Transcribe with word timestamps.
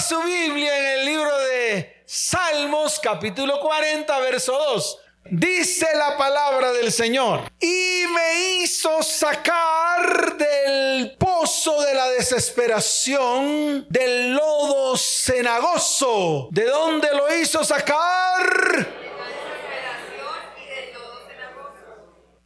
Su 0.00 0.20
Biblia 0.22 0.76
en 0.76 0.98
el 0.98 1.06
libro 1.06 1.38
de 1.38 2.02
Salmos 2.04 2.98
capítulo 3.00 3.60
40, 3.60 4.18
verso 4.18 4.52
2. 4.52 4.98
Dice 5.30 5.86
la 5.94 6.16
palabra 6.16 6.72
del 6.72 6.90
Señor, 6.92 7.42
y 7.60 8.04
me 8.12 8.58
hizo 8.58 9.02
sacar 9.04 10.36
del 10.36 11.16
pozo 11.16 11.80
de 11.82 11.94
la 11.94 12.08
desesperación, 12.10 13.86
del 13.88 14.32
lodo 14.32 14.96
cenagoso. 14.96 16.48
¿De 16.50 16.64
dónde 16.64 17.08
lo 17.14 17.32
hizo 17.36 17.62
sacar? 17.62 18.88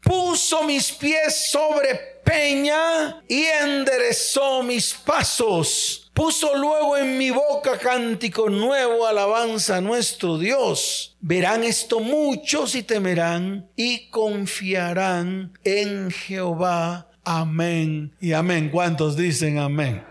Puso 0.03 0.63
mis 0.65 0.93
pies 0.93 1.51
sobre 1.51 2.18
peña 2.29 3.23
y 3.27 3.45
enderezó 3.45 4.63
mis 4.63 4.93
pasos 4.95 6.09
Puso 6.19 6.57
luego 6.57 6.97
en 6.97 7.17
mi 7.17 7.31
boca 7.31 7.79
cántico 7.79 8.51
nuevo, 8.51 9.07
alabanza 9.07 9.77
a 9.77 9.81
nuestro 9.81 10.37
Dios. 10.37 11.17
Verán 11.21 11.63
esto 11.63 12.01
muchos 12.01 12.75
y 12.75 12.83
temerán 12.83 13.71
y 13.77 14.09
confiarán 14.11 15.57
en 15.63 16.11
Jehová. 16.11 17.09
Amén 17.23 18.17
y 18.21 18.33
amén. 18.33 18.69
¿Cuántos 18.69 19.17
dicen 19.17 19.61
amén? 19.61 20.05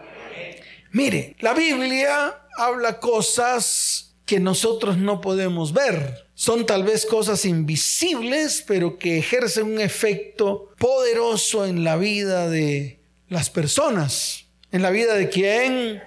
Mire, 0.94 1.36
la 1.42 1.54
Biblia 1.54 2.40
habla 2.58 3.02
cosas 3.02 4.16
que 4.26 4.40
nosotros 4.40 4.98
no 4.98 5.20
podemos 5.20 5.74
ver. 5.74 6.27
Son 6.40 6.68
tal 6.68 6.84
vez 6.84 7.08
cosas 7.08 7.46
invisibles, 7.46 8.64
pero 8.68 9.00
que 9.00 9.18
ejercen 9.18 9.66
un 9.74 9.82
efecto 9.82 10.72
poderoso 10.78 11.66
en 11.66 11.84
la 11.84 11.98
vida 11.98 12.48
de 12.48 13.02
las 13.28 13.50
personas. 13.50 14.46
¿En 14.72 14.84
la 14.84 14.92
vida 14.92 15.16
de 15.16 15.30
quién? 15.30 16.04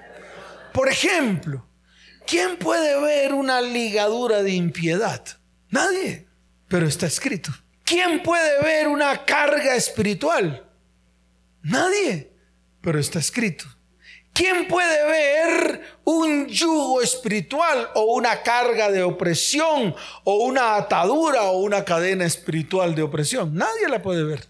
Por 0.73 0.89
ejemplo, 0.89 1.66
¿quién 2.29 2.59
puede 2.59 3.01
ver 3.01 3.34
una 3.34 3.61
ligadura 3.61 4.45
de 4.45 4.53
impiedad? 4.53 5.25
Nadie, 5.69 6.28
pero 6.69 6.86
está 6.86 7.06
escrito. 7.06 7.51
¿Quién 7.83 8.23
puede 8.23 8.62
ver 8.62 8.86
una 8.86 9.25
carga 9.25 9.75
espiritual? 9.75 10.64
Nadie, 11.62 12.31
pero 12.81 13.01
está 13.01 13.19
escrito. 13.19 13.64
¿Quién 14.33 14.69
puede 14.69 15.05
ver 15.06 15.83
un 16.05 16.47
yugo 16.47 17.03
espiritual 17.03 17.91
o 17.95 18.14
una 18.14 18.42
carga 18.42 18.91
de 18.91 19.03
opresión 19.03 19.95
o 20.25 20.45
una 20.45 20.77
atadura 20.77 21.45
o 21.45 21.59
una 21.59 21.84
cadena 21.84 22.25
espiritual 22.25 22.95
de 22.95 23.03
opresión? 23.03 23.55
Nadie 23.55 23.89
la 23.89 24.03
puede 24.03 24.25
ver, 24.25 24.48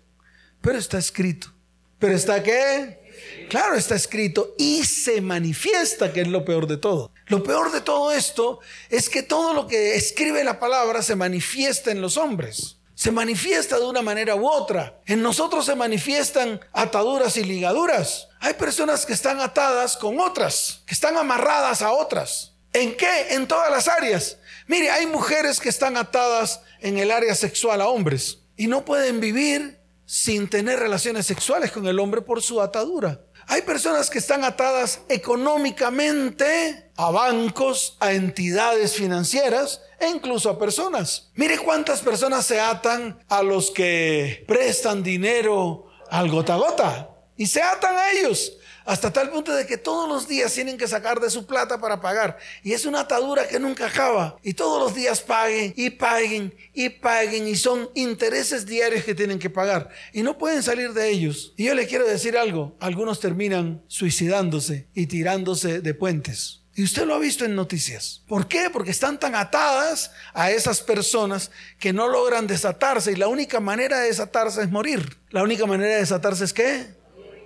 pero 0.61 0.78
está 0.78 0.98
escrito. 0.98 1.53
¿Pero 1.98 2.14
está 2.14 2.42
qué? 2.42 3.01
Claro, 3.48 3.75
está 3.75 3.95
escrito 3.95 4.55
y 4.58 4.84
se 4.84 5.20
manifiesta, 5.20 6.12
que 6.12 6.23
es 6.23 6.28
lo 6.28 6.45
peor 6.45 6.67
de 6.67 6.77
todo. 6.77 7.12
Lo 7.27 7.42
peor 7.42 7.73
de 7.73 7.81
todo 7.81 8.12
esto 8.12 8.61
es 8.89 9.08
que 9.08 9.23
todo 9.23 9.53
lo 9.53 9.67
que 9.67 9.97
escribe 9.97 10.42
la 10.45 10.58
palabra 10.58 11.03
se 11.03 11.17
manifiesta 11.17 11.91
en 11.91 12.01
los 12.01 12.17
hombres. 12.17 12.78
Se 12.95 13.11
manifiesta 13.11 13.78
de 13.78 13.86
una 13.86 14.03
manera 14.03 14.34
u 14.34 14.48
otra. 14.48 15.01
En 15.06 15.23
nosotros 15.23 15.67
se 15.67 15.75
manifiestan 15.75 16.61
ataduras 16.73 17.36
y 17.36 17.45
ligaduras. 17.45 18.30
Hay 18.41 18.55
personas 18.55 19.05
que 19.05 19.12
están 19.12 19.38
atadas 19.41 19.98
con 19.98 20.19
otras, 20.19 20.83
que 20.86 20.94
están 20.94 21.16
amarradas 21.19 21.83
a 21.83 21.92
otras. 21.92 22.55
¿En 22.72 22.96
qué? 22.96 23.34
En 23.34 23.46
todas 23.46 23.70
las 23.70 23.86
áreas. 23.86 24.38
Mire, 24.66 24.91
hay 24.91 25.06
mujeres 25.06 25.60
que 25.60 25.69
están 25.69 25.98
atadas 25.98 26.62
en 26.80 26.96
el 26.98 27.11
área 27.11 27.34
sexual 27.34 27.83
a 27.83 27.88
hombres 27.88 28.38
y 28.56 28.66
no 28.66 28.83
pueden 28.84 29.20
vivir 29.20 29.78
sin 30.06 30.48
tener 30.48 30.78
relaciones 30.78 31.27
sexuales 31.27 31.70
con 31.70 31.86
el 31.86 32.00
hombre 32.00 32.22
por 32.22 32.41
su 32.41 32.62
atadura. 32.62 33.20
Hay 33.46 33.61
personas 33.62 34.08
que 34.08 34.18
están 34.18 34.42
atadas 34.44 35.00
económicamente 35.08 36.91
a 36.96 37.11
bancos, 37.11 37.98
a 38.00 38.12
entidades 38.12 38.94
financieras 38.94 39.83
e 39.98 40.08
incluso 40.08 40.48
a 40.48 40.58
personas. 40.58 41.30
Mire 41.34 41.58
cuántas 41.58 42.00
personas 42.00 42.46
se 42.46 42.58
atan 42.58 43.22
a 43.28 43.42
los 43.42 43.70
que 43.70 44.45
prestan 44.48 45.02
dinero 45.02 45.90
al 46.08 46.30
gota 46.30 46.56
gota 46.56 47.10
y 47.40 47.46
se 47.46 47.62
atan 47.62 47.96
a 47.96 48.12
ellos 48.12 48.52
hasta 48.84 49.11
tal 49.11 49.30
punto 49.30 49.55
de 49.55 49.67
que 49.67 49.78
todos 49.78 50.06
los 50.06 50.28
días 50.28 50.52
tienen 50.52 50.77
que 50.77 50.86
sacar 50.86 51.20
de 51.20 51.30
su 51.30 51.46
plata 51.46 51.80
para 51.80 51.98
pagar. 51.98 52.36
Y 52.62 52.74
es 52.74 52.84
una 52.84 53.01
atadura 53.01 53.48
que 53.48 53.58
nunca 53.58 53.86
acaba. 53.86 54.36
Y 54.42 54.52
todos 54.52 54.78
los 54.78 54.95
días 54.95 55.23
paguen 55.23 55.73
y 55.74 55.89
paguen 55.89 56.55
y 56.74 56.90
paguen 56.90 57.48
y 57.48 57.56
son 57.56 57.89
intereses 57.95 58.67
diarios 58.67 59.05
que 59.05 59.14
tienen 59.14 59.39
que 59.39 59.48
pagar. 59.48 59.89
Y 60.12 60.23
no 60.23 60.36
pueden 60.36 60.62
salir 60.62 60.92
de 60.92 61.08
ellos. 61.08 61.55
Y 61.56 61.64
yo 61.64 61.74
le 61.74 61.86
quiero 61.86 62.06
decir 62.06 62.36
algo. 62.36 62.77
Algunos 62.79 63.20
terminan 63.20 63.83
suicidándose 63.86 64.89
y 64.92 65.06
tirándose 65.06 65.80
de 65.80 65.95
puentes. 65.95 66.61
Y 66.74 66.84
usted 66.84 67.06
lo 67.06 67.14
ha 67.14 67.18
visto 67.18 67.46
en 67.46 67.56
noticias. 67.56 68.23
¿Por 68.29 68.48
qué? 68.48 68.68
Porque 68.70 68.90
están 68.90 69.18
tan 69.18 69.34
atadas 69.34 70.12
a 70.34 70.50
esas 70.50 70.83
personas 70.83 71.50
que 71.79 71.95
no 71.95 72.06
logran 72.06 72.46
desatarse. 72.46 73.12
Y 73.12 73.17
la 73.17 73.29
única 73.29 73.61
manera 73.61 73.98
de 73.98 74.08
desatarse 74.08 74.61
es 74.61 74.70
morir. 74.70 75.17
La 75.30 75.42
única 75.42 75.64
manera 75.64 75.95
de 75.95 76.00
desatarse 76.00 76.45
es 76.45 76.52
qué? 76.52 76.99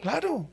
Claro. 0.04 0.50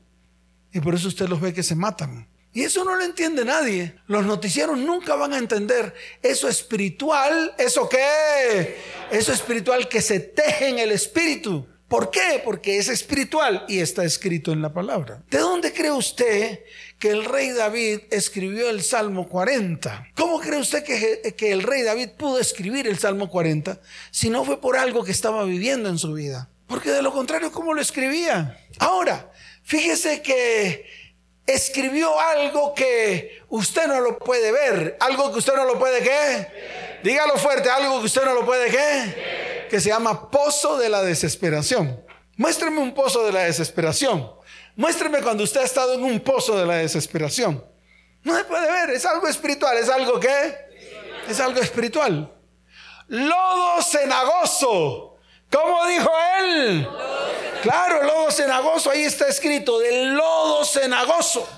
Y 0.72 0.80
por 0.80 0.94
eso 0.94 1.08
usted 1.08 1.28
los 1.28 1.38
ve 1.38 1.52
que 1.52 1.62
se 1.62 1.74
matan. 1.74 2.26
Y 2.54 2.62
eso 2.62 2.84
no 2.84 2.96
lo 2.96 3.04
entiende 3.04 3.44
nadie. 3.44 3.94
Los 4.06 4.24
noticieros 4.24 4.78
nunca 4.78 5.14
van 5.14 5.34
a 5.34 5.38
entender 5.38 5.92
eso 6.22 6.48
espiritual. 6.48 7.54
¿Eso 7.58 7.86
qué? 7.86 8.78
Eso 9.10 9.30
espiritual 9.30 9.90
que 9.90 10.00
se 10.00 10.20
teje 10.20 10.68
en 10.68 10.78
el 10.78 10.90
espíritu. 10.90 11.66
¿Por 11.86 12.10
qué? 12.10 12.40
Porque 12.42 12.78
es 12.78 12.88
espiritual 12.88 13.66
y 13.68 13.80
está 13.80 14.04
escrito 14.04 14.52
en 14.52 14.62
la 14.62 14.72
palabra. 14.72 15.22
¿De 15.30 15.36
dónde 15.36 15.70
cree 15.74 15.92
usted 15.92 16.60
que 16.98 17.10
el 17.10 17.26
rey 17.26 17.50
David 17.50 18.00
escribió 18.10 18.70
el 18.70 18.82
Salmo 18.82 19.28
40? 19.28 20.12
¿Cómo 20.14 20.40
cree 20.40 20.60
usted 20.60 20.82
que, 20.82 21.34
que 21.36 21.52
el 21.52 21.62
rey 21.62 21.82
David 21.82 22.12
pudo 22.16 22.38
escribir 22.38 22.86
el 22.86 22.98
Salmo 22.98 23.28
40 23.28 23.78
si 24.10 24.30
no 24.30 24.46
fue 24.46 24.62
por 24.62 24.78
algo 24.78 25.04
que 25.04 25.12
estaba 25.12 25.44
viviendo 25.44 25.90
en 25.90 25.98
su 25.98 26.14
vida? 26.14 26.48
Porque 26.72 26.90
de 26.90 27.02
lo 27.02 27.12
contrario, 27.12 27.52
¿cómo 27.52 27.72
lo 27.72 27.80
escribía? 27.80 28.58
Ahora, 28.80 29.30
Fíjese 29.62 30.22
que 30.22 30.86
escribió 31.46 32.18
algo 32.18 32.74
que 32.74 33.42
usted 33.48 33.86
no 33.86 34.00
lo 34.00 34.18
puede 34.18 34.52
ver, 34.52 34.96
algo 35.00 35.32
que 35.32 35.38
usted 35.38 35.54
no 35.54 35.64
lo 35.64 35.78
puede 35.78 36.02
qué. 36.02 37.00
Dígalo 37.02 37.36
fuerte, 37.36 37.70
algo 37.70 38.00
que 38.00 38.06
usted 38.06 38.24
no 38.24 38.34
lo 38.34 38.44
puede 38.44 38.70
qué. 38.70 39.66
Que 39.70 39.80
se 39.80 39.88
llama 39.88 40.30
pozo 40.30 40.78
de 40.78 40.88
la 40.88 41.02
desesperación. 41.02 42.04
Muéstreme 42.36 42.78
un 42.80 42.94
pozo 42.94 43.24
de 43.24 43.32
la 43.32 43.40
desesperación. 43.44 44.30
Muéstreme 44.76 45.20
cuando 45.20 45.44
usted 45.44 45.60
ha 45.60 45.64
estado 45.64 45.94
en 45.94 46.02
un 46.02 46.20
pozo 46.20 46.58
de 46.58 46.66
la 46.66 46.76
desesperación. 46.76 47.64
No 48.24 48.36
se 48.36 48.44
puede 48.44 48.70
ver, 48.70 48.90
es 48.90 49.04
algo 49.04 49.26
espiritual, 49.26 49.76
es 49.78 49.88
algo 49.88 50.18
que 50.20 50.54
es 51.28 51.40
algo 51.40 51.60
espiritual. 51.60 52.32
Lodo 53.08 53.82
cenagoso. 53.82 55.11
¿Cómo 55.52 55.86
dijo 55.86 56.10
él? 56.40 56.88
Claro, 57.62 58.00
el 58.00 58.06
lodo 58.06 58.30
cenagoso, 58.30 58.90
ahí 58.90 59.02
está 59.02 59.28
escrito, 59.28 59.78
del 59.78 60.14
lodo 60.14 60.64
cenagoso. 60.64 61.48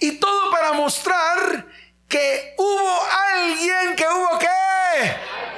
Y 0.00 0.12
todo 0.12 0.50
para 0.50 0.72
mostrar 0.72 1.66
que 2.08 2.54
hubo 2.58 3.00
alguien 3.34 3.94
que 3.96 4.04
hubo 4.04 4.38
qué? 4.38 5.16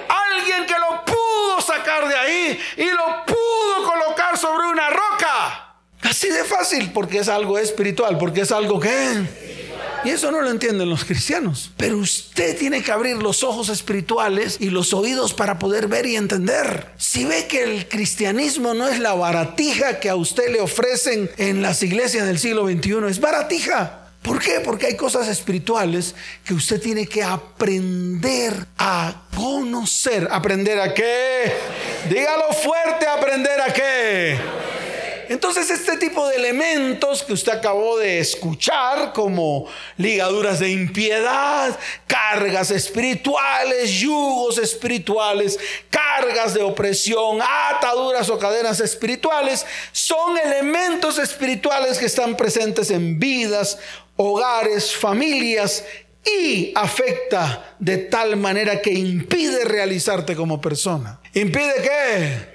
Alguien 0.09 0.67
que 0.67 0.79
lo 0.79 1.05
pudo 1.05 1.61
sacar 1.61 2.07
de 2.07 2.15
ahí 2.15 2.61
y 2.77 2.91
lo 2.91 3.25
pudo 3.25 3.91
colocar 3.91 4.37
sobre 4.37 4.69
una 4.69 4.91
roca. 4.91 5.77
Así 6.03 6.29
de 6.29 6.45
fácil, 6.45 6.93
porque 6.93 7.19
es 7.19 7.29
algo 7.29 7.59
espiritual, 7.59 8.19
porque 8.19 8.43
es 8.43 8.53
algo 8.53 8.79
que... 8.79 9.72
Y 10.05 10.11
eso 10.11 10.33
no 10.33 10.41
lo 10.41 10.51
entienden 10.51 10.91
los 10.91 11.05
cristianos. 11.05 11.71
Pero 11.77 11.99
usted 11.99 12.59
tiene 12.59 12.83
que 12.83 12.91
abrir 12.91 13.17
los 13.17 13.45
ojos 13.45 13.69
espirituales 13.69 14.57
y 14.59 14.71
los 14.71 14.93
oídos 14.93 15.33
para 15.33 15.59
poder 15.59 15.87
ver 15.87 16.07
y 16.07 16.17
entender. 16.17 16.89
Si 16.97 17.25
ve 17.25 17.47
que 17.47 17.63
el 17.63 17.89
cristianismo 17.89 18.75
no 18.75 18.89
es 18.89 18.99
la 18.99 19.15
baratija 19.15 20.01
que 20.01 20.09
a 20.09 20.17
usted 20.17 20.51
le 20.51 20.61
ofrecen 20.61 21.31
en 21.39 21.63
las 21.63 21.83
iglesias 21.83 22.27
del 22.27 22.41
siglo 22.41 22.67
XXI, 22.67 23.07
es 23.09 23.21
baratija. 23.21 23.99
¿Por 24.23 24.41
qué? 24.41 24.61
Porque 24.61 24.87
hay 24.87 24.97
cosas 24.97 25.29
espirituales 25.29 26.15
que 26.45 26.55
usted 26.55 26.81
tiene 26.81 27.07
que 27.07 27.23
aprender 27.23 28.55
a 28.79 29.23
conocer. 29.37 30.29
¿Aprender 30.31 30.81
a 30.81 30.95
qué? 30.95 31.53
Dígalo 32.09 32.53
fuerte, 32.53 33.07
aprender 33.07 33.61
a 33.61 33.73
qué. 33.73 34.72
Entonces 35.33 35.71
este 35.71 35.97
tipo 35.97 36.29
de 36.29 36.37
elementos 36.37 37.23
que 37.23 37.33
usted 37.33 37.53
acabó 37.53 37.97
de 37.97 38.19
escuchar, 38.19 39.15
como 39.15 39.67
ligaduras 39.97 40.59
de 40.59 40.69
impiedad, 40.69 41.75
cargas 42.07 42.71
espirituales, 42.71 43.93
yugos 43.93 44.59
espirituales, 44.59 45.59
cargas 45.89 46.53
de 46.53 46.63
opresión, 46.63 47.39
ataduras 47.41 48.29
o 48.29 48.39
cadenas 48.39 48.81
espirituales, 48.81 49.65
son 49.91 50.37
elementos 50.37 51.19
espirituales 51.19 51.97
que 51.97 52.05
están 52.05 52.37
presentes 52.37 52.91
en 52.91 53.19
vidas, 53.19 53.79
hogares, 54.17 54.95
familias 54.95 55.83
y 56.27 56.73
afecta 56.75 57.75
de 57.79 57.97
tal 57.97 58.37
manera 58.37 58.83
que 58.83 58.93
impide 58.93 59.65
realizarte 59.65 60.37
como 60.37 60.61
persona. 60.61 61.21
¿Impide 61.33 61.75
qué? 61.83 62.52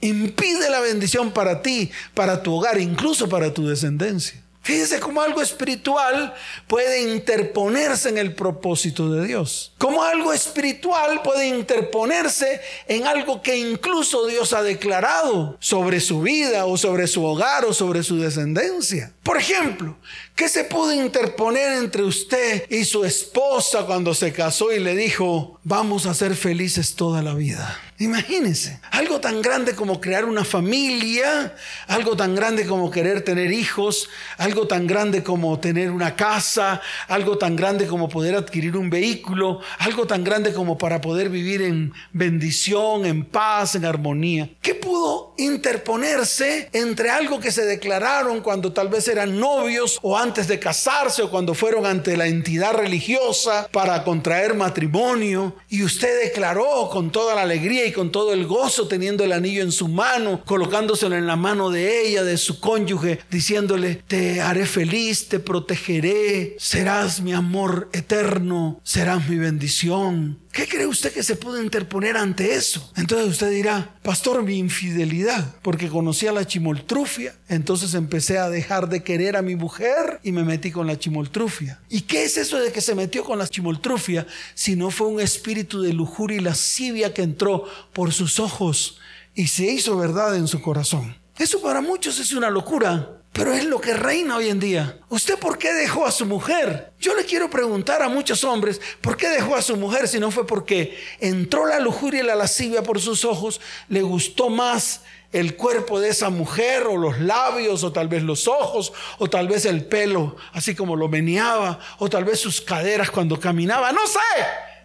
Impide 0.00 0.70
la 0.70 0.80
bendición 0.80 1.32
para 1.32 1.62
ti, 1.62 1.90
para 2.14 2.42
tu 2.42 2.54
hogar, 2.54 2.80
incluso 2.80 3.28
para 3.28 3.52
tu 3.52 3.66
descendencia. 3.66 4.42
Fíjese 4.66 4.98
cómo 4.98 5.22
algo 5.22 5.40
espiritual 5.40 6.34
puede 6.66 7.12
interponerse 7.14 8.08
en 8.08 8.18
el 8.18 8.34
propósito 8.34 9.12
de 9.12 9.24
Dios. 9.24 9.72
Cómo 9.78 10.02
algo 10.02 10.32
espiritual 10.32 11.22
puede 11.22 11.46
interponerse 11.46 12.60
en 12.88 13.06
algo 13.06 13.40
que 13.42 13.56
incluso 13.56 14.26
Dios 14.26 14.52
ha 14.52 14.64
declarado 14.64 15.56
sobre 15.60 16.00
su 16.00 16.20
vida 16.20 16.66
o 16.66 16.76
sobre 16.76 17.06
su 17.06 17.24
hogar 17.24 17.64
o 17.64 17.72
sobre 17.72 18.02
su 18.02 18.18
descendencia. 18.18 19.12
Por 19.22 19.36
ejemplo, 19.36 19.98
¿qué 20.36 20.50
se 20.50 20.64
pudo 20.64 20.92
interponer 20.92 21.72
entre 21.72 22.02
usted 22.02 22.70
y 22.70 22.84
su 22.84 23.04
esposa 23.04 23.86
cuando 23.86 24.14
se 24.14 24.32
casó 24.32 24.70
y 24.70 24.78
le 24.78 24.94
dijo, 24.94 25.58
vamos 25.64 26.04
a 26.04 26.14
ser 26.14 26.36
felices 26.36 26.94
toda 26.94 27.22
la 27.22 27.34
vida? 27.34 27.80
Imagínense, 27.98 28.78
algo 28.90 29.20
tan 29.20 29.40
grande 29.40 29.74
como 29.74 30.02
crear 30.02 30.26
una 30.26 30.44
familia, 30.44 31.54
algo 31.86 32.14
tan 32.14 32.34
grande 32.34 32.66
como 32.66 32.90
querer 32.90 33.22
tener 33.22 33.50
hijos, 33.50 34.10
algo 34.36 34.66
tan 34.66 34.86
grande 34.86 35.22
como 35.22 35.58
tener 35.60 35.90
una 35.90 36.14
casa, 36.14 36.82
algo 37.08 37.38
tan 37.38 37.56
grande 37.56 37.86
como 37.86 38.10
poder 38.10 38.34
adquirir 38.34 38.76
un 38.76 38.90
vehículo, 38.90 39.60
algo 39.78 40.06
tan 40.06 40.24
grande 40.24 40.52
como 40.52 40.76
para 40.76 41.00
poder 41.00 41.30
vivir 41.30 41.62
en 41.62 41.94
bendición, 42.12 43.06
en 43.06 43.24
paz, 43.24 43.76
en 43.76 43.86
armonía. 43.86 44.50
¿Qué 44.60 44.74
pudo 44.74 45.32
interponerse 45.38 46.68
entre 46.74 47.08
algo 47.08 47.40
que 47.40 47.50
se 47.50 47.64
declararon 47.64 48.42
cuando 48.42 48.74
tal 48.74 48.88
vez 48.88 49.08
eran 49.08 49.40
novios 49.40 49.98
o 50.02 50.18
antes 50.18 50.25
de 50.26 50.58
casarse 50.58 51.22
o 51.22 51.30
cuando 51.30 51.54
fueron 51.54 51.86
ante 51.86 52.16
la 52.16 52.26
entidad 52.26 52.72
religiosa 52.72 53.68
para 53.70 54.02
contraer 54.02 54.54
matrimonio 54.54 55.54
y 55.68 55.84
usted 55.84 56.24
declaró 56.24 56.88
con 56.90 57.12
toda 57.12 57.36
la 57.36 57.42
alegría 57.42 57.86
y 57.86 57.92
con 57.92 58.10
todo 58.10 58.32
el 58.32 58.44
gozo 58.44 58.88
teniendo 58.88 59.22
el 59.22 59.30
anillo 59.30 59.62
en 59.62 59.70
su 59.70 59.86
mano, 59.86 60.42
colocándoselo 60.44 61.14
en 61.14 61.28
la 61.28 61.36
mano 61.36 61.70
de 61.70 62.08
ella, 62.08 62.24
de 62.24 62.38
su 62.38 62.58
cónyuge, 62.58 63.20
diciéndole, 63.30 64.02
te 64.08 64.40
haré 64.40 64.66
feliz, 64.66 65.28
te 65.28 65.38
protegeré, 65.38 66.56
serás 66.58 67.20
mi 67.20 67.32
amor 67.32 67.88
eterno, 67.92 68.80
serás 68.82 69.28
mi 69.28 69.36
bendición. 69.38 70.40
¿Qué 70.56 70.66
cree 70.66 70.86
usted 70.86 71.12
que 71.12 71.22
se 71.22 71.36
puede 71.36 71.62
interponer 71.62 72.16
ante 72.16 72.54
eso? 72.54 72.90
Entonces 72.96 73.28
usted 73.28 73.50
dirá, 73.50 73.94
pastor, 74.02 74.42
mi 74.42 74.56
infidelidad, 74.56 75.54
porque 75.60 75.86
conocí 75.86 76.26
a 76.28 76.32
la 76.32 76.46
chimoltrufia, 76.46 77.34
entonces 77.50 77.92
empecé 77.92 78.38
a 78.38 78.48
dejar 78.48 78.88
de 78.88 79.02
querer 79.02 79.36
a 79.36 79.42
mi 79.42 79.54
mujer 79.54 80.18
y 80.22 80.32
me 80.32 80.44
metí 80.44 80.70
con 80.70 80.86
la 80.86 80.98
chimoltrufia. 80.98 81.78
¿Y 81.90 82.00
qué 82.00 82.24
es 82.24 82.38
eso 82.38 82.58
de 82.58 82.72
que 82.72 82.80
se 82.80 82.94
metió 82.94 83.22
con 83.22 83.38
la 83.38 83.46
chimoltrufia 83.46 84.26
si 84.54 84.76
no 84.76 84.90
fue 84.90 85.08
un 85.08 85.20
espíritu 85.20 85.82
de 85.82 85.92
lujuria 85.92 86.38
y 86.38 86.40
lascivia 86.40 87.12
que 87.12 87.20
entró 87.20 87.64
por 87.92 88.14
sus 88.14 88.40
ojos 88.40 88.98
y 89.34 89.48
se 89.48 89.66
hizo 89.66 89.98
verdad 89.98 90.36
en 90.36 90.48
su 90.48 90.62
corazón? 90.62 91.18
Eso 91.36 91.60
para 91.60 91.82
muchos 91.82 92.18
es 92.18 92.32
una 92.32 92.48
locura. 92.48 93.20
Pero 93.36 93.52
es 93.52 93.66
lo 93.66 93.78
que 93.82 93.92
reina 93.92 94.38
hoy 94.38 94.48
en 94.48 94.58
día. 94.58 94.98
¿Usted 95.10 95.38
por 95.38 95.58
qué 95.58 95.70
dejó 95.74 96.06
a 96.06 96.10
su 96.10 96.24
mujer? 96.24 96.94
Yo 96.98 97.14
le 97.14 97.26
quiero 97.26 97.50
preguntar 97.50 98.00
a 98.00 98.08
muchos 98.08 98.42
hombres, 98.44 98.80
¿por 99.02 99.18
qué 99.18 99.28
dejó 99.28 99.54
a 99.54 99.60
su 99.60 99.76
mujer 99.76 100.08
si 100.08 100.18
no 100.18 100.30
fue 100.30 100.46
porque 100.46 100.98
entró 101.20 101.66
la 101.66 101.78
lujuria 101.78 102.22
y 102.22 102.26
la 102.26 102.34
lascivia 102.34 102.82
por 102.82 102.98
sus 102.98 103.26
ojos? 103.26 103.60
¿Le 103.88 104.00
gustó 104.00 104.48
más 104.48 105.02
el 105.32 105.54
cuerpo 105.54 106.00
de 106.00 106.08
esa 106.08 106.30
mujer 106.30 106.84
o 106.84 106.96
los 106.96 107.20
labios 107.20 107.84
o 107.84 107.92
tal 107.92 108.08
vez 108.08 108.22
los 108.22 108.48
ojos 108.48 108.94
o 109.18 109.28
tal 109.28 109.48
vez 109.48 109.66
el 109.66 109.84
pelo 109.84 110.36
así 110.54 110.74
como 110.74 110.96
lo 110.96 111.08
meneaba 111.08 111.78
o 111.98 112.08
tal 112.08 112.24
vez 112.24 112.40
sus 112.40 112.62
caderas 112.62 113.10
cuando 113.10 113.38
caminaba? 113.38 113.92
No 113.92 114.06
sé. 114.06 114.18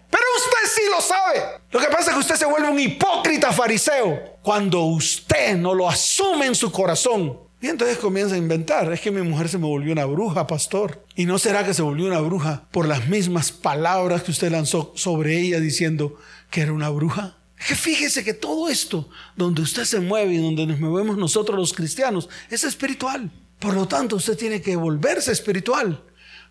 Pero 0.09 0.25
usted 0.35 0.75
sí 0.75 0.81
lo 0.93 0.99
sabe. 0.99 1.41
Lo 1.71 1.79
que 1.79 1.87
pasa 1.87 2.09
es 2.09 2.15
que 2.15 2.19
usted 2.19 2.35
se 2.35 2.45
vuelve 2.45 2.67
un 2.67 2.81
hipócrita 2.81 3.53
fariseo 3.53 4.39
cuando 4.41 4.81
usted 4.81 5.55
no 5.55 5.73
lo 5.73 5.87
asume 5.87 6.47
en 6.47 6.55
su 6.55 6.69
corazón 6.69 7.49
y 7.61 7.67
entonces 7.67 7.99
comienza 7.99 8.33
a 8.33 8.39
inventar, 8.39 8.91
es 8.91 9.01
que 9.01 9.11
mi 9.11 9.21
mujer 9.21 9.47
se 9.47 9.59
me 9.59 9.67
volvió 9.67 9.93
una 9.93 10.05
bruja, 10.05 10.47
pastor. 10.47 11.05
¿Y 11.15 11.25
no 11.25 11.37
será 11.37 11.63
que 11.63 11.75
se 11.75 11.83
volvió 11.83 12.07
una 12.07 12.19
bruja 12.19 12.67
por 12.71 12.87
las 12.87 13.07
mismas 13.07 13.51
palabras 13.51 14.23
que 14.23 14.31
usted 14.31 14.51
lanzó 14.51 14.93
sobre 14.95 15.39
ella 15.39 15.59
diciendo 15.59 16.17
que 16.49 16.61
era 16.61 16.73
una 16.73 16.89
bruja? 16.89 17.37
Es 17.59 17.67
que 17.67 17.75
fíjese 17.75 18.23
que 18.23 18.33
todo 18.33 18.67
esto, 18.67 19.07
donde 19.35 19.61
usted 19.61 19.85
se 19.85 19.99
mueve 19.99 20.33
y 20.33 20.37
donde 20.37 20.65
nos 20.65 20.79
movemos 20.79 21.17
nosotros 21.17 21.55
los 21.55 21.73
cristianos, 21.73 22.29
es 22.49 22.63
espiritual. 22.63 23.29
Por 23.59 23.75
lo 23.75 23.87
tanto, 23.87 24.15
usted 24.15 24.35
tiene 24.35 24.59
que 24.59 24.75
volverse 24.75 25.31
espiritual. 25.31 26.03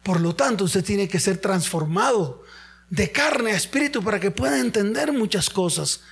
Por 0.04 0.20
lo 0.20 0.36
tanto, 0.36 0.62
usted 0.62 0.84
tiene 0.84 1.08
que 1.08 1.18
ser 1.18 1.38
transformado 1.38 2.44
de 2.88 3.10
carne 3.10 3.50
a 3.50 3.56
espíritu 3.56 4.04
para 4.04 4.20
que 4.20 4.30
pueda 4.30 4.60
entender 4.60 5.12
muchas 5.12 5.50
cosas 5.50 6.02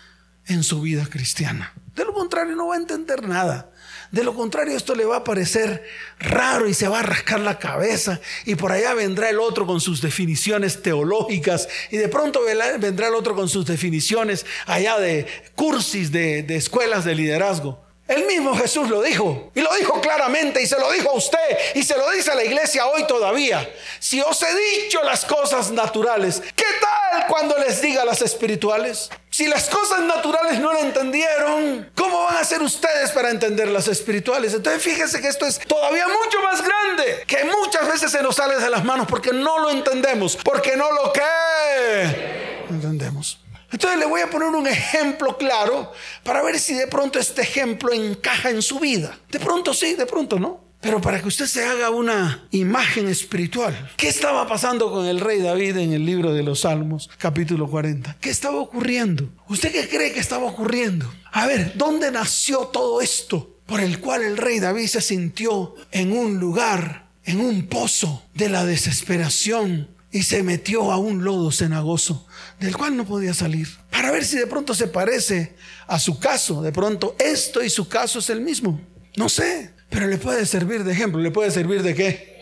en 0.46 0.64
su 0.64 0.80
vida 0.80 1.06
cristiana. 1.06 1.72
De 1.94 2.04
lo 2.04 2.12
contrario, 2.12 2.56
no 2.56 2.68
va 2.68 2.74
a 2.74 2.78
entender 2.78 3.28
nada. 3.28 3.70
De 4.10 4.24
lo 4.24 4.34
contrario, 4.34 4.76
esto 4.76 4.94
le 4.94 5.04
va 5.04 5.16
a 5.16 5.24
parecer 5.24 5.86
raro 6.18 6.66
y 6.66 6.72
se 6.72 6.88
va 6.88 7.00
a 7.00 7.02
rascar 7.02 7.40
la 7.40 7.58
cabeza 7.58 8.20
y 8.46 8.54
por 8.54 8.72
allá 8.72 8.94
vendrá 8.94 9.28
el 9.28 9.38
otro 9.38 9.66
con 9.66 9.80
sus 9.80 10.00
definiciones 10.00 10.82
teológicas 10.82 11.68
y 11.90 11.98
de 11.98 12.08
pronto 12.08 12.40
vendrá 12.78 13.08
el 13.08 13.14
otro 13.14 13.34
con 13.34 13.50
sus 13.50 13.66
definiciones 13.66 14.46
allá 14.66 14.98
de 14.98 15.26
cursis 15.54 16.10
de, 16.10 16.42
de 16.42 16.56
escuelas 16.56 17.04
de 17.04 17.14
liderazgo. 17.14 17.88
El 18.08 18.24
mismo 18.24 18.56
Jesús 18.56 18.88
lo 18.88 19.02
dijo 19.02 19.52
y 19.54 19.60
lo 19.60 19.68
dijo 19.74 20.00
claramente 20.00 20.62
y 20.62 20.66
se 20.66 20.78
lo 20.78 20.90
dijo 20.90 21.10
a 21.10 21.12
usted 21.12 21.58
y 21.74 21.82
se 21.82 21.94
lo 21.98 22.10
dice 22.10 22.30
a 22.30 22.34
la 22.34 22.44
iglesia 22.44 22.86
hoy 22.86 23.06
todavía. 23.06 23.70
Si 23.98 24.22
os 24.22 24.42
he 24.42 24.80
dicho 24.80 25.02
las 25.02 25.26
cosas 25.26 25.70
naturales, 25.70 26.42
¿qué 26.56 26.64
tal 26.80 27.26
cuando 27.28 27.58
les 27.58 27.82
diga 27.82 28.06
las 28.06 28.22
espirituales? 28.22 29.10
Si 29.38 29.46
las 29.46 29.68
cosas 29.68 30.00
naturales 30.00 30.58
no 30.58 30.72
lo 30.72 30.80
entendieron, 30.80 31.92
¿cómo 31.94 32.24
van 32.24 32.38
a 32.38 32.42
ser 32.42 32.60
ustedes 32.60 33.12
para 33.12 33.30
entender 33.30 33.68
las 33.68 33.86
espirituales? 33.86 34.52
Entonces 34.52 34.82
fíjese 34.82 35.20
que 35.20 35.28
esto 35.28 35.46
es 35.46 35.60
todavía 35.60 36.06
mucho 36.08 36.42
más 36.42 36.60
grande, 36.60 37.22
que 37.24 37.44
muchas 37.44 37.86
veces 37.86 38.10
se 38.10 38.20
nos 38.20 38.34
sale 38.34 38.56
de 38.56 38.68
las 38.68 38.84
manos 38.84 39.06
porque 39.06 39.32
no 39.32 39.60
lo 39.60 39.70
entendemos, 39.70 40.34
porque 40.34 40.76
no 40.76 40.90
lo 40.90 41.12
que 41.12 42.64
entendemos. 42.68 43.38
Entonces 43.70 44.00
le 44.00 44.06
voy 44.06 44.22
a 44.22 44.26
poner 44.28 44.48
un 44.48 44.66
ejemplo 44.66 45.38
claro 45.38 45.92
para 46.24 46.42
ver 46.42 46.58
si 46.58 46.74
de 46.74 46.88
pronto 46.88 47.20
este 47.20 47.42
ejemplo 47.42 47.92
encaja 47.92 48.50
en 48.50 48.60
su 48.60 48.80
vida. 48.80 49.16
De 49.30 49.38
pronto 49.38 49.72
sí, 49.72 49.94
de 49.94 50.06
pronto 50.06 50.40
no. 50.40 50.67
Pero 50.80 51.00
para 51.00 51.20
que 51.20 51.28
usted 51.28 51.46
se 51.46 51.64
haga 51.64 51.90
una 51.90 52.46
imagen 52.52 53.08
espiritual, 53.08 53.90
¿qué 53.96 54.08
estaba 54.08 54.46
pasando 54.46 54.92
con 54.92 55.06
el 55.06 55.18
rey 55.18 55.40
David 55.40 55.76
en 55.76 55.92
el 55.92 56.06
libro 56.06 56.32
de 56.32 56.44
los 56.44 56.60
Salmos, 56.60 57.10
capítulo 57.18 57.68
40? 57.68 58.16
¿Qué 58.20 58.30
estaba 58.30 58.58
ocurriendo? 58.60 59.28
¿Usted 59.48 59.72
qué 59.72 59.88
cree 59.88 60.12
que 60.12 60.20
estaba 60.20 60.46
ocurriendo? 60.46 61.12
A 61.32 61.46
ver, 61.46 61.72
¿dónde 61.74 62.12
nació 62.12 62.68
todo 62.68 63.00
esto 63.00 63.56
por 63.66 63.80
el 63.80 63.98
cual 63.98 64.22
el 64.22 64.36
rey 64.36 64.60
David 64.60 64.86
se 64.86 65.00
sintió 65.00 65.74
en 65.90 66.12
un 66.12 66.38
lugar, 66.38 67.08
en 67.24 67.40
un 67.40 67.66
pozo 67.66 68.22
de 68.34 68.48
la 68.48 68.64
desesperación 68.64 69.88
y 70.12 70.22
se 70.22 70.44
metió 70.44 70.92
a 70.92 70.96
un 70.96 71.24
lodo 71.24 71.50
cenagoso 71.50 72.26
del 72.60 72.76
cual 72.76 72.96
no 72.96 73.04
podía 73.04 73.34
salir? 73.34 73.68
Para 73.90 74.12
ver 74.12 74.24
si 74.24 74.38
de 74.38 74.46
pronto 74.46 74.74
se 74.74 74.86
parece 74.86 75.56
a 75.88 75.98
su 75.98 76.20
caso, 76.20 76.62
de 76.62 76.70
pronto 76.70 77.16
esto 77.18 77.64
y 77.64 77.68
su 77.68 77.88
caso 77.88 78.20
es 78.20 78.30
el 78.30 78.42
mismo. 78.42 78.80
No 79.16 79.28
sé. 79.28 79.77
Pero 79.88 80.06
le 80.06 80.18
puede 80.18 80.46
servir 80.46 80.84
de 80.84 80.92
ejemplo. 80.92 81.20
¿Le 81.20 81.30
puede 81.30 81.50
servir 81.50 81.82
de 81.82 81.94
qué? 81.94 82.38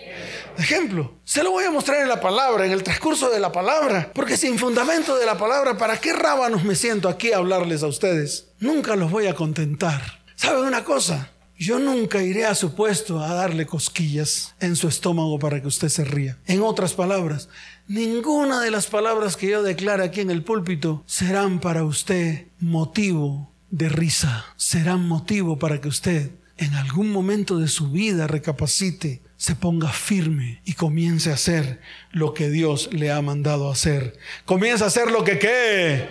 De 0.56 0.62
ejemplo. 0.62 1.14
Se 1.24 1.42
lo 1.42 1.50
voy 1.50 1.64
a 1.64 1.70
mostrar 1.70 2.00
en 2.00 2.08
la 2.08 2.20
palabra, 2.20 2.66
en 2.66 2.72
el 2.72 2.82
transcurso 2.82 3.30
de 3.30 3.40
la 3.40 3.52
palabra. 3.52 4.10
Porque 4.14 4.36
sin 4.36 4.58
fundamento 4.58 5.16
de 5.16 5.26
la 5.26 5.36
palabra, 5.36 5.76
¿para 5.76 5.98
qué 5.98 6.12
rábanos 6.12 6.64
me 6.64 6.74
siento 6.74 7.08
aquí 7.08 7.32
a 7.32 7.38
hablarles 7.38 7.82
a 7.82 7.88
ustedes? 7.88 8.48
Nunca 8.58 8.96
los 8.96 9.10
voy 9.10 9.26
a 9.26 9.34
contentar. 9.34 10.20
¿Saben 10.34 10.64
una 10.64 10.84
cosa? 10.84 11.30
Yo 11.58 11.78
nunca 11.78 12.22
iré 12.22 12.44
a 12.44 12.54
su 12.54 12.74
puesto 12.74 13.18
a 13.20 13.32
darle 13.32 13.64
cosquillas 13.64 14.54
en 14.60 14.76
su 14.76 14.88
estómago 14.88 15.38
para 15.38 15.62
que 15.62 15.68
usted 15.68 15.88
se 15.88 16.04
ría. 16.04 16.36
En 16.46 16.60
otras 16.60 16.92
palabras, 16.92 17.48
ninguna 17.88 18.60
de 18.60 18.70
las 18.70 18.88
palabras 18.88 19.38
que 19.38 19.48
yo 19.48 19.62
declare 19.62 20.04
aquí 20.04 20.20
en 20.20 20.30
el 20.30 20.44
púlpito 20.44 21.02
serán 21.06 21.58
para 21.58 21.84
usted 21.84 22.48
motivo 22.60 23.50
de 23.70 23.88
risa. 23.88 24.44
Serán 24.56 25.08
motivo 25.08 25.58
para 25.58 25.80
que 25.80 25.88
usted 25.88 26.30
en 26.58 26.74
algún 26.74 27.10
momento 27.10 27.58
de 27.58 27.68
su 27.68 27.90
vida 27.90 28.26
recapacite, 28.26 29.20
se 29.36 29.54
ponga 29.54 29.90
firme 29.90 30.62
y 30.64 30.72
comience 30.72 31.30
a 31.30 31.34
hacer 31.34 31.80
lo 32.10 32.32
que 32.32 32.48
Dios 32.48 32.88
le 32.92 33.10
ha 33.12 33.20
mandado 33.20 33.70
hacer. 33.70 34.18
Comienza 34.46 34.84
a 34.84 34.88
hacer 34.88 35.10
lo 35.10 35.22
que 35.22 35.38
qué. 35.38 36.08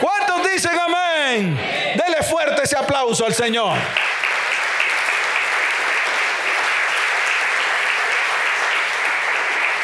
¿Cuántos 0.00 0.50
dicen 0.52 0.72
amén? 0.72 1.56
Dele 1.94 2.22
fuerte 2.28 2.62
ese 2.64 2.76
aplauso 2.76 3.24
al 3.24 3.34
Señor. 3.34 3.78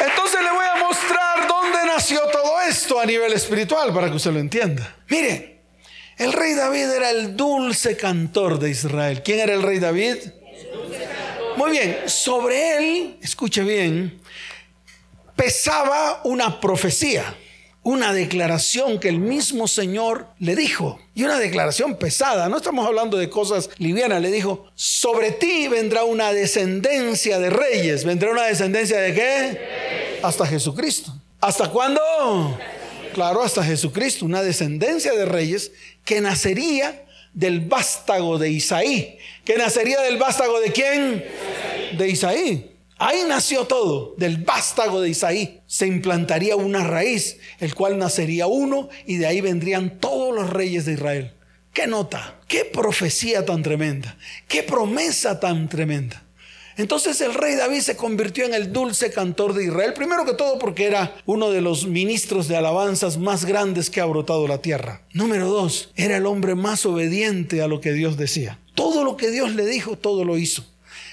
Entonces 0.00 0.40
le 0.42 0.50
voy 0.50 0.66
a 0.66 0.84
mostrar 0.84 1.46
dónde 1.46 1.78
nació 1.86 2.20
todo 2.32 2.60
esto 2.68 2.98
a 2.98 3.06
nivel 3.06 3.32
espiritual 3.32 3.92
para 3.92 4.10
que 4.10 4.16
usted 4.16 4.32
lo 4.32 4.40
entienda. 4.40 4.96
Mire, 5.08 5.57
el 6.18 6.32
rey 6.32 6.54
David 6.54 6.90
era 6.90 7.10
el 7.10 7.36
dulce 7.36 7.96
cantor 7.96 8.58
de 8.58 8.70
Israel. 8.70 9.22
¿Quién 9.24 9.40
era 9.40 9.54
el 9.54 9.62
rey 9.62 9.78
David? 9.78 10.16
Muy 11.56 11.70
bien, 11.72 11.98
sobre 12.06 12.76
él, 12.76 13.18
escuche 13.22 13.62
bien, 13.62 14.20
pesaba 15.34 16.20
una 16.24 16.60
profecía. 16.60 17.34
una 17.88 18.12
declaración 18.12 19.00
que 19.00 19.08
el 19.08 19.18
mismo 19.18 19.66
Señor 19.66 20.26
le 20.38 20.54
dijo. 20.54 21.00
Y 21.14 21.24
una 21.24 21.38
declaración 21.38 21.96
pesada, 21.96 22.48
no 22.50 22.58
estamos 22.58 22.86
hablando 22.86 23.16
de 23.16 23.30
cosas 23.30 23.70
livianas. 23.78 24.20
Le 24.20 24.30
dijo, 24.30 24.66
sobre 24.74 25.30
ti 25.30 25.68
vendrá 25.68 26.04
una 26.04 26.32
descendencia 26.34 27.38
de 27.38 27.48
reyes. 27.48 28.04
¿Vendrá 28.04 28.30
una 28.30 28.44
descendencia 28.44 28.98
de 28.98 29.14
qué? 29.14 30.18
Hasta 30.22 30.46
Jesucristo. 30.46 31.14
¿Hasta 31.40 31.70
cuándo? 31.70 32.00
Claro, 33.18 33.42
hasta 33.42 33.64
Jesucristo, 33.64 34.24
una 34.24 34.44
descendencia 34.44 35.12
de 35.12 35.24
reyes 35.24 35.72
que 36.04 36.20
nacería 36.20 37.04
del 37.32 37.62
vástago 37.62 38.38
de 38.38 38.48
Isaí. 38.48 39.18
¿Que 39.44 39.56
nacería 39.56 40.00
del 40.02 40.18
vástago 40.18 40.60
de 40.60 40.70
quién? 40.70 41.24
De 41.98 42.08
Isaí. 42.08 42.76
Ahí 42.96 43.22
nació 43.26 43.64
todo, 43.64 44.14
del 44.18 44.36
vástago 44.36 45.00
de 45.00 45.08
Isaí. 45.08 45.62
Se 45.66 45.88
implantaría 45.88 46.54
una 46.54 46.84
raíz, 46.84 47.38
el 47.58 47.74
cual 47.74 47.98
nacería 47.98 48.46
uno 48.46 48.88
y 49.04 49.16
de 49.16 49.26
ahí 49.26 49.40
vendrían 49.40 49.98
todos 49.98 50.32
los 50.32 50.48
reyes 50.48 50.84
de 50.84 50.92
Israel. 50.92 51.32
¿Qué 51.72 51.88
nota? 51.88 52.38
¿Qué 52.46 52.66
profecía 52.66 53.44
tan 53.44 53.64
tremenda? 53.64 54.16
¿Qué 54.46 54.62
promesa 54.62 55.40
tan 55.40 55.68
tremenda? 55.68 56.22
Entonces 56.78 57.20
el 57.20 57.34
rey 57.34 57.56
David 57.56 57.80
se 57.80 57.96
convirtió 57.96 58.44
en 58.46 58.54
el 58.54 58.72
dulce 58.72 59.12
cantor 59.12 59.52
de 59.52 59.64
Israel, 59.64 59.92
primero 59.94 60.24
que 60.24 60.32
todo 60.32 60.58
porque 60.58 60.86
era 60.86 61.14
uno 61.26 61.50
de 61.50 61.60
los 61.60 61.86
ministros 61.86 62.46
de 62.46 62.56
alabanzas 62.56 63.18
más 63.18 63.44
grandes 63.44 63.90
que 63.90 64.00
ha 64.00 64.04
brotado 64.06 64.46
la 64.46 64.62
tierra. 64.62 65.02
Número 65.12 65.48
dos, 65.48 65.90
era 65.96 66.16
el 66.16 66.26
hombre 66.26 66.54
más 66.54 66.86
obediente 66.86 67.62
a 67.62 67.68
lo 67.68 67.80
que 67.80 67.92
Dios 67.92 68.16
decía. 68.16 68.60
Todo 68.74 69.02
lo 69.02 69.16
que 69.16 69.30
Dios 69.30 69.54
le 69.54 69.66
dijo, 69.66 69.98
todo 69.98 70.24
lo 70.24 70.38
hizo 70.38 70.64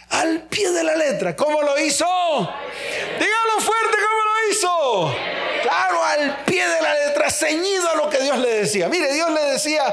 al 0.09 0.43
pie 0.43 0.71
de 0.71 0.83
la 0.83 0.95
letra. 0.95 1.35
¿Cómo 1.35 1.61
lo 1.61 1.79
hizo? 1.79 2.05
Dígalo 2.05 3.59
fuerte, 3.59 3.97
¿cómo 3.97 4.21
lo 4.23 4.51
hizo? 4.51 5.15
Claro, 5.63 6.03
al 6.03 6.45
pie 6.45 6.67
de 6.67 6.81
la 6.81 6.93
letra, 7.07 7.29
ceñido 7.29 7.89
a 7.89 7.95
lo 7.95 8.09
que 8.09 8.21
Dios 8.21 8.37
le 8.37 8.53
decía. 8.53 8.87
Mire, 8.87 9.11
Dios 9.13 9.31
le 9.31 9.41
decía, 9.51 9.83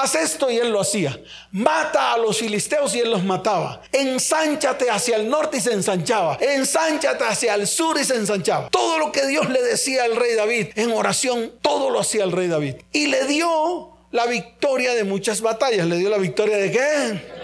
haz 0.00 0.14
esto 0.14 0.50
y 0.50 0.56
él 0.58 0.70
lo 0.70 0.80
hacía. 0.80 1.20
Mata 1.50 2.12
a 2.12 2.18
los 2.18 2.38
filisteos 2.38 2.94
y 2.94 3.00
él 3.00 3.10
los 3.10 3.24
mataba. 3.24 3.82
Ensánchate 3.92 4.90
hacia 4.90 5.16
el 5.16 5.28
norte 5.28 5.58
y 5.58 5.60
se 5.60 5.72
ensanchaba. 5.72 6.38
Ensánchate 6.40 7.24
hacia 7.24 7.54
el 7.54 7.66
sur 7.66 7.98
y 7.98 8.04
se 8.04 8.16
ensanchaba. 8.16 8.70
Todo 8.70 8.98
lo 8.98 9.12
que 9.12 9.26
Dios 9.26 9.48
le 9.50 9.62
decía 9.62 10.04
al 10.04 10.16
rey 10.16 10.34
David 10.34 10.68
en 10.76 10.92
oración, 10.92 11.52
todo 11.62 11.90
lo 11.90 12.00
hacía 12.00 12.24
el 12.24 12.32
rey 12.32 12.48
David. 12.48 12.76
Y 12.92 13.06
le 13.06 13.26
dio 13.26 13.92
la 14.10 14.26
victoria 14.26 14.94
de 14.94 15.04
muchas 15.04 15.40
batallas. 15.40 15.86
¿Le 15.86 15.96
dio 15.96 16.08
la 16.08 16.18
victoria 16.18 16.56
de 16.56 16.70
qué? 16.70 17.38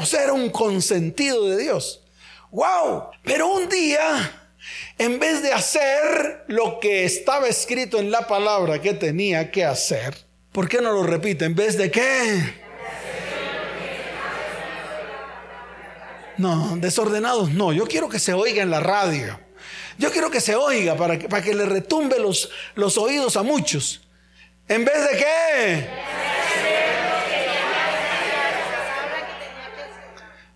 O 0.00 0.06
sea, 0.06 0.24
era 0.24 0.32
un 0.32 0.50
consentido 0.50 1.48
de 1.48 1.58
Dios. 1.58 2.02
¡Wow! 2.50 3.10
Pero 3.22 3.48
un 3.48 3.68
día, 3.68 4.50
en 4.98 5.18
vez 5.18 5.42
de 5.42 5.52
hacer 5.52 6.44
lo 6.48 6.80
que 6.80 7.04
estaba 7.04 7.48
escrito 7.48 7.98
en 7.98 8.10
la 8.10 8.26
palabra 8.26 8.80
que 8.80 8.94
tenía 8.94 9.50
que 9.50 9.64
hacer, 9.64 10.29
¿por 10.52 10.68
qué 10.68 10.80
no 10.80 10.92
lo 10.92 11.02
repite? 11.02 11.44
¿En 11.44 11.54
vez 11.54 11.76
de 11.76 11.90
qué? 11.90 12.54
No, 16.38 16.76
desordenados 16.76 17.50
no. 17.50 17.72
Yo 17.72 17.86
quiero 17.86 18.08
que 18.08 18.18
se 18.18 18.32
oiga 18.32 18.62
en 18.62 18.70
la 18.70 18.80
radio. 18.80 19.38
Yo 19.98 20.10
quiero 20.10 20.30
que 20.30 20.40
se 20.40 20.54
oiga 20.54 20.96
para 20.96 21.18
que, 21.18 21.28
para 21.28 21.42
que 21.42 21.54
le 21.54 21.66
retumbe 21.66 22.18
los, 22.18 22.50
los 22.74 22.96
oídos 22.96 23.36
a 23.36 23.42
muchos. 23.42 24.00
¿En 24.68 24.84
vez 24.84 25.10
de 25.10 25.18
qué? 25.18 25.88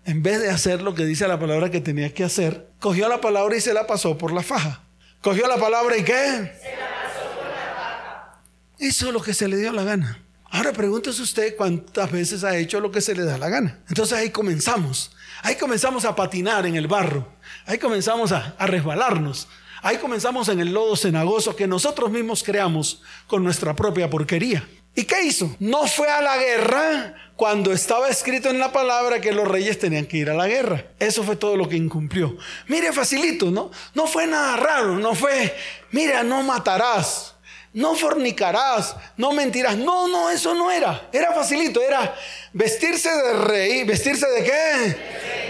en 0.05 0.21
vez 0.21 0.39
de 0.39 0.49
hacer 0.49 0.81
lo 0.81 0.93
que 0.93 1.03
dice 1.03 1.27
la 1.27 1.39
palabra 1.39 1.71
que 1.71 1.81
tenía 1.81 2.13
que 2.13 2.23
hacer, 2.23 2.67
cogió 2.79 3.09
la 3.09 3.21
palabra 3.21 3.55
y 3.57 3.61
se 3.61 3.73
la 3.73 3.87
pasó 3.87 4.17
por 4.17 4.31
la 4.31 4.43
faja. 4.43 4.83
Cogió 5.21 5.47
la 5.47 5.57
palabra 5.57 5.97
y 5.97 6.03
qué? 6.03 6.13
Se 6.13 6.75
la 6.75 6.89
pasó 7.03 7.35
por 7.35 7.47
la 7.47 7.73
faja. 7.75 8.41
Hizo 8.79 9.11
lo 9.11 9.21
que 9.21 9.33
se 9.33 9.47
le 9.47 9.57
dio 9.57 9.71
la 9.71 9.83
gana. 9.83 10.19
Ahora 10.51 10.71
pregúntese 10.71 11.21
usted 11.21 11.55
cuántas 11.55 12.11
veces 12.11 12.43
ha 12.43 12.55
hecho 12.57 12.79
lo 12.79 12.91
que 12.91 13.01
se 13.01 13.15
le 13.15 13.23
da 13.23 13.37
la 13.37 13.49
gana. 13.49 13.79
Entonces 13.89 14.17
ahí 14.17 14.29
comenzamos. 14.29 15.11
Ahí 15.41 15.55
comenzamos 15.55 16.05
a 16.05 16.15
patinar 16.15 16.65
en 16.65 16.75
el 16.75 16.87
barro. 16.87 17.27
Ahí 17.65 17.77
comenzamos 17.77 18.31
a, 18.31 18.55
a 18.57 18.67
resbalarnos. 18.67 19.47
Ahí 19.81 19.97
comenzamos 19.97 20.49
en 20.49 20.59
el 20.59 20.73
lodo 20.73 20.95
cenagoso 20.95 21.55
que 21.55 21.67
nosotros 21.67 22.09
mismos 22.09 22.43
creamos 22.43 23.01
con 23.27 23.43
nuestra 23.43 23.75
propia 23.75 24.09
porquería. 24.09 24.67
¿Y 24.95 25.03
qué 25.03 25.23
hizo? 25.23 25.53
No 25.59 25.87
fue 25.87 26.09
a 26.09 26.21
la 26.21 26.37
guerra 26.37 27.15
cuando 27.35 27.73
estaba 27.73 28.07
escrito 28.07 28.49
en 28.49 28.59
la 28.59 28.71
palabra 28.71 29.19
que 29.19 29.33
los 29.33 29.45
reyes 29.45 29.77
tenían 29.77 30.05
que 30.05 30.17
ir 30.17 30.29
a 30.29 30.33
la 30.33 30.47
guerra. 30.47 30.85
Eso 30.99 31.23
fue 31.23 31.35
todo 31.35 31.57
lo 31.57 31.67
que 31.67 31.75
incumplió. 31.75 32.37
Mire, 32.67 32.93
facilito, 32.93 33.51
¿no? 33.51 33.71
No 33.93 34.07
fue 34.07 34.25
nada 34.25 34.55
raro, 34.55 34.97
no 34.97 35.13
fue, 35.13 35.53
mira, 35.91 36.23
no 36.23 36.43
matarás, 36.43 37.34
no 37.75 37.93
fornicarás, 37.93 38.95
no 39.17 39.33
mentirás. 39.33 39.77
No, 39.77 40.07
no, 40.07 40.29
eso 40.29 40.55
no 40.55 40.71
era. 40.71 41.09
Era 41.11 41.33
facilito, 41.33 41.81
era 41.81 42.15
vestirse 42.53 43.09
de 43.09 43.33
rey. 43.33 43.83
¿Vestirse 43.83 44.25
de 44.27 44.43
qué? 44.43 44.97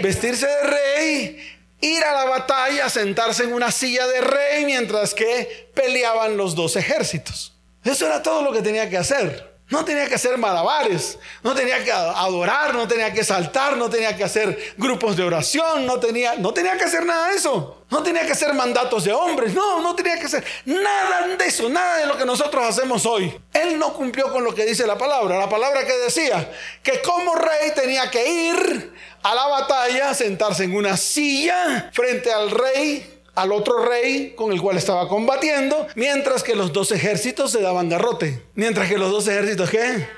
Vestirse 0.02 0.46
de 0.46 0.62
rey 0.64 1.56
ir 1.80 2.04
a 2.04 2.12
la 2.12 2.24
batalla, 2.24 2.88
sentarse 2.88 3.44
en 3.44 3.52
una 3.52 3.70
silla 3.70 4.06
de 4.06 4.20
rey 4.20 4.64
mientras 4.64 5.14
que 5.14 5.70
peleaban 5.74 6.36
los 6.36 6.54
dos 6.54 6.74
ejércitos. 6.76 7.54
Eso 7.84 8.06
era 8.06 8.22
todo 8.22 8.42
lo 8.42 8.52
que 8.52 8.62
tenía 8.62 8.90
que 8.90 8.98
hacer. 8.98 9.55
No 9.68 9.84
tenía 9.84 10.08
que 10.08 10.14
hacer 10.14 10.38
malabares, 10.38 11.18
no 11.42 11.52
tenía 11.52 11.82
que 11.82 11.90
adorar, 11.90 12.72
no 12.72 12.86
tenía 12.86 13.12
que 13.12 13.24
saltar, 13.24 13.76
no 13.76 13.90
tenía 13.90 14.16
que 14.16 14.22
hacer 14.22 14.74
grupos 14.76 15.16
de 15.16 15.24
oración, 15.24 15.86
no 15.86 15.98
tenía, 15.98 16.36
no 16.36 16.54
tenía 16.54 16.76
que 16.76 16.84
hacer 16.84 17.04
nada 17.04 17.30
de 17.30 17.36
eso. 17.36 17.82
No 17.88 18.02
tenía 18.02 18.26
que 18.26 18.32
hacer 18.32 18.52
mandatos 18.52 19.04
de 19.04 19.12
hombres, 19.12 19.54
no, 19.54 19.80
no 19.80 19.94
tenía 19.94 20.18
que 20.18 20.26
hacer 20.26 20.44
nada 20.64 21.28
de 21.36 21.44
eso, 21.44 21.68
nada 21.68 21.98
de 21.98 22.06
lo 22.06 22.18
que 22.18 22.24
nosotros 22.24 22.64
hacemos 22.64 23.06
hoy. 23.06 23.32
Él 23.52 23.78
no 23.78 23.92
cumplió 23.92 24.32
con 24.32 24.42
lo 24.42 24.52
que 24.54 24.64
dice 24.64 24.86
la 24.86 24.98
palabra. 24.98 25.38
La 25.38 25.48
palabra 25.48 25.86
que 25.86 25.92
decía 25.92 26.50
que 26.82 27.00
como 27.00 27.34
rey 27.36 27.70
tenía 27.76 28.10
que 28.10 28.28
ir 28.28 28.92
a 29.22 29.34
la 29.34 29.46
batalla, 29.46 30.14
sentarse 30.14 30.64
en 30.64 30.74
una 30.74 30.96
silla 30.96 31.90
frente 31.92 32.32
al 32.32 32.50
rey 32.50 33.15
al 33.36 33.52
otro 33.52 33.84
rey 33.84 34.32
con 34.34 34.50
el 34.50 34.60
cual 34.60 34.78
estaba 34.78 35.08
combatiendo, 35.08 35.86
mientras 35.94 36.42
que 36.42 36.56
los 36.56 36.72
dos 36.72 36.90
ejércitos 36.90 37.52
se 37.52 37.60
daban 37.60 37.88
garrote. 37.90 38.42
Mientras 38.54 38.88
que 38.88 38.96
los 38.96 39.12
dos 39.12 39.28
ejércitos, 39.28 39.70
¿qué? 39.70 40.08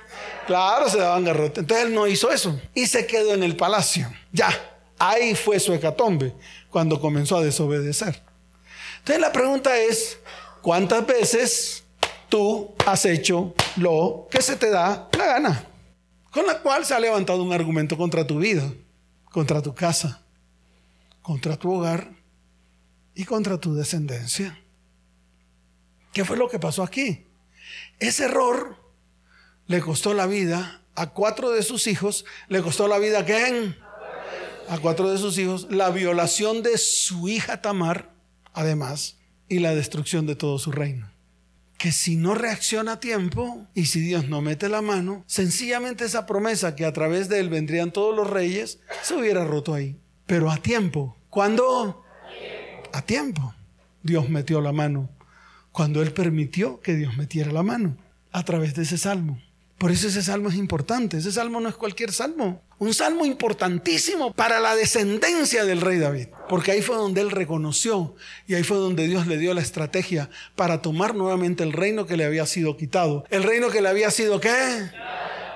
Claro, 0.46 0.88
se 0.88 0.98
daban 0.98 1.24
garrote. 1.24 1.60
Entonces 1.60 1.86
él 1.86 1.94
no 1.94 2.06
hizo 2.06 2.30
eso 2.30 2.58
y 2.74 2.86
se 2.86 3.06
quedó 3.06 3.34
en 3.34 3.42
el 3.42 3.56
palacio. 3.56 4.08
Ya, 4.32 4.48
ahí 4.98 5.34
fue 5.34 5.58
su 5.58 5.74
hecatombe 5.74 6.32
cuando 6.70 7.00
comenzó 7.00 7.36
a 7.36 7.42
desobedecer. 7.42 8.22
Entonces 9.00 9.20
la 9.20 9.32
pregunta 9.32 9.76
es, 9.76 10.18
¿cuántas 10.62 11.04
veces 11.04 11.82
tú 12.28 12.72
has 12.86 13.04
hecho 13.04 13.52
lo 13.76 14.28
que 14.30 14.40
se 14.42 14.54
te 14.54 14.70
da 14.70 15.08
la 15.18 15.26
gana? 15.26 15.64
Con 16.30 16.46
la 16.46 16.60
cual 16.60 16.86
se 16.86 16.94
ha 16.94 17.00
levantado 17.00 17.42
un 17.42 17.52
argumento 17.52 17.96
contra 17.96 18.24
tu 18.24 18.38
vida, 18.38 18.62
contra 19.32 19.60
tu 19.60 19.74
casa, 19.74 20.22
contra 21.20 21.56
tu 21.56 21.74
hogar 21.74 22.17
y 23.18 23.24
contra 23.24 23.58
tu 23.58 23.74
descendencia. 23.74 24.62
¿Qué 26.12 26.24
fue 26.24 26.36
lo 26.36 26.48
que 26.48 26.60
pasó 26.60 26.84
aquí? 26.84 27.26
Ese 27.98 28.26
error 28.26 28.76
le 29.66 29.80
costó 29.80 30.14
la 30.14 30.26
vida 30.26 30.82
a 30.94 31.10
cuatro 31.10 31.50
de 31.50 31.64
sus 31.64 31.88
hijos. 31.88 32.24
¿Le 32.46 32.62
costó 32.62 32.86
la 32.86 33.00
vida 33.00 33.18
a 33.18 33.24
quién? 33.24 33.76
A 34.68 34.78
cuatro 34.78 35.10
de 35.10 35.18
sus 35.18 35.36
hijos. 35.36 35.66
La 35.68 35.90
violación 35.90 36.62
de 36.62 36.78
su 36.78 37.28
hija 37.28 37.60
Tamar, 37.60 38.14
además, 38.52 39.16
y 39.48 39.58
la 39.58 39.74
destrucción 39.74 40.24
de 40.24 40.36
todo 40.36 40.60
su 40.60 40.70
reino. 40.70 41.10
Que 41.76 41.90
si 41.90 42.14
no 42.14 42.36
reacciona 42.36 42.92
a 42.92 43.00
tiempo 43.00 43.66
y 43.74 43.86
si 43.86 43.98
Dios 43.98 44.28
no 44.28 44.42
mete 44.42 44.68
la 44.68 44.80
mano, 44.80 45.24
sencillamente 45.26 46.04
esa 46.04 46.24
promesa 46.24 46.76
que 46.76 46.84
a 46.84 46.92
través 46.92 47.28
de 47.28 47.40
él 47.40 47.48
vendrían 47.48 47.90
todos 47.90 48.14
los 48.14 48.30
reyes 48.30 48.78
se 49.02 49.16
hubiera 49.16 49.44
roto 49.44 49.74
ahí. 49.74 49.98
Pero 50.26 50.52
a 50.52 50.58
tiempo. 50.58 51.16
¿Cuándo? 51.30 52.04
A 52.92 53.02
tiempo. 53.02 53.54
Dios 54.02 54.28
metió 54.28 54.60
la 54.60 54.72
mano 54.72 55.10
cuando 55.72 56.02
Él 56.02 56.12
permitió 56.12 56.80
que 56.80 56.94
Dios 56.94 57.16
metiera 57.16 57.52
la 57.52 57.62
mano 57.62 57.96
a 58.32 58.44
través 58.44 58.74
de 58.74 58.82
ese 58.82 58.98
salmo. 58.98 59.40
Por 59.78 59.92
eso 59.92 60.08
ese 60.08 60.22
salmo 60.22 60.48
es 60.48 60.56
importante. 60.56 61.18
Ese 61.18 61.30
salmo 61.30 61.60
no 61.60 61.68
es 61.68 61.76
cualquier 61.76 62.12
salmo. 62.12 62.60
Un 62.78 62.94
salmo 62.94 63.24
importantísimo 63.24 64.32
para 64.32 64.58
la 64.58 64.74
descendencia 64.74 65.64
del 65.64 65.80
rey 65.80 65.98
David. 65.98 66.28
Porque 66.48 66.72
ahí 66.72 66.82
fue 66.82 66.96
donde 66.96 67.20
él 67.20 67.30
reconoció 67.30 68.16
y 68.48 68.54
ahí 68.54 68.64
fue 68.64 68.76
donde 68.76 69.06
Dios 69.06 69.28
le 69.28 69.38
dio 69.38 69.54
la 69.54 69.60
estrategia 69.60 70.30
para 70.56 70.82
tomar 70.82 71.14
nuevamente 71.14 71.62
el 71.62 71.72
reino 71.72 72.06
que 72.06 72.16
le 72.16 72.24
había 72.24 72.44
sido 72.46 72.76
quitado. 72.76 73.24
El 73.30 73.44
reino 73.44 73.70
que 73.70 73.80
le 73.80 73.88
había 73.88 74.10
sido 74.10 74.40
qué? 74.40 74.90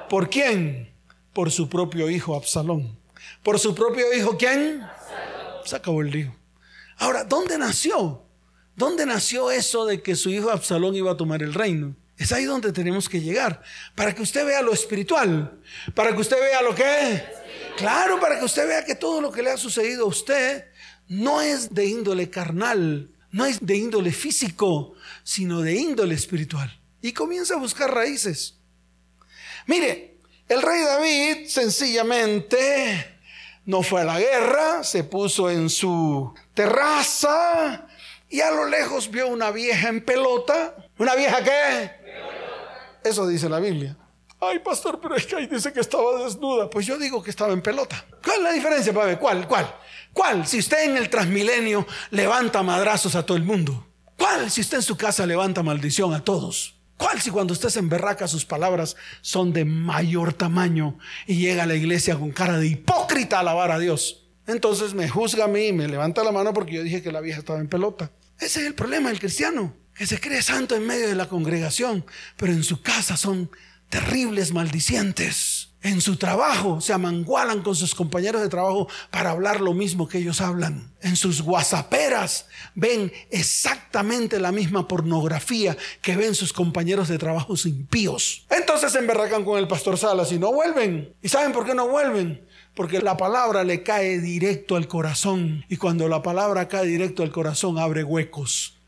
¿Por 0.09 0.31
quién? 0.31 0.93
Por 1.33 1.51
su 1.51 1.69
propio 1.69 2.09
hijo 2.09 2.37
Absalón. 2.37 2.97
¿Por 3.43 3.59
su 3.59 3.75
propio 3.75 4.12
hijo 4.17 4.37
quién? 4.37 4.83
Se 5.65 5.75
acabó 5.75 6.01
el 6.01 6.11
lío. 6.11 6.42
Ahora, 6.99 7.25
¿dónde 7.25 7.59
nació? 7.59 8.23
¿Dónde 8.77 9.07
nació 9.07 9.51
eso 9.51 9.85
de 9.87 10.03
que 10.03 10.17
su 10.17 10.31
hijo 10.31 10.51
Absalón 10.51 10.95
iba 10.95 11.13
a 11.13 11.17
tomar 11.17 11.43
el 11.43 11.55
reino? 11.55 11.97
Es 12.17 12.33
ahí 12.33 12.45
donde 12.45 12.73
tenemos 12.73 13.09
que 13.09 13.21
llegar, 13.21 13.63
para 13.95 14.15
que 14.15 14.23
usted 14.23 14.47
vea 14.47 14.63
lo 14.63 14.73
espiritual, 14.73 15.59
para 15.95 16.15
que 16.15 16.21
usted 16.21 16.39
vea 16.39 16.63
lo 16.63 16.75
que... 16.75 17.23
Claro, 17.77 18.21
para 18.21 18.39
que 18.39 18.45
usted 18.45 18.69
vea 18.69 18.85
que 18.85 18.95
todo 18.95 19.21
lo 19.21 19.33
que 19.33 19.43
le 19.43 19.51
ha 19.51 19.57
sucedido 19.57 20.05
a 20.05 20.09
usted 20.09 20.67
no 21.09 21.41
es 21.41 21.75
de 21.75 21.87
índole 21.87 22.31
carnal, 22.31 23.11
no 23.31 23.47
es 23.47 23.65
de 23.65 23.77
índole 23.77 24.13
físico, 24.13 24.95
sino 25.25 25.63
de 25.63 25.75
índole 25.75 26.15
espiritual. 26.15 26.81
Y 27.01 27.13
comienza 27.13 27.55
a 27.55 27.59
buscar 27.59 27.93
raíces. 27.93 28.59
Mire, 29.67 30.19
el 30.49 30.63
rey 30.63 30.83
David 30.83 31.47
sencillamente 31.49 33.21
no 33.64 33.83
fue 33.83 34.00
a 34.00 34.04
la 34.04 34.19
guerra, 34.19 34.83
se 34.83 35.04
puso 35.04 35.50
en 35.50 35.71
su 35.71 36.35
terraza 36.54 37.87
y 38.28 38.40
a 38.40 38.50
lo 38.50 38.66
lejos 38.66 39.11
vio 39.11 39.28
una 39.28 39.50
vieja 39.50 39.88
en 39.88 40.04
pelota. 40.04 40.75
¿Una 40.99 41.14
vieja 41.14 41.42
qué? 41.45 41.90
Eso 43.04 43.26
dice 43.26 43.49
la 43.49 43.59
Biblia. 43.59 43.97
Ay, 44.40 44.59
pastor, 44.59 45.00
pero 45.00 45.14
es 45.14 45.26
que 45.26 45.37
ahí 45.37 45.47
dice 45.47 45.73
que 45.73 45.81
estaba 45.81 46.25
desnuda. 46.25 46.69
Pues 46.69 46.87
yo 46.87 46.99
digo 46.99 47.23
que 47.23 47.31
estaba 47.31 47.52
en 47.52 47.62
pelota. 47.62 48.04
¿Cuál 48.25 48.38
es 48.38 48.42
la 48.42 48.52
diferencia, 48.52 48.92
Pabe? 48.92 49.19
¿Cuál? 49.19 49.47
¿Cuál? 49.47 49.73
¿Cuál? 50.12 50.47
Si 50.47 50.59
usted 50.59 50.85
en 50.85 50.97
el 50.97 51.09
transmilenio 51.09 51.87
levanta 52.11 52.62
madrazos 52.62 53.14
a 53.14 53.25
todo 53.25 53.37
el 53.37 53.45
mundo. 53.45 53.87
¿Cuál? 54.19 54.50
Si 54.50 54.61
usted 54.61 54.78
en 54.78 54.83
su 54.83 54.97
casa 54.97 55.26
levanta 55.26 55.62
maldición 55.62 56.12
a 56.12 56.25
todos. 56.25 56.82
¿Cuál 57.03 57.21
si 57.21 57.31
cuando 57.31 57.53
usted 57.53 57.69
se 57.69 57.81
emberraca 57.81 58.29
sus 58.29 58.45
palabras 58.45 58.95
son 59.23 59.53
de 59.53 59.65
mayor 59.65 60.35
tamaño 60.35 61.01
y 61.27 61.35
llega 61.35 61.65
a 61.65 61.67
la 61.67 61.75
iglesia 61.75 62.15
con 62.15 62.31
cara 62.31 62.61
de 62.61 62.69
hipócrita 62.69 63.39
a 63.39 63.41
alabar 63.41 63.73
a 63.73 63.81
Dios? 63.81 64.29
Entonces 64.47 64.95
me 64.95 65.09
juzga 65.09 65.47
a 65.47 65.49
mí 65.49 65.67
y 65.67 65.73
me 65.73 65.89
levanta 65.89 66.23
la 66.23 66.31
mano 66.31 66.55
porque 66.55 66.75
yo 66.75 66.85
dije 66.85 67.03
que 67.03 67.11
la 67.11 67.21
vieja 67.21 67.41
estaba 67.41 67.59
en 67.59 67.67
pelota. 67.67 68.13
Ese 68.39 68.61
es 68.61 68.67
el 68.67 68.75
problema 68.75 69.09
del 69.09 69.19
cristiano, 69.19 69.75
que 69.97 70.07
se 70.07 70.21
cree 70.21 70.43
santo 70.43 70.77
en 70.77 70.87
medio 70.87 71.09
de 71.09 71.17
la 71.17 71.29
congregación, 71.29 72.07
pero 72.37 72.53
en 72.53 72.63
su 72.63 72.83
casa 72.83 73.17
son 73.17 73.51
terribles 73.89 74.53
maldicientes. 74.53 75.62
En 75.83 76.01
su 76.01 76.17
trabajo 76.17 76.81
se 76.81 76.93
amangualan 76.93 77.62
con 77.62 77.75
sus 77.75 77.93
compañeros 77.93 78.41
de 78.41 78.49
trabajo 78.49 78.89
para 79.11 79.31
hablar 79.31 79.61
lo 79.61 79.75
mismo 79.75 80.07
que 80.07 80.19
ellos 80.19 80.41
hablan. 80.41 80.93
En 81.01 81.17
sus 81.17 81.43
guasaperas 81.43 82.47
ven 82.77 83.12
exactamente 83.31 84.39
la 84.39 84.53
misma 84.53 84.87
pornografía 84.87 85.77
que 86.01 86.15
ven 86.15 86.37
sus 86.37 86.53
compañeros 86.53 87.09
de 87.09 87.19
trabajo 87.19 87.55
impíos. 87.65 88.47
Entonces 88.49 88.93
se 88.93 88.99
emberracan 89.01 89.45
con 89.45 89.59
el 89.59 89.67
pastor 89.67 89.99
Salas 89.99 90.31
y 90.31 90.39
no 90.39 90.53
vuelven. 90.53 91.15
¿Y 91.21 91.29
saben 91.29 91.51
por 91.51 91.67
qué 91.67 91.75
no 91.75 91.89
vuelven? 91.89 92.47
Porque 92.75 93.01
la 93.01 93.17
palabra 93.17 93.65
le 93.65 93.83
cae 93.83 94.21
directo 94.21 94.77
al 94.77 94.87
corazón. 94.87 95.65
Y 95.69 95.79
cuando 95.79 96.09
la 96.09 96.23
palabra 96.23 96.69
cae 96.69 96.87
directo 96.87 97.25
al 97.25 97.33
corazón 97.33 97.79
abre 97.79 98.05
huecos. 98.05 98.79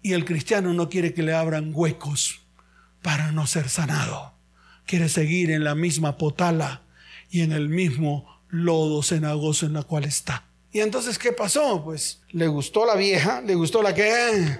Y 0.00 0.14
el 0.14 0.24
cristiano 0.24 0.72
no 0.72 0.88
quiere 0.88 1.12
que 1.12 1.22
le 1.22 1.34
abran 1.34 1.72
huecos 1.74 2.40
para 3.02 3.30
no 3.30 3.46
ser 3.46 3.68
sanado 3.68 4.33
quiere 4.86 5.08
seguir 5.08 5.50
en 5.50 5.64
la 5.64 5.74
misma 5.74 6.18
potala 6.18 6.82
y 7.30 7.42
en 7.42 7.52
el 7.52 7.68
mismo 7.68 8.40
lodo 8.48 9.02
cenagoso 9.02 9.66
en 9.66 9.72
la 9.72 9.82
cual 9.82 10.04
está. 10.04 10.48
Y 10.72 10.80
entonces, 10.80 11.18
¿qué 11.18 11.32
pasó? 11.32 11.82
Pues 11.84 12.20
le 12.30 12.48
gustó 12.48 12.84
la 12.84 12.96
vieja, 12.96 13.40
le 13.40 13.54
gustó 13.54 13.82
la 13.82 13.94
que 13.94 14.58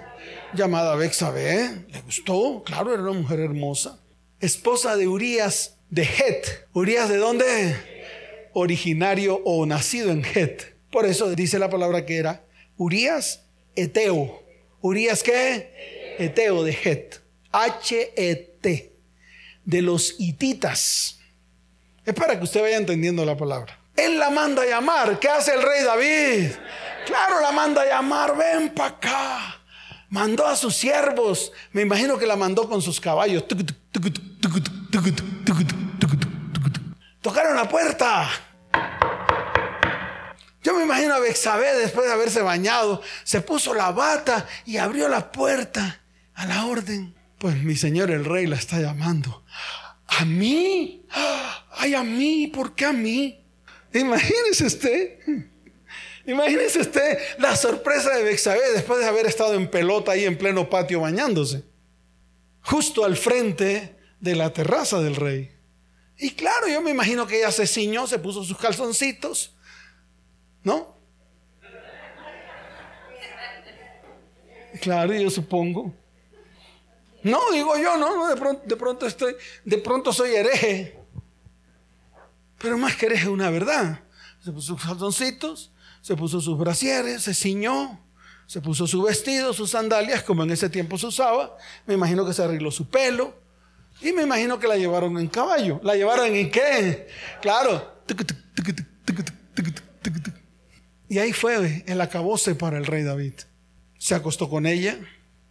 llamada 0.53 0.95
Bexabe, 0.95 1.85
le 1.89 2.01
gustó, 2.01 2.63
claro, 2.63 2.93
era 2.93 3.03
una 3.03 3.11
mujer 3.11 3.41
hermosa, 3.41 3.99
esposa 4.39 4.95
de 4.95 5.07
Urias 5.07 5.77
de 5.89 6.03
Het. 6.03 6.67
¿Urias 6.73 7.09
de 7.09 7.17
dónde? 7.17 7.75
Originario 8.53 9.41
o 9.43 9.65
nacido 9.65 10.11
en 10.11 10.23
Het. 10.23 10.75
Por 10.89 11.05
eso 11.05 11.35
dice 11.35 11.59
la 11.59 11.69
palabra 11.69 12.05
que 12.05 12.17
era 12.17 12.45
Urias 12.77 13.43
Eteo. 13.75 14.41
¿Urias 14.81 15.21
qué? 15.21 16.15
Eteo 16.17 16.63
de 16.63 16.71
Het. 16.71 17.21
H-E-T 17.51 18.94
de 19.65 19.81
los 19.81 20.15
hititas. 20.19 21.19
Es 22.05 22.13
para 22.13 22.37
que 22.37 22.43
usted 22.43 22.61
vaya 22.61 22.77
entendiendo 22.77 23.25
la 23.25 23.35
palabra. 23.35 23.79
Él 23.95 24.19
la 24.19 24.29
manda 24.29 24.61
a 24.61 24.65
llamar. 24.65 25.19
¿Qué 25.19 25.27
hace 25.27 25.53
el 25.53 25.61
rey 25.61 25.83
David? 25.83 26.51
Claro, 27.05 27.41
la 27.41 27.51
manda 27.51 27.81
a 27.81 27.85
llamar. 27.85 28.37
Ven 28.37 28.69
para 28.69 28.89
acá. 28.89 29.61
Mandó 30.09 30.45
a 30.45 30.55
sus 30.55 30.75
siervos. 30.75 31.51
Me 31.71 31.81
imagino 31.81 32.17
que 32.17 32.27
la 32.27 32.35
mandó 32.35 32.69
con 32.69 32.81
sus 32.81 32.99
caballos. 32.99 33.45
Tocaron 37.21 37.55
la 37.55 37.67
puerta. 37.67 38.29
Yo 40.61 40.73
me 40.73 40.83
imagino 40.83 41.13
a 41.13 41.19
Bexabé 41.19 41.75
después 41.75 42.07
de 42.07 42.13
haberse 42.13 42.41
bañado, 42.41 43.01
se 43.23 43.39
puso 43.41 43.75
la 43.75 43.91
bata 43.91 44.47
y 44.65 44.77
abrió 44.77 45.07
la 45.07 45.31
puerta 45.31 46.01
a 46.33 46.45
la 46.47 46.65
orden. 46.65 47.14
Pues 47.37 47.61
mi 47.63 47.75
señor 47.75 48.11
el 48.11 48.25
rey 48.25 48.47
la 48.47 48.55
está 48.55 48.79
llamando. 48.79 49.43
¿A 50.07 50.25
mí? 50.25 51.05
Ay, 51.71 51.93
a 51.93 52.03
mí, 52.03 52.47
¿por 52.47 52.75
qué 52.75 52.85
a 52.85 52.93
mí? 52.93 53.43
Imagínese 53.93 54.65
usted. 54.65 55.19
Imagínese 56.25 56.79
usted 56.79 57.19
la 57.37 57.55
sorpresa 57.55 58.15
de 58.15 58.23
Bexabé 58.23 58.71
después 58.73 58.99
de 58.99 59.05
haber 59.05 59.25
estado 59.27 59.53
en 59.53 59.69
pelota 59.69 60.13
ahí 60.13 60.25
en 60.25 60.37
pleno 60.37 60.69
patio 60.69 61.01
bañándose. 61.01 61.63
Justo 62.61 63.05
al 63.05 63.15
frente 63.15 63.95
de 64.19 64.35
la 64.35 64.51
terraza 64.51 65.01
del 65.01 65.15
rey. 65.15 65.51
Y 66.17 66.31
claro, 66.31 66.67
yo 66.67 66.81
me 66.81 66.91
imagino 66.91 67.27
que 67.27 67.39
ella 67.39 67.51
se 67.51 67.67
ciñó, 67.67 68.07
se 68.07 68.19
puso 68.19 68.43
sus 68.43 68.57
calzoncitos. 68.57 69.55
¿No? 70.63 70.95
Claro, 74.81 75.13
yo 75.13 75.29
supongo. 75.29 75.93
No, 77.25 77.51
digo 77.51 77.75
yo, 77.75 77.97
no, 77.97 78.27
de, 78.27 78.35
pronto, 78.35 78.61
de 78.67 78.75
pronto 78.75 79.07
estoy, 79.07 79.35
de 79.63 79.79
pronto 79.79 80.13
soy 80.13 80.35
hereje. 80.35 80.95
Pero 82.59 82.77
más 82.77 82.95
que 82.95 83.07
hereje, 83.07 83.29
una 83.29 83.49
verdad. 83.49 84.01
Se 84.43 84.51
puso 84.51 84.75
sus 84.75 84.85
calzoncitos, 84.85 85.71
se 86.01 86.15
puso 86.15 86.39
sus 86.39 86.55
brasieres, 86.55 87.23
se 87.23 87.33
ciñó, 87.33 87.99
se 88.45 88.61
puso 88.61 88.85
su 88.85 89.01
vestido, 89.01 89.53
sus 89.53 89.71
sandalias, 89.71 90.21
como 90.21 90.43
en 90.43 90.51
ese 90.51 90.69
tiempo 90.69 90.99
se 90.99 91.07
usaba. 91.07 91.57
Me 91.87 91.95
imagino 91.95 92.27
que 92.27 92.33
se 92.33 92.43
arregló 92.43 92.69
su 92.69 92.87
pelo. 92.91 93.33
Y 94.01 94.11
me 94.11 94.21
imagino 94.21 94.59
que 94.59 94.67
la 94.67 94.77
llevaron 94.77 95.17
en 95.17 95.27
caballo. 95.27 95.79
¿La 95.81 95.95
llevaron 95.95 96.27
en 96.27 96.51
qué? 96.51 97.07
Claro. 97.41 98.03
Y 101.09 101.17
ahí 101.17 101.33
fue 101.33 101.83
el 101.87 102.01
acabose 102.01 102.53
para 102.53 102.77
el 102.77 102.85
rey 102.85 103.01
David. 103.01 103.33
Se 103.97 104.13
acostó 104.13 104.47
con 104.47 104.67
ella. 104.67 104.99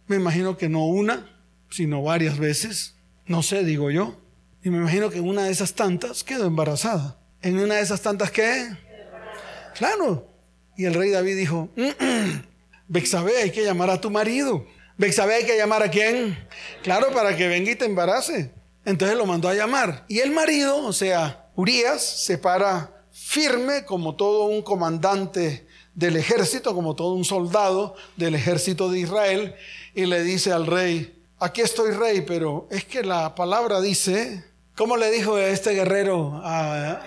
Me 0.07 0.15
imagino 0.15 0.55
que 0.55 0.69
no 0.69 0.85
una, 0.85 1.34
sino 1.69 2.01
varias 2.03 2.37
veces. 2.37 2.95
No 3.25 3.43
sé, 3.43 3.63
digo 3.63 3.91
yo. 3.91 4.15
Y 4.63 4.69
me 4.69 4.77
imagino 4.77 5.09
que 5.09 5.21
una 5.21 5.43
de 5.43 5.51
esas 5.51 5.73
tantas 5.73 6.23
quedó 6.23 6.45
embarazada. 6.45 7.17
En 7.41 7.59
una 7.59 7.75
de 7.75 7.81
esas 7.81 8.01
tantas, 8.01 8.31
¿qué? 8.31 8.69
Claro. 9.75 10.27
Y 10.77 10.85
el 10.85 10.93
rey 10.93 11.11
David 11.11 11.37
dijo, 11.37 11.69
Bexabé, 12.87 13.37
hay 13.43 13.51
que 13.51 13.63
llamar 13.63 13.89
a 13.89 14.01
tu 14.01 14.09
marido. 14.09 14.65
Bexabé, 14.97 15.35
hay 15.35 15.45
que 15.45 15.57
llamar 15.57 15.83
a 15.83 15.91
quién? 15.91 16.37
Claro, 16.83 17.11
para 17.13 17.35
que 17.35 17.47
venga 17.47 17.71
y 17.71 17.75
te 17.75 17.85
embarace. 17.85 18.51
Entonces 18.85 19.17
lo 19.17 19.25
mandó 19.25 19.49
a 19.49 19.53
llamar. 19.53 20.05
Y 20.07 20.19
el 20.19 20.31
marido, 20.31 20.77
o 20.77 20.93
sea, 20.93 21.49
Urias, 21.55 22.03
se 22.03 22.37
para 22.37 23.03
firme 23.11 23.85
como 23.85 24.15
todo 24.15 24.45
un 24.45 24.61
comandante 24.61 25.67
del 25.93 26.17
ejército, 26.17 26.75
como 26.75 26.95
todo 26.95 27.13
un 27.13 27.25
soldado 27.25 27.95
del 28.17 28.35
ejército 28.35 28.89
de 28.89 28.99
Israel, 28.99 29.55
y 29.93 30.05
le 30.05 30.23
dice 30.23 30.51
al 30.51 30.67
rey, 30.67 31.14
aquí 31.39 31.61
estoy 31.61 31.91
rey, 31.91 32.21
pero 32.21 32.67
es 32.71 32.85
que 32.85 33.03
la 33.03 33.35
palabra 33.35 33.81
dice, 33.81 34.43
¿cómo 34.75 34.97
le 34.97 35.11
dijo 35.11 35.37
este 35.37 35.71
guerrero 35.71 36.41
a, 36.43 37.01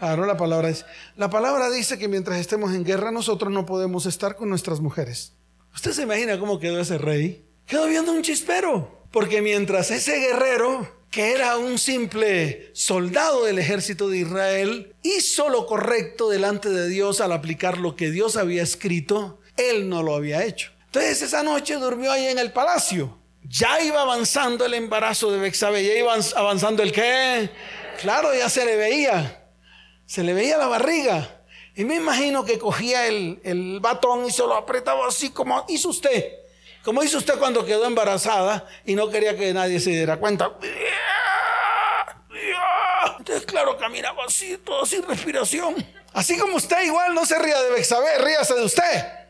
la 0.00 0.36
palabra 0.36 0.68
es, 0.68 0.84
la 1.16 1.30
palabra 1.30 1.70
dice 1.70 1.98
que 1.98 2.08
mientras 2.08 2.38
estemos 2.40 2.74
en 2.74 2.84
guerra 2.84 3.12
nosotros 3.12 3.52
no 3.52 3.66
podemos 3.66 4.06
estar 4.06 4.34
con 4.34 4.48
nuestras 4.48 4.80
mujeres. 4.80 5.34
¿Usted 5.74 5.92
se 5.92 6.02
imagina 6.02 6.38
cómo 6.38 6.58
quedó 6.58 6.80
ese 6.80 6.98
rey? 6.98 7.46
Quedó 7.66 7.86
viendo 7.86 8.12
un 8.12 8.22
chispero, 8.22 9.06
porque 9.12 9.40
mientras 9.40 9.90
ese 9.90 10.18
guerrero 10.18 11.02
que 11.10 11.32
era 11.32 11.58
un 11.58 11.78
simple 11.78 12.70
soldado 12.72 13.44
del 13.44 13.58
ejército 13.58 14.08
de 14.08 14.18
Israel, 14.18 14.96
hizo 15.02 15.50
lo 15.50 15.66
correcto 15.66 16.30
delante 16.30 16.70
de 16.70 16.88
Dios 16.88 17.20
al 17.20 17.32
aplicar 17.32 17.78
lo 17.78 17.96
que 17.96 18.10
Dios 18.10 18.36
había 18.36 18.62
escrito, 18.62 19.38
él 19.58 19.90
no 19.90 20.02
lo 20.02 20.14
había 20.14 20.42
hecho. 20.42 20.72
Entonces 20.86 21.22
esa 21.22 21.42
noche 21.42 21.74
durmió 21.76 22.10
ahí 22.10 22.26
en 22.26 22.38
el 22.38 22.50
palacio 22.50 23.21
ya 23.44 23.80
iba 23.82 24.02
avanzando 24.02 24.64
el 24.64 24.74
embarazo 24.74 25.30
de 25.30 25.38
Bexabe, 25.38 25.84
ya 25.84 25.94
iba 25.94 26.14
avanzando 26.36 26.82
el 26.82 26.92
qué. 26.92 27.50
Claro, 28.00 28.34
ya 28.34 28.48
se 28.48 28.64
le 28.64 28.76
veía, 28.76 29.46
se 30.06 30.22
le 30.22 30.32
veía 30.32 30.56
la 30.58 30.66
barriga. 30.66 31.42
Y 31.74 31.84
me 31.84 31.96
imagino 31.96 32.44
que 32.44 32.58
cogía 32.58 33.06
el, 33.06 33.40
el 33.44 33.80
batón 33.80 34.26
y 34.26 34.30
se 34.30 34.42
lo 34.42 34.54
apretaba 34.54 35.08
así 35.08 35.30
como 35.30 35.64
hizo 35.68 35.88
usted. 35.88 36.38
Como 36.84 37.02
hizo 37.02 37.18
usted 37.18 37.38
cuando 37.38 37.64
quedó 37.64 37.86
embarazada 37.86 38.66
y 38.84 38.94
no 38.94 39.08
quería 39.08 39.36
que 39.36 39.54
nadie 39.54 39.80
se 39.80 39.90
diera 39.90 40.18
cuenta. 40.18 40.52
Entonces, 43.18 43.46
claro, 43.46 43.78
caminaba 43.78 44.24
así, 44.24 44.58
todo 44.58 44.84
sin 44.84 45.02
respiración. 45.02 45.76
Así 46.12 46.36
como 46.36 46.56
usted 46.56 46.82
igual 46.84 47.14
no 47.14 47.24
se 47.24 47.38
ría 47.38 47.60
de 47.62 47.70
Bexabe, 47.70 48.18
ríase 48.18 48.54
de 48.54 48.64
usted. 48.64 49.21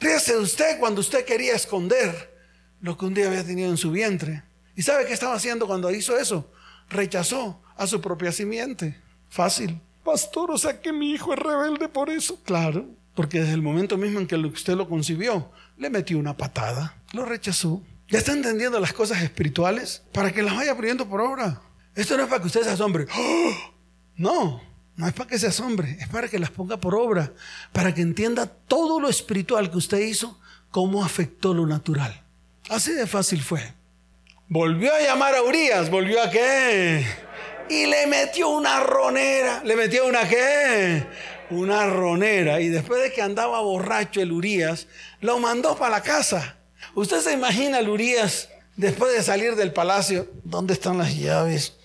Ríase 0.00 0.34
de 0.34 0.38
usted 0.38 0.78
cuando 0.78 1.00
usted 1.00 1.24
quería 1.24 1.54
esconder 1.54 2.36
lo 2.80 2.96
que 2.96 3.04
un 3.04 3.14
día 3.14 3.26
había 3.26 3.44
tenido 3.44 3.68
en 3.68 3.76
su 3.76 3.90
vientre. 3.90 4.44
¿Y 4.76 4.82
sabe 4.82 5.06
qué 5.06 5.12
estaba 5.12 5.34
haciendo 5.34 5.66
cuando 5.66 5.90
hizo 5.90 6.16
eso? 6.16 6.52
Rechazó 6.88 7.62
a 7.76 7.86
su 7.86 8.00
propia 8.00 8.30
simiente. 8.30 9.00
Fácil. 9.28 9.80
Pastor, 10.04 10.52
o 10.52 10.58
sea 10.58 10.80
que 10.80 10.92
mi 10.92 11.12
hijo 11.12 11.32
es 11.32 11.38
rebelde 11.38 11.88
por 11.88 12.10
eso. 12.10 12.40
Claro. 12.44 12.86
Porque 13.14 13.40
desde 13.40 13.54
el 13.54 13.62
momento 13.62 13.96
mismo 13.96 14.20
en 14.20 14.28
que 14.28 14.36
usted 14.36 14.74
lo 14.74 14.88
concibió, 14.88 15.50
le 15.76 15.90
metió 15.90 16.16
una 16.18 16.36
patada, 16.36 16.96
lo 17.12 17.24
rechazó. 17.24 17.82
¿Ya 18.06 18.18
está 18.18 18.32
entendiendo 18.32 18.78
las 18.78 18.92
cosas 18.92 19.20
espirituales? 19.22 20.04
Para 20.12 20.32
que 20.32 20.42
las 20.42 20.54
vaya 20.54 20.76
poniendo 20.76 21.08
por 21.08 21.20
obra. 21.20 21.60
Esto 21.96 22.16
no 22.16 22.22
es 22.22 22.28
para 22.28 22.40
que 22.40 22.46
usted 22.46 22.62
se 22.62 22.70
asombre. 22.70 23.06
¡Oh! 23.14 23.74
No, 24.14 24.62
no 24.98 25.06
es 25.06 25.14
para 25.14 25.30
que 25.30 25.38
se 25.38 25.46
asombre, 25.46 25.96
es 26.00 26.08
para 26.08 26.26
que 26.26 26.40
las 26.40 26.50
ponga 26.50 26.76
por 26.76 26.96
obra, 26.96 27.32
para 27.72 27.94
que 27.94 28.02
entienda 28.02 28.46
todo 28.46 28.98
lo 28.98 29.08
espiritual 29.08 29.70
que 29.70 29.78
usted 29.78 29.98
hizo, 29.98 30.40
cómo 30.72 31.04
afectó 31.04 31.54
lo 31.54 31.66
natural. 31.66 32.24
Así 32.68 32.92
de 32.92 33.06
fácil 33.06 33.40
fue. 33.40 33.62
Volvió 34.48 34.92
a 34.92 35.00
llamar 35.00 35.36
a 35.36 35.42
Urias, 35.42 35.88
volvió 35.88 36.20
a 36.20 36.28
qué? 36.28 37.06
Y 37.70 37.86
le 37.86 38.08
metió 38.08 38.48
una 38.48 38.80
ronera, 38.80 39.62
le 39.62 39.76
metió 39.76 40.04
una 40.04 40.28
qué? 40.28 41.06
Una 41.50 41.86
ronera. 41.86 42.60
Y 42.60 42.68
después 42.68 43.00
de 43.00 43.12
que 43.12 43.22
andaba 43.22 43.60
borracho 43.60 44.20
el 44.20 44.32
Urias, 44.32 44.88
lo 45.20 45.38
mandó 45.38 45.78
para 45.78 45.98
la 45.98 46.02
casa. 46.02 46.56
Usted 46.96 47.20
se 47.20 47.34
imagina 47.34 47.78
el 47.78 47.88
Urias 47.88 48.48
después 48.74 49.12
de 49.12 49.22
salir 49.22 49.54
del 49.54 49.72
palacio, 49.72 50.28
¿dónde 50.42 50.72
están 50.72 50.98
las 50.98 51.16
llaves? 51.16 51.77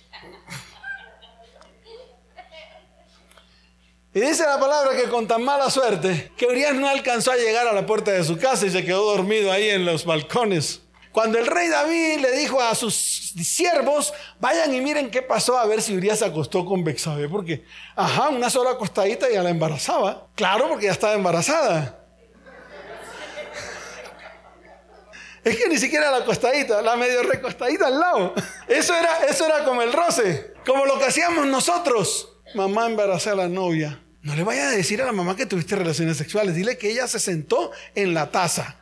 Y 4.16 4.20
dice 4.20 4.44
la 4.46 4.60
palabra 4.60 4.96
que 4.96 5.10
con 5.10 5.28
tan 5.28 5.44
mala 5.44 5.72
suerte 5.72 6.32
que 6.38 6.46
Urias 6.46 6.76
no 6.76 6.88
alcanzó 6.88 7.32
a 7.32 7.36
llegar 7.36 7.68
a 7.68 7.74
la 7.74 7.88
puerta 7.88 8.12
de 8.12 8.24
su 8.24 8.38
casa 8.38 8.68
y 8.68 8.70
se 8.70 8.86
quedó 8.86 9.04
dormido 9.06 9.52
ahí 9.52 9.70
en 9.70 9.86
los 9.86 10.06
balcones. 10.06 10.82
Cuando 11.12 11.40
el 11.40 11.48
rey 11.48 11.68
David 11.68 12.20
le 12.22 12.32
dijo 12.38 12.62
a 12.62 12.76
sus 12.76 12.94
siervos, 12.94 14.14
vayan 14.40 14.74
y 14.74 14.82
miren 14.82 15.10
qué 15.10 15.24
pasó 15.24 15.58
a 15.58 15.66
ver 15.66 15.82
si 15.82 15.96
Urias 15.96 16.20
se 16.20 16.26
acostó 16.26 16.64
con 16.64 16.84
Bexabe, 16.84 17.28
porque, 17.28 17.66
ajá, 17.96 18.30
una 18.30 18.52
sola 18.52 18.72
acostadita 18.72 19.30
ya 19.32 19.42
la 19.42 19.50
embarazaba. 19.50 20.28
Claro, 20.36 20.70
porque 20.70 20.86
ya 20.86 20.92
estaba 20.92 21.14
embarazada. 21.14 22.00
Es 25.44 25.58
que 25.58 25.68
ni 25.68 25.78
siquiera 25.78 26.10
la 26.10 26.18
acostadita, 26.18 26.82
la 26.82 26.96
medio 26.96 27.22
recostadita 27.24 27.88
al 27.88 28.00
lado. 28.00 28.34
Eso 28.68 28.96
era, 28.96 29.26
eso 29.28 29.46
era 29.46 29.66
como 29.66 29.82
el 29.82 29.92
roce, 29.92 30.54
como 30.66 30.86
lo 30.86 30.98
que 31.00 31.06
hacíamos 31.06 31.48
nosotros. 31.48 32.30
Mamá 32.56 32.86
embarazó 32.86 33.32
a 33.32 33.36
la 33.36 33.48
novia. 33.50 34.03
No 34.24 34.36
le 34.36 34.44
vaya 34.44 34.70
a 34.70 34.72
decir 34.72 35.02
a 35.02 35.06
la 35.06 35.12
mamá 35.12 35.36
que 35.36 35.46
tuviste 35.46 35.76
relaciones 35.76 36.18
sexuales. 36.18 36.56
Dile 36.56 36.78
que 36.78 36.90
ella 36.90 37.08
se 37.08 37.20
sentó 37.20 37.72
en 37.94 38.14
la 38.14 38.32
taza. 38.32 38.78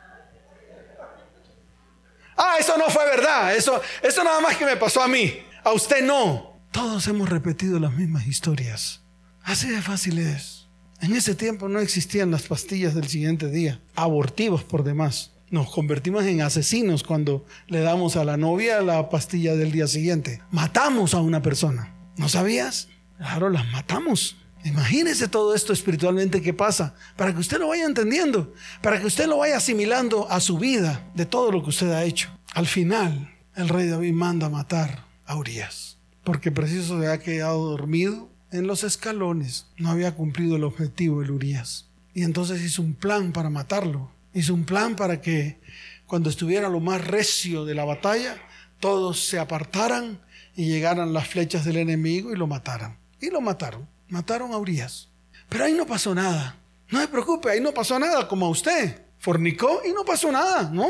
Ah, 2.36 2.56
eso 2.58 2.78
no 2.78 2.88
fue 2.88 3.04
verdad. 3.04 3.54
Eso, 3.54 3.80
eso 4.02 4.24
nada 4.24 4.40
más 4.40 4.56
que 4.56 4.64
me 4.64 4.76
pasó 4.76 5.02
a 5.02 5.08
mí. 5.08 5.38
A 5.64 5.72
usted 5.72 6.04
no. 6.04 6.60
Todos 6.70 7.06
hemos 7.08 7.28
repetido 7.28 7.78
las 7.80 7.92
mismas 7.92 8.26
historias. 8.26 9.02
Así 9.42 9.68
de 9.68 9.82
fácil 9.82 10.18
es. 10.18 10.68
En 11.00 11.12
ese 11.14 11.34
tiempo 11.34 11.68
no 11.68 11.80
existían 11.80 12.30
las 12.30 12.42
pastillas 12.42 12.94
del 12.94 13.08
siguiente 13.08 13.50
día, 13.50 13.80
abortivos 13.96 14.62
por 14.62 14.84
demás. 14.84 15.32
Nos 15.50 15.70
convertimos 15.70 16.24
en 16.24 16.40
asesinos 16.40 17.02
cuando 17.02 17.44
le 17.66 17.80
damos 17.80 18.16
a 18.16 18.24
la 18.24 18.36
novia 18.36 18.80
la 18.80 19.10
pastilla 19.10 19.56
del 19.56 19.72
día 19.72 19.88
siguiente. 19.88 20.40
Matamos 20.52 21.14
a 21.14 21.20
una 21.20 21.42
persona. 21.42 21.92
¿No 22.16 22.28
sabías? 22.28 22.88
Claro, 23.18 23.50
las 23.50 23.66
matamos. 23.72 24.36
Imagínese 24.64 25.26
todo 25.26 25.54
esto 25.54 25.72
espiritualmente 25.72 26.40
que 26.40 26.54
pasa, 26.54 26.94
para 27.16 27.32
que 27.32 27.40
usted 27.40 27.58
lo 27.58 27.68
vaya 27.68 27.84
entendiendo, 27.84 28.54
para 28.80 29.00
que 29.00 29.06
usted 29.06 29.26
lo 29.26 29.38
vaya 29.38 29.56
asimilando 29.56 30.30
a 30.30 30.40
su 30.40 30.58
vida 30.58 31.10
de 31.14 31.26
todo 31.26 31.50
lo 31.50 31.62
que 31.62 31.70
usted 31.70 31.90
ha 31.90 32.04
hecho. 32.04 32.30
Al 32.54 32.66
final, 32.66 33.34
el 33.56 33.68
rey 33.68 33.88
David 33.88 34.12
manda 34.12 34.48
matar 34.48 35.06
a 35.26 35.36
Urias, 35.36 35.98
porque 36.22 36.52
preciso 36.52 37.00
se 37.00 37.06
había 37.06 37.18
quedado 37.18 37.70
dormido 37.70 38.30
en 38.52 38.68
los 38.68 38.84
escalones, 38.84 39.66
no 39.78 39.90
había 39.90 40.14
cumplido 40.14 40.56
el 40.56 40.64
objetivo 40.64 41.22
el 41.22 41.32
Urias. 41.32 41.88
Y 42.14 42.22
entonces 42.22 42.62
hizo 42.62 42.82
un 42.82 42.94
plan 42.94 43.32
para 43.32 43.50
matarlo, 43.50 44.12
hizo 44.32 44.54
un 44.54 44.64
plan 44.64 44.94
para 44.94 45.20
que 45.20 45.58
cuando 46.06 46.30
estuviera 46.30 46.68
lo 46.68 46.78
más 46.78 47.04
recio 47.04 47.64
de 47.64 47.74
la 47.74 47.84
batalla, 47.84 48.36
todos 48.78 49.24
se 49.24 49.38
apartaran 49.38 50.20
y 50.54 50.66
llegaran 50.66 51.12
las 51.12 51.26
flechas 51.26 51.64
del 51.64 51.78
enemigo 51.78 52.32
y 52.32 52.36
lo 52.36 52.46
mataran. 52.46 52.98
Y 53.20 53.30
lo 53.30 53.40
mataron 53.40 53.88
mataron 54.12 54.52
a 54.52 54.58
Urias. 54.58 55.08
Pero 55.48 55.64
ahí 55.64 55.72
no 55.72 55.86
pasó 55.86 56.14
nada. 56.14 56.56
No 56.90 57.00
se 57.00 57.08
preocupe, 57.08 57.50
ahí 57.50 57.60
no 57.60 57.72
pasó 57.72 57.98
nada 57.98 58.28
como 58.28 58.46
a 58.46 58.50
usted. 58.50 59.00
Fornicó 59.18 59.80
y 59.88 59.92
no 59.92 60.04
pasó 60.04 60.30
nada. 60.30 60.68
No, 60.70 60.86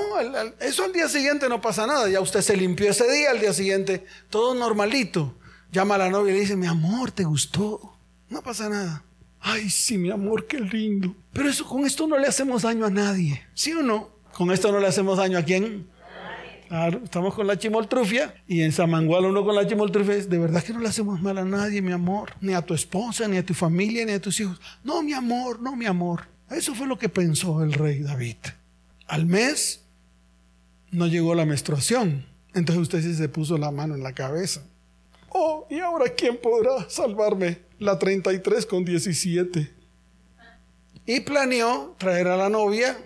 eso 0.61 0.85
al 0.85 0.93
día 0.93 1.09
siguiente 1.09 1.49
no 1.49 1.61
pasa 1.61 1.87
nada. 1.87 2.09
Ya 2.09 2.21
usted 2.21 2.41
se 2.41 2.57
limpió 2.57 2.91
ese 2.91 3.11
día, 3.11 3.31
al 3.31 3.41
día 3.41 3.53
siguiente 3.53 4.05
todo 4.29 4.55
normalito. 4.55 5.35
Llama 5.71 5.95
a 5.95 5.99
la 5.99 6.11
novia 6.11 6.33
y 6.33 6.35
le 6.35 6.41
dice, 6.41 6.57
mi 6.57 6.67
amor, 6.67 7.13
¿te 7.13 7.25
gustó? 7.25 7.97
No 8.29 8.43
pasa 8.43 8.69
nada. 8.69 9.05
Ay, 9.41 9.71
sí, 9.71 9.99
mi 9.99 10.11
amor, 10.11 10.47
qué 10.47 10.59
lindo. 10.59 11.15
Pero 11.33 11.49
eso, 11.49 11.67
con 11.67 11.87
esto 11.87 12.07
no 12.07 12.19
le 12.19 12.27
hacemos 12.27 12.63
daño 12.63 12.87
a 12.87 12.91
nadie. 12.91 13.47
¿Sí 13.55 13.73
o 13.73 13.83
no? 13.83 14.11
Con 14.33 14.51
esto 14.51 14.73
no 14.73 14.81
le 14.81 14.89
hacemos 14.89 15.19
daño 15.19 15.39
a 15.39 15.43
quién? 15.43 15.87
Estamos 17.05 17.35
con 17.35 17.47
la 17.47 17.59
chimoltrufia 17.59 18.35
y 18.47 18.63
en 18.63 18.73
Samangual 18.73 19.27
uno 19.27 19.45
con 19.45 19.55
la 19.55 19.67
chimoltrufia 19.67 20.15
es, 20.15 20.31
de 20.31 20.39
verdad 20.39 20.63
que 20.63 20.73
no 20.73 20.81
le 20.81 20.89
hacemos 20.89 21.21
mal 21.21 21.37
a 21.37 21.45
nadie, 21.45 21.83
mi 21.83 21.93
amor, 21.93 22.31
ni 22.41 22.55
a 22.55 22.63
tu 22.63 22.73
esposa, 22.73 23.29
ni 23.29 23.37
a 23.37 23.45
tu 23.45 23.53
familia, 23.53 24.07
ni 24.07 24.13
a 24.13 24.21
tus 24.21 24.41
hijos. 24.41 24.59
No, 24.83 25.03
mi 25.03 25.13
amor, 25.13 25.61
no, 25.61 25.77
mi 25.77 25.85
amor. 25.85 26.29
Eso 26.51 26.75
fue 26.75 26.87
lo 26.87 26.99
que 26.99 27.11
pensó 27.11 27.63
el 27.63 27.75
rey 27.75 28.01
David. 28.01 28.37
Al 29.07 29.27
mes 29.27 29.85
no 30.91 31.07
llegó 31.07 31.35
la 31.35 31.45
menstruación, 31.45 32.25
entonces 32.55 32.83
usted 32.83 33.03
sí 33.03 33.15
se 33.15 33.29
puso 33.29 33.59
la 33.59 33.71
mano 33.71 33.95
en 33.95 34.03
la 34.03 34.15
cabeza. 34.15 34.63
Oh, 35.29 35.67
¿y 35.69 35.79
ahora 35.81 36.11
quién 36.15 36.39
podrá 36.39 36.89
salvarme? 36.89 37.59
La 37.79 37.99
33 37.99 38.65
con 38.65 38.85
17. 38.85 39.71
Y 41.05 41.21
planeó 41.21 41.97
traer 41.99 42.29
a 42.29 42.37
la 42.37 42.49
novia 42.49 42.97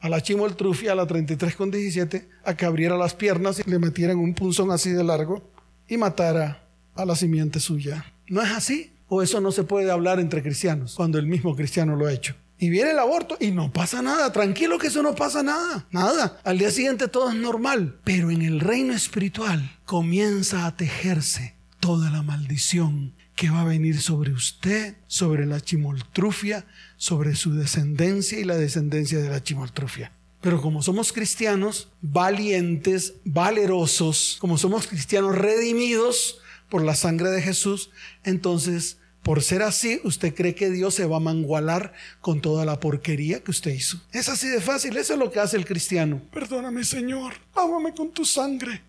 a 0.00 0.08
la 0.08 0.22
chimoltrufia, 0.22 0.92
a 0.92 0.94
la 0.94 1.06
33 1.06 1.56
con 1.56 1.70
17, 1.70 2.28
a 2.44 2.56
que 2.56 2.64
abriera 2.64 2.96
las 2.96 3.14
piernas 3.14 3.60
y 3.64 3.68
le 3.68 3.78
metieran 3.78 4.18
un 4.18 4.34
punzón 4.34 4.70
así 4.70 4.90
de 4.90 5.04
largo 5.04 5.42
y 5.88 5.96
matara 5.96 6.68
a 6.94 7.04
la 7.04 7.16
simiente 7.16 7.60
suya. 7.60 8.14
¿No 8.28 8.42
es 8.42 8.50
así? 8.50 8.92
¿O 9.08 9.22
eso 9.22 9.40
no 9.40 9.52
se 9.52 9.64
puede 9.64 9.90
hablar 9.90 10.20
entre 10.20 10.42
cristianos 10.42 10.94
cuando 10.94 11.18
el 11.18 11.26
mismo 11.26 11.56
cristiano 11.56 11.96
lo 11.96 12.06
ha 12.06 12.12
hecho? 12.12 12.34
Y 12.60 12.70
viene 12.70 12.90
el 12.90 12.98
aborto 12.98 13.36
y 13.40 13.52
no 13.52 13.72
pasa 13.72 14.02
nada. 14.02 14.32
Tranquilo 14.32 14.78
que 14.78 14.88
eso 14.88 15.02
no 15.02 15.14
pasa 15.14 15.42
nada. 15.42 15.86
Nada. 15.92 16.40
Al 16.44 16.58
día 16.58 16.72
siguiente 16.72 17.06
todo 17.06 17.30
es 17.30 17.36
normal. 17.36 18.00
Pero 18.02 18.30
en 18.30 18.42
el 18.42 18.58
reino 18.60 18.92
espiritual 18.92 19.78
comienza 19.84 20.66
a 20.66 20.76
tejerse 20.76 21.54
toda 21.78 22.10
la 22.10 22.22
maldición 22.22 23.14
que 23.38 23.50
va 23.50 23.60
a 23.60 23.64
venir 23.64 24.00
sobre 24.00 24.32
usted, 24.32 24.96
sobre 25.06 25.46
la 25.46 25.60
chimoltrufia, 25.60 26.66
sobre 26.96 27.36
su 27.36 27.54
descendencia 27.54 28.40
y 28.40 28.42
la 28.42 28.56
descendencia 28.56 29.20
de 29.20 29.28
la 29.28 29.40
chimoltrufia. 29.40 30.10
Pero 30.40 30.60
como 30.60 30.82
somos 30.82 31.12
cristianos 31.12 31.88
valientes, 32.02 33.14
valerosos, 33.24 34.38
como 34.40 34.58
somos 34.58 34.88
cristianos 34.88 35.38
redimidos 35.38 36.40
por 36.68 36.82
la 36.82 36.96
sangre 36.96 37.30
de 37.30 37.40
Jesús, 37.40 37.90
entonces, 38.24 38.98
por 39.22 39.40
ser 39.40 39.62
así, 39.62 40.00
usted 40.02 40.34
cree 40.34 40.56
que 40.56 40.70
Dios 40.70 40.94
se 40.94 41.06
va 41.06 41.18
a 41.18 41.20
mangualar 41.20 41.92
con 42.20 42.40
toda 42.40 42.64
la 42.64 42.80
porquería 42.80 43.44
que 43.44 43.52
usted 43.52 43.70
hizo. 43.70 44.00
Es 44.12 44.28
así 44.28 44.48
de 44.48 44.60
fácil, 44.60 44.96
eso 44.96 45.12
es 45.12 45.18
lo 45.20 45.30
que 45.30 45.38
hace 45.38 45.56
el 45.56 45.64
cristiano. 45.64 46.20
Perdóname, 46.32 46.82
Señor, 46.82 47.34
lávame 47.54 47.94
con 47.94 48.10
tu 48.10 48.24
sangre. 48.24 48.82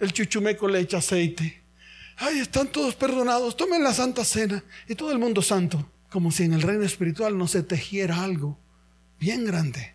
El 0.00 0.12
chuchumeco 0.12 0.66
le 0.66 0.80
echa 0.80 0.98
aceite. 0.98 1.61
Ay, 2.16 2.38
están 2.38 2.68
todos 2.68 2.94
perdonados, 2.94 3.56
tomen 3.56 3.82
la 3.82 3.94
santa 3.94 4.24
cena 4.24 4.62
y 4.88 4.94
todo 4.94 5.12
el 5.12 5.18
mundo 5.18 5.42
santo 5.42 5.88
como 6.12 6.30
si 6.30 6.44
en 6.44 6.52
el 6.52 6.60
reino 6.60 6.84
espiritual 6.84 7.38
no 7.38 7.48
se 7.48 7.62
tejiera 7.62 8.22
algo 8.22 8.58
bien 9.18 9.46
grande 9.46 9.94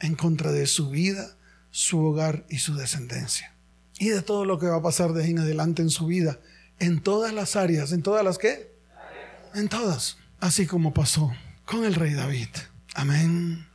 en 0.00 0.16
contra 0.16 0.50
de 0.50 0.66
su 0.66 0.90
vida, 0.90 1.36
su 1.70 2.00
hogar 2.00 2.44
y 2.50 2.58
su 2.58 2.74
descendencia. 2.74 3.54
Y 4.00 4.08
de 4.08 4.22
todo 4.22 4.44
lo 4.44 4.58
que 4.58 4.66
va 4.66 4.78
a 4.78 4.82
pasar 4.82 5.12
de 5.12 5.22
ahí 5.22 5.30
en 5.30 5.38
adelante 5.38 5.80
en 5.80 5.90
su 5.90 6.06
vida, 6.06 6.40
en 6.80 7.00
todas 7.00 7.32
las 7.32 7.54
áreas, 7.54 7.92
en 7.92 8.02
todas 8.02 8.24
las 8.24 8.36
que, 8.36 8.74
en 9.54 9.68
todas, 9.68 10.16
así 10.40 10.66
como 10.66 10.92
pasó 10.92 11.32
con 11.66 11.84
el 11.84 11.94
rey 11.94 12.14
David. 12.14 12.48
Amén. 12.94 13.68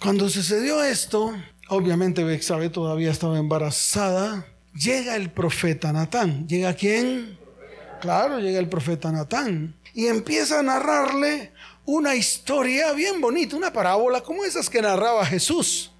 Cuando 0.00 0.30
sucedió 0.30 0.82
esto, 0.82 1.34
obviamente 1.68 2.24
Bexabe 2.24 2.70
todavía 2.70 3.10
estaba 3.10 3.38
embarazada. 3.38 4.46
Llega 4.74 5.16
el 5.16 5.30
profeta 5.30 5.92
Natán. 5.92 6.46
¿Llega 6.46 6.74
quién? 6.74 7.38
Claro, 8.00 8.38
llega 8.38 8.58
el 8.58 8.68
profeta 8.68 9.10
Natán 9.10 9.74
y 9.92 10.06
empieza 10.06 10.60
a 10.60 10.62
narrarle 10.62 11.52
una 11.84 12.14
historia 12.14 12.92
bien 12.92 13.20
bonita, 13.20 13.56
una 13.56 13.72
parábola 13.72 14.20
como 14.20 14.44
esas 14.44 14.70
que 14.70 14.80
narraba 14.80 15.26
Jesús 15.26 15.90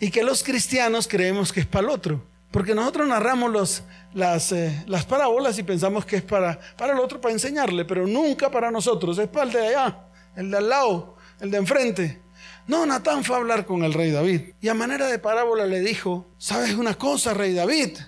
y 0.00 0.10
que 0.10 0.24
los 0.24 0.42
cristianos 0.42 1.06
creemos 1.06 1.52
que 1.52 1.60
es 1.60 1.66
para 1.66 1.86
el 1.86 1.90
otro. 1.90 2.24
Porque 2.50 2.74
nosotros 2.74 3.06
narramos 3.06 3.82
las, 4.14 4.52
eh, 4.52 4.84
las, 4.86 5.04
parábolas 5.04 5.58
y 5.58 5.62
pensamos 5.62 6.06
que 6.06 6.16
es 6.16 6.22
para, 6.22 6.58
para 6.76 6.94
el 6.94 6.98
otro, 6.98 7.20
para 7.20 7.32
enseñarle, 7.32 7.84
pero 7.84 8.06
nunca 8.06 8.50
para 8.50 8.70
nosotros, 8.70 9.18
es 9.18 9.28
para 9.28 9.46
el 9.46 9.52
de 9.52 9.66
allá, 9.68 9.98
el 10.34 10.50
de 10.50 10.56
al 10.56 10.68
lado, 10.68 11.16
el 11.40 11.50
de 11.50 11.58
enfrente. 11.58 12.22
No, 12.66 12.84
Natán 12.84 13.24
fue 13.24 13.36
a 13.36 13.38
hablar 13.38 13.64
con 13.64 13.82
el 13.82 13.94
rey 13.94 14.10
David 14.10 14.52
y 14.60 14.68
a 14.68 14.74
manera 14.74 15.06
de 15.06 15.18
parábola 15.18 15.64
le 15.66 15.80
dijo, 15.80 16.26
¿sabes 16.38 16.74
una 16.74 16.96
cosa, 16.96 17.32
rey 17.34 17.54
David? 17.54 17.98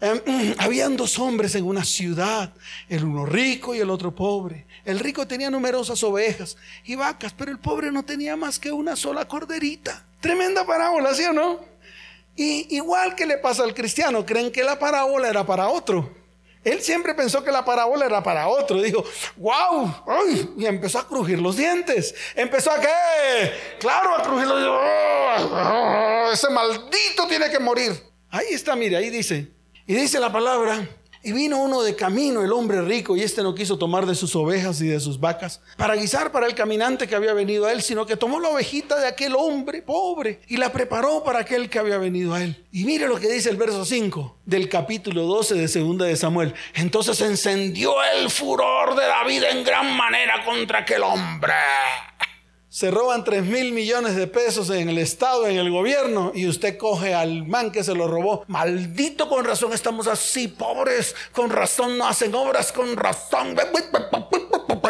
Em, 0.00 0.20
habían 0.58 0.96
dos 0.96 1.18
hombres 1.18 1.54
en 1.54 1.64
una 1.64 1.84
ciudad, 1.84 2.52
el 2.88 3.04
uno 3.04 3.24
rico 3.26 3.74
y 3.74 3.80
el 3.80 3.90
otro 3.90 4.14
pobre. 4.14 4.66
El 4.84 4.98
rico 4.98 5.26
tenía 5.26 5.50
numerosas 5.50 6.02
ovejas 6.02 6.56
y 6.84 6.94
vacas, 6.94 7.32
pero 7.32 7.50
el 7.50 7.58
pobre 7.58 7.90
no 7.90 8.04
tenía 8.04 8.36
más 8.36 8.58
que 8.58 8.70
una 8.70 8.96
sola 8.96 9.26
corderita. 9.26 10.04
Tremenda 10.20 10.66
parábola, 10.66 11.14
¿sí 11.14 11.24
o 11.24 11.32
no? 11.32 11.60
Y 12.36 12.76
igual 12.76 13.14
que 13.14 13.26
le 13.26 13.38
pasa 13.38 13.62
al 13.62 13.74
cristiano, 13.74 14.26
creen 14.26 14.50
que 14.50 14.64
la 14.64 14.78
parábola 14.78 15.28
era 15.28 15.46
para 15.46 15.68
otro. 15.68 16.23
Él 16.64 16.80
siempre 16.80 17.14
pensó 17.14 17.44
que 17.44 17.52
la 17.52 17.64
parábola 17.64 18.06
era 18.06 18.22
para 18.22 18.48
otro. 18.48 18.80
Dijo, 18.80 19.04
wow, 19.36 19.92
y 20.56 20.66
empezó 20.66 20.98
a 20.98 21.06
crujir 21.06 21.40
los 21.40 21.56
dientes. 21.56 22.14
Empezó 22.34 22.70
a 22.70 22.80
qué? 22.80 23.52
Claro, 23.78 24.16
a 24.16 24.22
crujir 24.22 24.46
los 24.46 24.58
dientes. 24.58 25.52
Oh, 25.52 26.30
ese 26.32 26.50
maldito 26.50 27.26
tiene 27.28 27.50
que 27.50 27.58
morir. 27.58 27.92
Ahí 28.30 28.48
está, 28.50 28.74
mire, 28.74 28.96
ahí 28.96 29.10
dice. 29.10 29.52
Y 29.86 29.94
dice 29.94 30.18
la 30.18 30.32
palabra, 30.32 30.88
y 31.24 31.32
vino 31.32 31.58
uno 31.58 31.82
de 31.82 31.96
camino, 31.96 32.42
el 32.42 32.52
hombre 32.52 32.82
rico, 32.82 33.16
y 33.16 33.22
este 33.22 33.42
no 33.42 33.54
quiso 33.54 33.78
tomar 33.78 34.04
de 34.06 34.14
sus 34.14 34.36
ovejas 34.36 34.80
y 34.82 34.88
de 34.88 35.00
sus 35.00 35.18
vacas 35.18 35.60
para 35.76 35.96
guisar 35.96 36.30
para 36.30 36.46
el 36.46 36.54
caminante 36.54 37.08
que 37.08 37.14
había 37.14 37.32
venido 37.32 37.64
a 37.64 37.72
él, 37.72 37.82
sino 37.82 38.04
que 38.04 38.16
tomó 38.16 38.40
la 38.40 38.50
ovejita 38.50 39.00
de 39.00 39.08
aquel 39.08 39.34
hombre 39.34 39.82
pobre 39.82 40.40
y 40.48 40.58
la 40.58 40.70
preparó 40.70 41.24
para 41.24 41.40
aquel 41.40 41.70
que 41.70 41.78
había 41.78 41.98
venido 41.98 42.34
a 42.34 42.42
él. 42.42 42.64
Y 42.70 42.84
mire 42.84 43.08
lo 43.08 43.18
que 43.18 43.28
dice 43.28 43.48
el 43.48 43.56
verso 43.56 43.84
5 43.84 44.36
del 44.44 44.68
capítulo 44.68 45.22
12 45.22 45.54
de 45.54 45.68
segunda 45.68 46.04
de 46.04 46.16
Samuel. 46.16 46.54
Entonces 46.74 47.20
encendió 47.22 47.94
el 48.16 48.28
furor 48.28 48.94
de 48.94 49.06
David 49.06 49.44
en 49.44 49.64
gran 49.64 49.96
manera 49.96 50.44
contra 50.44 50.80
aquel 50.80 51.02
hombre 51.02 51.54
se 52.74 52.90
roban 52.90 53.22
3 53.22 53.44
mil 53.44 53.70
millones 53.70 54.16
de 54.16 54.26
pesos 54.26 54.68
en 54.70 54.88
el 54.88 54.98
Estado, 54.98 55.46
en 55.46 55.58
el 55.58 55.70
gobierno, 55.70 56.32
y 56.34 56.48
usted 56.48 56.76
coge 56.76 57.14
al 57.14 57.46
man 57.46 57.70
que 57.70 57.84
se 57.84 57.94
lo 57.94 58.08
robó. 58.08 58.44
Maldito, 58.48 59.28
con 59.28 59.44
razón 59.44 59.72
estamos 59.72 60.08
así, 60.08 60.48
pobres, 60.48 61.14
con 61.30 61.50
razón 61.50 61.96
no 61.96 62.08
hacen 62.08 62.34
obras, 62.34 62.72
con 62.72 62.96
razón. 62.96 63.54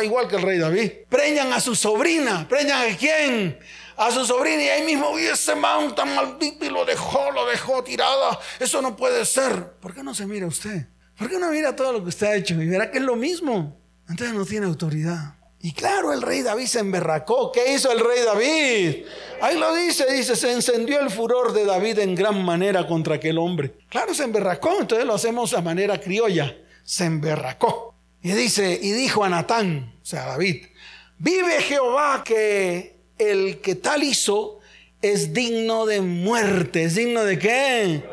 Igual 0.02 0.28
que 0.28 0.36
el 0.36 0.42
rey 0.42 0.58
David. 0.58 0.92
Preñan 1.10 1.52
a 1.52 1.60
su 1.60 1.74
sobrina. 1.74 2.48
¿Preñan 2.48 2.90
a 2.90 2.96
quién? 2.96 3.58
a 3.98 4.10
su 4.10 4.24
sobrina 4.24 4.62
y 4.62 4.68
ahí 4.68 4.82
mismo 4.82 5.14
vi 5.14 5.26
ese 5.26 5.54
man 5.54 5.94
tan 5.94 6.14
maldito 6.14 6.64
y 6.64 6.70
lo 6.70 6.86
dejó, 6.86 7.32
lo 7.32 7.44
dejó 7.44 7.84
tirada. 7.84 8.40
Eso 8.60 8.80
no 8.80 8.96
puede 8.96 9.26
ser. 9.26 9.74
¿Por 9.74 9.94
qué 9.94 10.02
no 10.02 10.14
se 10.14 10.26
mira 10.26 10.46
usted? 10.46 10.86
¿Por 11.18 11.28
qué 11.28 11.38
no 11.38 11.50
mira 11.50 11.76
todo 11.76 11.92
lo 11.92 12.02
que 12.02 12.08
usted 12.08 12.26
ha 12.28 12.34
hecho 12.34 12.54
y 12.54 12.66
verá 12.66 12.90
que 12.90 12.96
es 12.96 13.04
lo 13.04 13.14
mismo? 13.14 13.78
Entonces 14.08 14.34
no 14.34 14.46
tiene 14.46 14.64
autoridad. 14.64 15.34
Y 15.64 15.72
claro, 15.72 16.12
el 16.12 16.20
rey 16.20 16.42
David 16.42 16.66
se 16.66 16.80
emberracó. 16.80 17.50
¿Qué 17.50 17.72
hizo 17.72 17.90
el 17.90 17.98
rey 17.98 18.20
David? 18.22 19.06
Ahí 19.40 19.56
lo 19.56 19.74
dice, 19.74 20.04
dice, 20.12 20.36
se 20.36 20.52
encendió 20.52 21.00
el 21.00 21.08
furor 21.08 21.54
de 21.54 21.64
David 21.64 22.00
en 22.00 22.14
gran 22.14 22.44
manera 22.44 22.86
contra 22.86 23.14
aquel 23.14 23.38
hombre. 23.38 23.72
Claro, 23.88 24.12
se 24.12 24.24
emberracó, 24.24 24.78
entonces 24.78 25.06
lo 25.06 25.14
hacemos 25.14 25.54
a 25.54 25.62
manera 25.62 25.98
criolla. 25.98 26.54
Se 26.82 27.06
emberracó. 27.06 27.94
Y 28.20 28.32
dice, 28.32 28.78
y 28.82 28.92
dijo 28.92 29.24
a 29.24 29.30
Natán, 29.30 29.94
o 30.02 30.04
sea, 30.04 30.26
David, 30.26 30.66
vive 31.16 31.62
Jehová 31.62 32.22
que 32.26 32.98
el 33.16 33.62
que 33.62 33.74
tal 33.74 34.02
hizo 34.02 34.58
es 35.00 35.32
digno 35.32 35.86
de 35.86 36.02
muerte. 36.02 36.84
¿Es 36.84 36.94
digno 36.96 37.24
de 37.24 37.38
qué? 37.38 38.04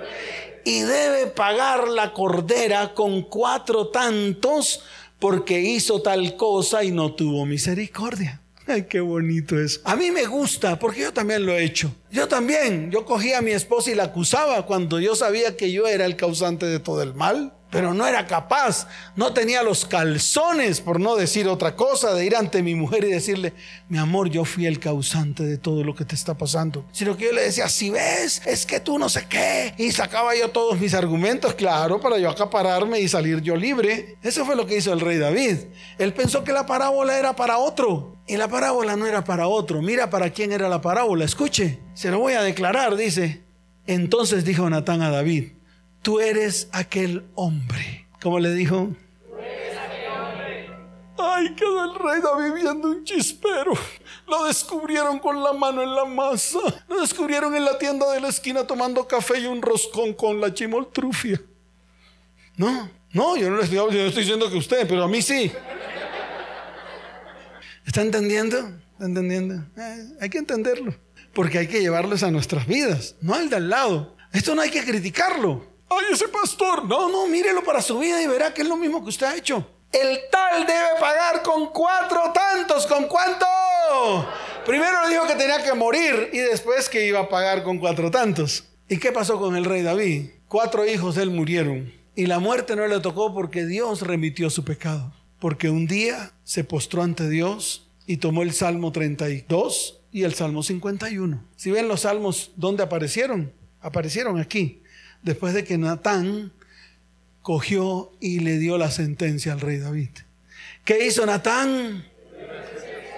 Y 0.64 0.84
debe 0.84 1.28
pagar 1.28 1.90
la 1.90 2.14
cordera 2.14 2.94
con 2.94 3.24
cuatro 3.24 3.90
tantos 3.90 4.86
porque 5.22 5.62
hizo 5.62 6.02
tal 6.02 6.36
cosa 6.36 6.84
y 6.84 6.92
no 6.92 7.14
tuvo 7.14 7.46
misericordia. 7.46 8.42
Ay, 8.66 8.88
qué 8.90 9.00
bonito 9.02 9.60
es. 9.60 9.80
A 9.86 9.96
mí 9.96 10.10
me 10.10 10.26
gusta 10.26 10.80
porque 10.80 11.02
yo 11.02 11.14
también 11.14 11.46
lo 11.46 11.54
he 11.54 11.64
hecho. 11.64 11.94
Yo 12.12 12.28
también, 12.28 12.90
yo 12.90 13.06
cogía 13.06 13.38
a 13.38 13.42
mi 13.42 13.52
esposa 13.52 13.92
y 13.92 13.96
la 13.96 14.06
acusaba 14.06 14.66
cuando 14.66 15.00
yo 15.00 15.16
sabía 15.16 15.56
que 15.56 15.72
yo 15.72 15.88
era 15.88 16.06
el 16.06 16.16
causante 16.16 16.66
de 16.66 16.80
todo 16.80 17.04
el 17.04 17.14
mal 17.14 17.54
pero 17.72 17.94
no 17.94 18.06
era 18.06 18.28
capaz, 18.28 18.88
no 19.16 19.34
tenía 19.34 19.64
los 19.64 19.86
calzones, 19.86 20.82
por 20.82 21.00
no 21.00 21.16
decir 21.16 21.48
otra 21.48 21.76
cosa, 21.76 22.14
de 22.14 22.26
ir 22.26 22.36
ante 22.36 22.62
mi 22.62 22.76
mujer 22.76 23.06
y 23.06 23.12
decirle, 23.12 23.54
mi 23.88 23.98
amor, 23.98 24.30
yo 24.30 24.46
fui 24.46 24.66
el 24.66 24.80
causante 24.80 25.44
de 25.44 25.58
todo 25.58 25.84
lo 25.84 25.96
que 25.96 26.06
te 26.06 26.14
está 26.14 26.38
pasando. 26.38 26.86
Sino 26.92 27.16
que 27.16 27.26
yo 27.26 27.32
le 27.32 27.44
decía, 27.44 27.70
si 27.70 27.90
ves, 27.90 28.42
es 28.46 28.66
que 28.66 28.82
tú 28.82 29.00
no 29.00 29.10
sé 29.10 29.26
qué. 29.30 29.74
Y 29.78 29.92
sacaba 29.92 30.36
yo 30.36 30.52
todos 30.52 30.80
mis 30.80 30.94
argumentos, 30.94 31.54
claro, 31.54 32.00
para 32.02 32.20
yo 32.20 32.30
acapararme 32.30 33.00
y 33.00 33.08
salir 33.08 33.42
yo 33.42 33.56
libre. 33.56 34.18
Eso 34.22 34.46
fue 34.46 34.56
lo 34.56 34.66
que 34.68 34.78
hizo 34.78 34.92
el 34.92 35.00
rey 35.00 35.18
David. 35.18 35.58
Él 35.98 36.14
pensó 36.14 36.44
que 36.44 36.52
la 36.52 36.66
parábola 36.66 37.18
era 37.18 37.36
para 37.36 37.58
otro. 37.58 38.18
Y 38.28 38.38
la 38.38 38.48
parábola 38.48 38.96
no 38.96 39.08
era 39.08 39.24
para 39.24 39.48
otro. 39.48 39.82
Mira 39.82 40.10
para 40.10 40.30
quién 40.30 40.52
era 40.52 40.70
la 40.70 40.82
parábola. 40.82 41.26
Escuche, 41.26 41.80
se 41.94 42.12
lo 42.12 42.20
voy 42.20 42.34
a 42.34 42.44
declarar, 42.44 42.96
dice. 42.96 43.44
Entonces 43.88 44.46
dijo 44.46 44.70
Natán 44.70 45.02
a 45.02 45.10
David, 45.10 45.54
tú 46.02 46.20
eres 46.20 46.70
aquel 46.72 47.26
hombre. 47.36 48.08
¿Cómo 48.22 48.40
le 48.40 48.54
dijo? 48.54 48.96
Ay, 51.18 51.54
quedó 51.56 51.86
el 51.86 52.00
rey 52.00 52.22
David 52.22 52.54
viendo 52.54 52.88
un 52.90 53.04
chispero. 53.04 53.74
Lo 54.28 54.46
descubrieron 54.46 55.20
con 55.20 55.44
la 55.44 55.54
mano 55.54 55.84
en 55.84 55.96
la 55.96 56.06
masa. 56.06 56.60
Lo 56.88 57.02
descubrieron 57.02 57.56
en 57.56 57.66
la 57.66 57.78
tienda 57.78 58.12
de 58.12 58.20
la 58.20 58.30
esquina 58.30 58.66
tomando 58.66 59.08
café 59.08 59.40
y 59.40 59.46
un 59.46 59.62
roscón 59.62 60.14
con 60.14 60.42
la 60.42 60.54
chimoltrufia. 60.54 61.42
No, 62.58 62.90
no, 63.14 63.38
yo 63.38 63.50
no 63.50 63.58
le 63.58 63.64
estoy, 63.64 63.78
yo 63.78 63.88
no 63.88 64.08
estoy 64.08 64.24
diciendo 64.24 64.50
que 64.50 64.58
usted, 64.58 64.88
pero 64.88 65.04
a 65.04 65.08
mí 65.08 65.22
sí. 65.22 65.52
¿Está 67.86 68.02
entendiendo? 68.02 68.58
¿Está 68.94 69.06
entendiendo? 69.06 69.56
Eh, 69.78 70.08
hay 70.22 70.30
que 70.30 70.38
entenderlo. 70.38 70.96
Porque 71.34 71.60
hay 71.60 71.68
que 71.68 71.82
llevarlos 71.82 72.24
a 72.24 72.32
nuestras 72.32 72.68
vidas, 72.68 73.16
no 73.22 73.36
al 73.36 73.50
de 73.50 73.56
al 73.56 73.70
lado. 73.70 74.16
Esto 74.34 74.56
no 74.56 74.62
hay 74.62 74.70
que 74.70 74.84
criticarlo 74.84 75.71
ay, 75.92 76.06
ese 76.14 76.28
pastor. 76.28 76.86
No, 76.86 77.10
no, 77.10 77.28
mírelo 77.28 77.64
para 77.64 77.82
su 77.82 78.00
vida 78.00 78.22
y 78.22 78.28
verá 78.28 78.54
que 78.54 78.62
es 78.62 78.68
lo 78.68 78.78
mismo 78.78 79.04
que 79.04 79.10
usted 79.10 79.28
ha 79.28 79.36
hecho. 79.36 79.68
El 79.92 80.20
tal 80.32 80.66
debe 80.66 81.00
pagar 81.00 81.44
con 81.44 81.72
cuatro 81.72 82.32
tantos. 82.34 82.88
¿Con 82.88 83.08
cuánto? 83.08 83.46
Primero 84.66 85.04
le 85.04 85.14
dijo 85.14 85.28
que 85.28 85.36
tenía 85.36 85.64
que 85.64 85.74
morir 85.74 86.30
y 86.32 86.38
después 86.38 86.88
que 86.88 87.06
iba 87.06 87.20
a 87.20 87.30
pagar 87.30 87.64
con 87.64 87.78
cuatro 87.78 88.10
tantos. 88.10 88.66
¿Y 88.88 88.98
qué 88.98 89.12
pasó 89.12 89.38
con 89.38 89.56
el 89.56 89.66
rey 89.66 89.82
David? 89.82 90.30
Cuatro 90.48 90.86
hijos 90.88 91.16
de 91.16 91.24
él 91.24 91.32
murieron. 91.32 91.94
Y 92.16 92.26
la 92.26 92.40
muerte 92.40 92.76
no 92.76 92.88
le 92.88 93.00
tocó 93.00 93.34
porque 93.34 93.66
Dios 93.66 94.02
remitió 94.02 94.50
su 94.50 94.64
pecado. 94.64 95.14
Porque 95.40 95.70
un 95.70 95.88
día 95.88 96.32
se 96.44 96.64
postró 96.64 97.04
ante 97.04 97.28
Dios 97.28 97.90
y 98.06 98.18
tomó 98.18 98.44
el 98.44 98.54
Salmo 98.54 98.92
32 98.92 100.02
y 100.12 100.24
el 100.24 100.34
Salmo 100.36 100.64
51. 100.64 101.44
Si 101.56 101.72
ven 101.72 101.88
los 101.88 102.02
salmos, 102.02 102.52
¿dónde 102.56 102.84
aparecieron? 102.84 103.54
Aparecieron 103.82 104.40
aquí 104.40 104.82
después 105.24 105.54
de 105.54 105.64
que 105.64 105.78
Natán 105.78 106.52
cogió 107.42 108.12
y 108.20 108.40
le 108.40 108.58
dio 108.58 108.78
la 108.78 108.92
sentencia 108.92 109.54
al 109.54 109.62
rey 109.62 109.78
David. 109.78 110.10
¿Qué 110.86 111.06
hizo 111.06 111.26
Natán? 111.26 112.06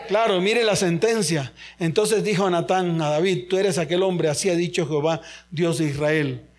Claro, 0.07 0.41
mire 0.41 0.63
la 0.63 0.75
sentencia. 0.75 1.53
Entonces 1.79 2.23
dijo 2.23 2.49
Natán 2.49 3.01
a 3.01 3.09
David, 3.09 3.47
tú 3.49 3.57
eres 3.57 3.77
aquel 3.77 4.03
hombre, 4.03 4.29
así 4.29 4.49
ha 4.49 4.55
dicho 4.55 4.87
Jehová, 4.87 5.21
Dios 5.49 5.77
de 5.77 5.85
Israel. 5.85 6.49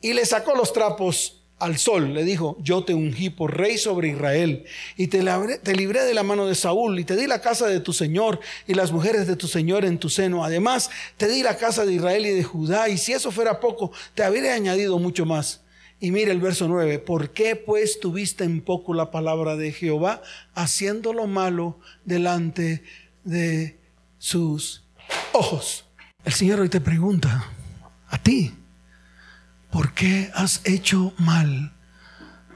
Y 0.00 0.14
le 0.14 0.24
sacó 0.26 0.54
los 0.54 0.72
trapos 0.72 1.43
al 1.64 1.78
sol, 1.78 2.12
le 2.12 2.24
dijo, 2.24 2.58
yo 2.60 2.84
te 2.84 2.92
ungí 2.92 3.30
por 3.30 3.56
rey 3.56 3.78
sobre 3.78 4.08
Israel 4.08 4.64
y 4.96 5.06
te, 5.06 5.22
libré 5.74 6.04
de 6.04 6.14
la 6.14 6.22
mano 6.22 6.46
de 6.46 6.54
Saúl 6.54 6.98
y 6.98 7.04
te 7.04 7.16
di 7.16 7.26
la 7.26 7.40
casa 7.40 7.66
de 7.66 7.80
tu 7.80 7.94
Señor 7.94 8.38
y 8.66 8.74
las 8.74 8.92
mujeres 8.92 9.26
de 9.26 9.36
tu 9.36 9.48
Señor 9.48 9.84
en 9.86 9.98
tu 9.98 10.10
seno. 10.10 10.44
Además, 10.44 10.90
te 11.16 11.26
di 11.26 11.42
la 11.42 11.56
casa 11.56 11.86
de 11.86 11.94
Israel 11.94 12.26
y 12.26 12.30
de 12.30 12.44
Judá 12.44 12.88
y 12.90 12.98
si 12.98 13.12
eso 13.12 13.30
fuera 13.30 13.60
poco, 13.60 13.92
te 14.14 14.22
habría 14.22 14.54
añadido 14.54 14.98
mucho 14.98 15.24
más. 15.24 15.62
Y 16.00 16.10
mire 16.10 16.32
el 16.32 16.40
verso 16.40 16.68
9, 16.68 16.98
¿por 16.98 17.30
qué 17.30 17.56
pues 17.56 17.98
tuviste 17.98 18.44
en 18.44 18.60
poco 18.60 18.92
la 18.92 19.10
palabra 19.10 19.56
de 19.56 19.72
Jehová 19.72 20.20
haciendo 20.54 21.14
lo 21.14 21.26
malo 21.26 21.78
delante 22.04 22.82
de 23.24 23.78
sus 24.18 24.84
ojos? 25.32 25.86
El 26.26 26.34
Señor 26.34 26.60
hoy 26.60 26.68
te 26.68 26.80
pregunta, 26.80 27.50
a 28.08 28.22
ti, 28.22 28.52
¿Por 29.74 29.92
qué 29.92 30.30
has 30.36 30.60
hecho 30.62 31.12
mal 31.18 31.72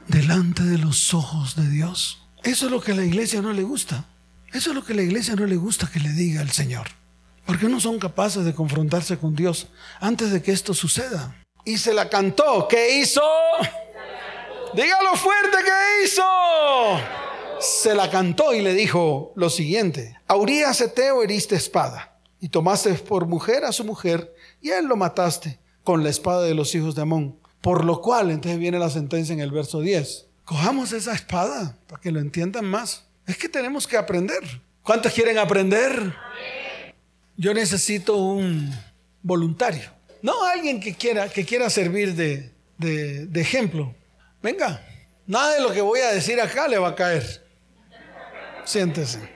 delante 0.07 0.63
de 0.63 0.77
los 0.77 1.13
ojos 1.13 1.57
de 1.57 1.67
Dios? 1.67 2.25
Eso 2.43 2.67
es 2.67 2.71
lo 2.71 2.79
que 2.79 2.93
a 2.93 2.95
la 2.95 3.03
iglesia 3.03 3.41
no 3.41 3.51
le 3.51 3.63
gusta. 3.63 4.05
Eso 4.53 4.69
es 4.69 4.75
lo 4.77 4.85
que 4.85 4.93
a 4.93 4.95
la 4.95 5.01
iglesia 5.01 5.35
no 5.35 5.45
le 5.45 5.57
gusta 5.57 5.89
que 5.91 5.99
le 5.99 6.13
diga 6.13 6.41
el 6.41 6.51
Señor. 6.51 6.87
Porque 7.45 7.67
no 7.67 7.81
son 7.81 7.99
capaces 7.99 8.45
de 8.45 8.55
confrontarse 8.55 9.17
con 9.17 9.35
Dios 9.35 9.67
antes 9.99 10.31
de 10.31 10.41
que 10.41 10.53
esto 10.53 10.73
suceda. 10.73 11.35
Y 11.65 11.77
se 11.77 11.93
la 11.93 12.07
cantó. 12.07 12.69
¿Qué 12.69 13.01
hizo? 13.01 13.21
Dígalo 14.73 15.13
fuerte, 15.15 15.57
¿qué 15.61 16.05
hizo? 16.05 16.23
Se 17.59 17.95
la 17.95 18.09
cantó 18.09 18.53
y 18.53 18.61
le 18.61 18.73
dijo 18.73 19.33
lo 19.35 19.49
siguiente. 19.49 20.17
Aurías 20.25 20.79
Eteo 20.79 21.21
heriste 21.21 21.57
espada 21.57 22.17
y 22.39 22.47
tomaste 22.47 22.93
por 22.93 23.25
mujer 23.25 23.65
a 23.65 23.73
su 23.73 23.83
mujer 23.83 24.33
y 24.61 24.69
a 24.69 24.79
él 24.79 24.85
lo 24.85 24.95
mataste 24.95 25.59
con 25.89 26.03
la 26.03 26.11
espada 26.11 26.43
de 26.43 26.53
los 26.53 26.75
hijos 26.75 26.93
de 26.93 27.01
Amón. 27.01 27.39
Por 27.61 27.83
lo 27.83 27.99
cual, 27.99 28.29
entonces 28.29 28.59
viene 28.59 28.77
la 28.77 28.91
sentencia 28.91 29.33
en 29.33 29.39
el 29.39 29.49
verso 29.49 29.81
10. 29.81 30.27
Cojamos 30.45 30.93
esa 30.93 31.15
espada 31.15 31.79
para 31.87 31.99
que 31.99 32.11
lo 32.11 32.19
entiendan 32.19 32.65
más. 32.65 33.07
Es 33.25 33.37
que 33.37 33.49
tenemos 33.49 33.87
que 33.87 33.97
aprender. 33.97 34.37
¿Cuántos 34.83 35.11
quieren 35.13 35.39
aprender? 35.39 36.13
Yo 37.37 37.55
necesito 37.55 38.17
un 38.17 38.71
voluntario. 39.23 39.89
No 40.21 40.43
alguien 40.43 40.79
que 40.79 40.93
quiera, 40.93 41.27
que 41.27 41.43
quiera 41.43 41.71
servir 41.71 42.13
de, 42.13 42.53
de, 42.77 43.41
ejemplo. 43.41 43.95
Venga, 44.43 44.85
nada 45.25 45.55
de 45.55 45.61
lo 45.61 45.71
que 45.71 45.81
voy 45.81 46.01
a 46.01 46.11
decir 46.11 46.39
acá 46.39 46.67
le 46.67 46.77
va 46.77 46.89
a 46.89 46.95
caer. 46.95 47.43
Siéntese. 48.63 49.27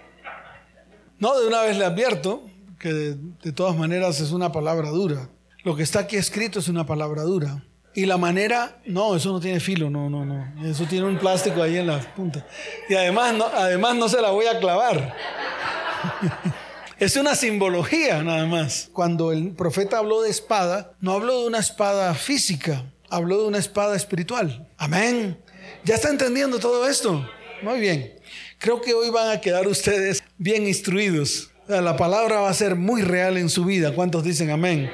No, 1.18 1.40
de 1.40 1.48
una 1.48 1.64
vez 1.64 1.76
le 1.80 1.86
advierto 1.86 2.48
que 2.78 2.94
de, 2.94 3.18
de 3.42 3.52
todas 3.54 3.76
maneras 3.76 4.20
es 4.20 4.30
una 4.30 4.52
palabra 4.52 4.90
dura. 4.90 5.30
Lo 5.64 5.76
que 5.76 5.84
está 5.84 6.00
aquí 6.00 6.18
escrito 6.18 6.60
es 6.60 6.68
una 6.68 6.86
palabra 6.86 7.24
dura. 7.24 7.64
Y 7.96 8.06
la 8.06 8.18
manera, 8.18 8.80
no, 8.86 9.16
eso 9.16 9.32
no 9.32 9.40
tiene 9.40 9.60
filo, 9.60 9.90
no, 9.90 10.10
no, 10.10 10.26
no. 10.26 10.68
Eso 10.68 10.86
tiene 10.86 11.06
un 11.06 11.18
plástico 11.18 11.62
ahí 11.62 11.78
en 11.78 11.88
la 11.88 12.00
punta. 12.00 12.46
Y 12.90 12.96
además 12.96 13.34
no, 13.36 13.46
además 13.46 13.96
no 13.96 14.10
se 14.10 14.22
la 14.22 14.32
voy 14.32 14.46
a 14.48 14.60
clavar. 14.60 15.16
Es 17.00 17.18
una 17.18 17.36
simbología 17.36 18.24
nada 18.24 18.46
más. 18.46 18.90
Cuando 18.94 19.34
el 19.34 19.52
profeta 19.52 19.98
habló 19.98 20.22
de 20.22 20.30
espada, 20.30 20.94
no 21.02 21.12
habló 21.12 21.42
de 21.42 21.48
una 21.48 21.60
espada 21.60 22.14
física, 22.14 22.86
habló 23.10 23.42
de 23.42 23.48
una 23.48 23.58
espada 23.58 23.98
espiritual. 23.98 24.70
Amén. 24.78 25.38
¿Ya 25.84 25.96
está 25.96 26.10
entendiendo 26.10 26.60
todo 26.60 26.88
esto? 26.88 27.28
Muy 27.62 27.80
bien. 27.82 28.14
Creo 28.58 28.80
que 28.80 28.94
hoy 28.94 29.10
van 29.10 29.32
a 29.32 29.42
quedar 29.42 29.68
ustedes 29.68 30.24
bien 30.38 30.66
instruidos. 30.66 31.52
La 31.68 31.98
palabra 31.98 32.40
va 32.40 32.50
a 32.50 32.54
ser 32.54 32.76
muy 32.76 33.02
real 33.02 33.38
en 33.38 33.50
su 33.50 33.66
vida. 33.66 33.94
¿Cuántos 33.94 34.24
dicen 34.24 34.50
amén? 34.52 34.90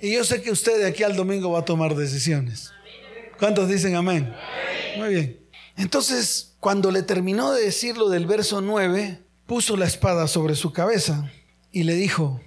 Y 0.00 0.12
yo 0.12 0.24
sé 0.24 0.42
que 0.42 0.50
usted 0.50 0.78
de 0.78 0.86
aquí 0.86 1.02
al 1.02 1.16
domingo 1.16 1.50
va 1.50 1.60
a 1.60 1.64
tomar 1.64 1.94
decisiones. 1.94 2.72
¿Cuántos 3.38 3.68
dicen 3.68 3.96
amén? 3.96 4.32
Muy 4.96 5.08
bien. 5.10 5.40
Entonces, 5.76 6.56
cuando 6.60 6.90
le 6.90 7.02
terminó 7.02 7.52
de 7.52 7.64
decir 7.64 7.96
lo 7.96 8.08
del 8.08 8.26
verso 8.26 8.60
9, 8.60 9.22
puso 9.46 9.76
la 9.76 9.86
espada 9.86 10.26
sobre 10.26 10.54
su 10.56 10.72
cabeza 10.72 11.30
y 11.70 11.84
le 11.84 11.94
dijo, 11.94 12.40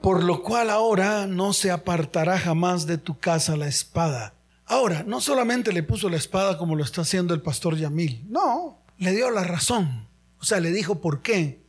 por 0.00 0.22
lo 0.22 0.42
cual 0.42 0.68
ahora 0.70 1.26
no 1.26 1.52
se 1.52 1.70
apartará 1.70 2.38
jamás 2.38 2.86
de 2.86 2.98
tu 2.98 3.18
casa 3.18 3.56
la 3.56 3.68
espada. 3.68 4.34
Ahora, 4.66 5.02
no 5.02 5.20
solamente 5.20 5.72
le 5.72 5.82
puso 5.82 6.08
la 6.08 6.16
espada 6.16 6.58
como 6.58 6.76
lo 6.76 6.84
está 6.84 7.02
haciendo 7.02 7.34
el 7.34 7.42
pastor 7.42 7.76
Yamil, 7.76 8.24
no, 8.28 8.78
le 8.98 9.12
dio 9.12 9.30
la 9.30 9.44
razón. 9.44 10.08
O 10.38 10.44
sea, 10.44 10.60
le 10.60 10.70
dijo 10.72 11.00
por 11.00 11.22
qué. 11.22 11.64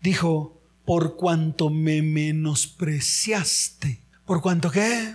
Dijo, 0.00 0.60
por 0.84 1.16
cuanto 1.16 1.68
me 1.68 2.02
menospreciaste. 2.02 4.00
¿Por 4.30 4.42
cuanto 4.42 4.70
qué? 4.70 5.12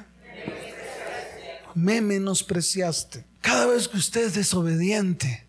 Me 1.73 2.01
menospreciaste. 2.01 3.23
Cada 3.39 3.65
vez 3.65 3.87
que 3.87 3.95
usted 3.95 4.25
es 4.25 4.33
desobediente, 4.33 5.47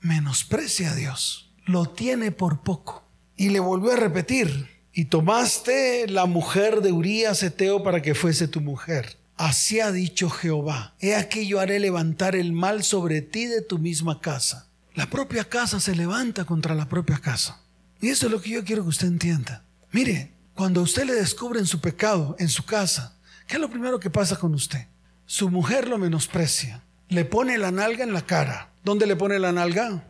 menosprecia 0.00 0.92
a 0.92 0.94
Dios. 0.94 1.52
Lo 1.64 1.86
tiene 1.86 2.30
por 2.30 2.60
poco. 2.60 3.02
Y 3.34 3.48
le 3.48 3.58
volvió 3.58 3.94
a 3.94 3.96
repetir, 3.96 4.68
y 4.92 5.06
tomaste 5.06 6.06
la 6.06 6.26
mujer 6.26 6.82
de 6.82 6.92
Urías 6.92 7.42
Eteo 7.42 7.82
para 7.82 8.00
que 8.00 8.14
fuese 8.14 8.46
tu 8.46 8.60
mujer. 8.60 9.18
Así 9.36 9.80
ha 9.80 9.90
dicho 9.90 10.30
Jehová, 10.30 10.94
he 11.00 11.16
aquí 11.16 11.48
yo 11.48 11.58
haré 11.58 11.80
levantar 11.80 12.36
el 12.36 12.52
mal 12.52 12.84
sobre 12.84 13.22
ti 13.22 13.46
de 13.46 13.60
tu 13.60 13.80
misma 13.80 14.20
casa. 14.20 14.68
La 14.94 15.10
propia 15.10 15.42
casa 15.42 15.80
se 15.80 15.96
levanta 15.96 16.44
contra 16.44 16.76
la 16.76 16.88
propia 16.88 17.18
casa. 17.18 17.60
Y 18.00 18.10
eso 18.10 18.26
es 18.26 18.32
lo 18.32 18.40
que 18.40 18.50
yo 18.50 18.64
quiero 18.64 18.84
que 18.84 18.90
usted 18.90 19.08
entienda. 19.08 19.64
Mire, 19.90 20.33
cuando 20.54 20.82
usted 20.82 21.04
le 21.04 21.14
descubre 21.14 21.58
en 21.58 21.66
su 21.66 21.80
pecado, 21.80 22.36
en 22.38 22.48
su 22.48 22.64
casa, 22.64 23.16
¿qué 23.46 23.56
es 23.56 23.60
lo 23.60 23.70
primero 23.70 23.98
que 23.98 24.10
pasa 24.10 24.36
con 24.36 24.54
usted? 24.54 24.86
Su 25.26 25.50
mujer 25.50 25.88
lo 25.88 25.98
menosprecia, 25.98 26.84
le 27.08 27.24
pone 27.24 27.58
la 27.58 27.70
nalga 27.70 28.04
en 28.04 28.12
la 28.12 28.24
cara. 28.24 28.70
¿Dónde 28.84 29.06
le 29.06 29.16
pone 29.16 29.38
la 29.38 29.52
nalga? 29.52 30.04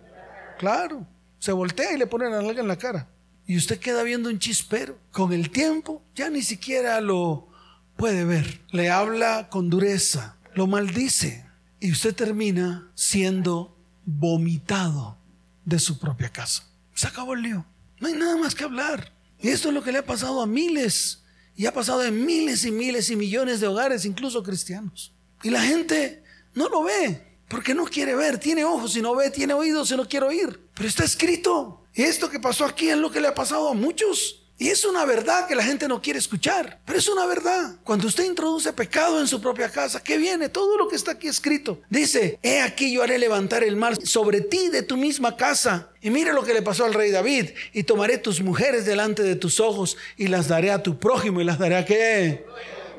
Claro, 0.59 1.07
se 1.39 1.53
voltea 1.53 1.93
y 1.93 1.99
le 1.99 2.07
pone 2.07 2.29
la 2.29 2.43
nalga 2.43 2.61
en 2.61 2.69
la 2.69 2.77
cara. 2.77 3.09
Y 3.47 3.57
usted 3.57 3.79
queda 3.79 4.03
viendo 4.03 4.29
un 4.29 4.39
chispero. 4.39 4.99
Con 5.13 5.33
el 5.33 5.51
tiempo 5.51 6.03
ya 6.15 6.31
ni 6.31 6.43
siquiera 6.43 7.01
lo 7.01 7.49
puede 7.97 8.25
ver. 8.25 8.63
Le 8.71 8.91
habla 8.91 9.49
con 9.51 9.71
dureza, 9.71 10.37
lo 10.55 10.67
maldice. 10.67 11.47
Y 11.81 11.93
usted 11.93 12.15
termina 12.15 12.91
siendo 12.95 13.77
vomitado 14.05 15.19
de 15.65 15.79
su 15.79 15.99
propia 15.99 16.31
casa. 16.31 16.65
Se 16.95 17.07
acabó 17.07 17.35
el 17.35 17.43
lío. 17.43 17.67
No 18.01 18.09
hay 18.09 18.15
nada 18.15 18.37
más 18.37 18.55
que 18.55 18.65
hablar. 18.65 19.13
Y 19.41 19.49
esto 19.49 19.69
es 19.69 19.75
lo 19.75 19.83
que 19.83 19.93
le 19.93 19.99
ha 19.99 20.07
pasado 20.07 20.41
a 20.41 20.47
miles, 20.47 21.23
y 21.57 21.67
ha 21.67 21.73
pasado 21.73 22.05
en 22.05 22.25
miles 22.25 22.65
y 22.65 22.71
miles 22.71 23.11
y 23.11 23.17
millones 23.17 23.61
de 23.61 23.69
hogares, 23.69 24.05
incluso 24.05 24.43
cristianos. 24.43 25.13
Y 25.43 25.51
la 25.51 25.63
gente 25.63 26.23
no 26.55 26.69
lo 26.69 26.83
ve, 26.83 27.39
porque 27.49 27.75
no 27.75 27.85
quiere 27.85 28.15
ver, 28.17 28.39
tiene 28.39 28.65
ojos 28.65 28.97
y 28.97 29.03
no 29.03 29.15
ve, 29.15 29.31
tiene 29.31 29.55
oídos 29.55 29.91
y 29.91 29.97
no 29.97 30.09
quiere 30.09 30.27
oír. 30.27 30.69
Pero 30.75 30.89
está 30.89 31.05
escrito. 31.05 31.85
Y 31.95 32.03
esto 32.03 32.29
que 32.29 32.41
pasó 32.41 32.65
aquí 32.65 32.89
es 32.89 32.97
lo 32.97 33.11
que 33.11 33.21
le 33.21 33.29
ha 33.29 33.35
pasado 33.35 33.69
a 33.69 33.75
muchos. 33.75 34.44
Y 34.57 34.69
es 34.69 34.85
una 34.85 35.05
verdad 35.05 35.49
que 35.49 35.57
la 35.57 35.65
gente 35.65 35.89
no 35.89 36.01
quiere 36.01 36.21
escuchar, 36.21 36.81
pero 36.85 36.99
es 36.99 37.09
una 37.09 37.27
verdad. 37.27 37.75
Cuando 37.83 38.07
usted 38.07 38.25
introduce 38.25 38.73
pecado 38.73 39.21
en 39.21 39.27
su 39.27 39.41
propia 39.41 39.69
casa, 39.69 40.01
¿qué 40.03 40.17
viene? 40.17 40.49
Todo 40.49 40.79
lo 40.79 40.87
que 40.87 40.95
está 40.95 41.13
aquí 41.13 41.27
escrito. 41.27 41.83
Dice, 41.91 42.39
he 42.41 42.61
aquí 42.61 42.93
yo 42.93 43.03
haré 43.03 43.19
levantar 43.19 43.65
el 43.65 43.75
mal 43.75 44.07
sobre 44.07 44.41
ti 44.43 44.69
de 44.69 44.83
tu 44.83 44.97
misma 44.97 45.37
casa. 45.37 45.91
Y 46.01 46.11
mire 46.11 46.33
lo 46.33 46.45
que 46.45 46.55
le 46.55 46.63
pasó 46.63 46.85
al 46.85 46.95
rey 46.95 47.11
David. 47.11 47.51
Y 47.73 47.83
tomaré 47.83 48.19
tus 48.19 48.43
mujeres 48.43 48.87
delante 48.87 49.25
de 49.25 49.35
tus 49.35 49.59
ojos 49.59 49.97
y 50.17 50.29
las 50.29 50.47
daré 50.47 50.71
a 50.71 50.83
tu 50.83 51.01
prójimo 51.01 51.41
y 51.41 51.45
las 51.45 51.59
daré 51.59 51.77
a 51.77 51.85
qué. 51.85 52.47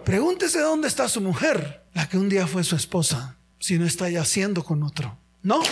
Pregúntese 0.03 0.59
dónde 0.59 0.89
está 0.89 1.07
su 1.07 1.21
mujer, 1.21 1.83
la 1.93 2.09
que 2.09 2.17
un 2.17 2.27
día 2.27 2.47
fue 2.47 2.63
su 2.65 2.75
esposa, 2.75 3.37
si 3.59 3.79
no 3.79 3.85
está 3.85 4.09
yaciendo 4.09 4.63
con 4.63 4.83
otro. 4.83 5.17
No, 5.41 5.63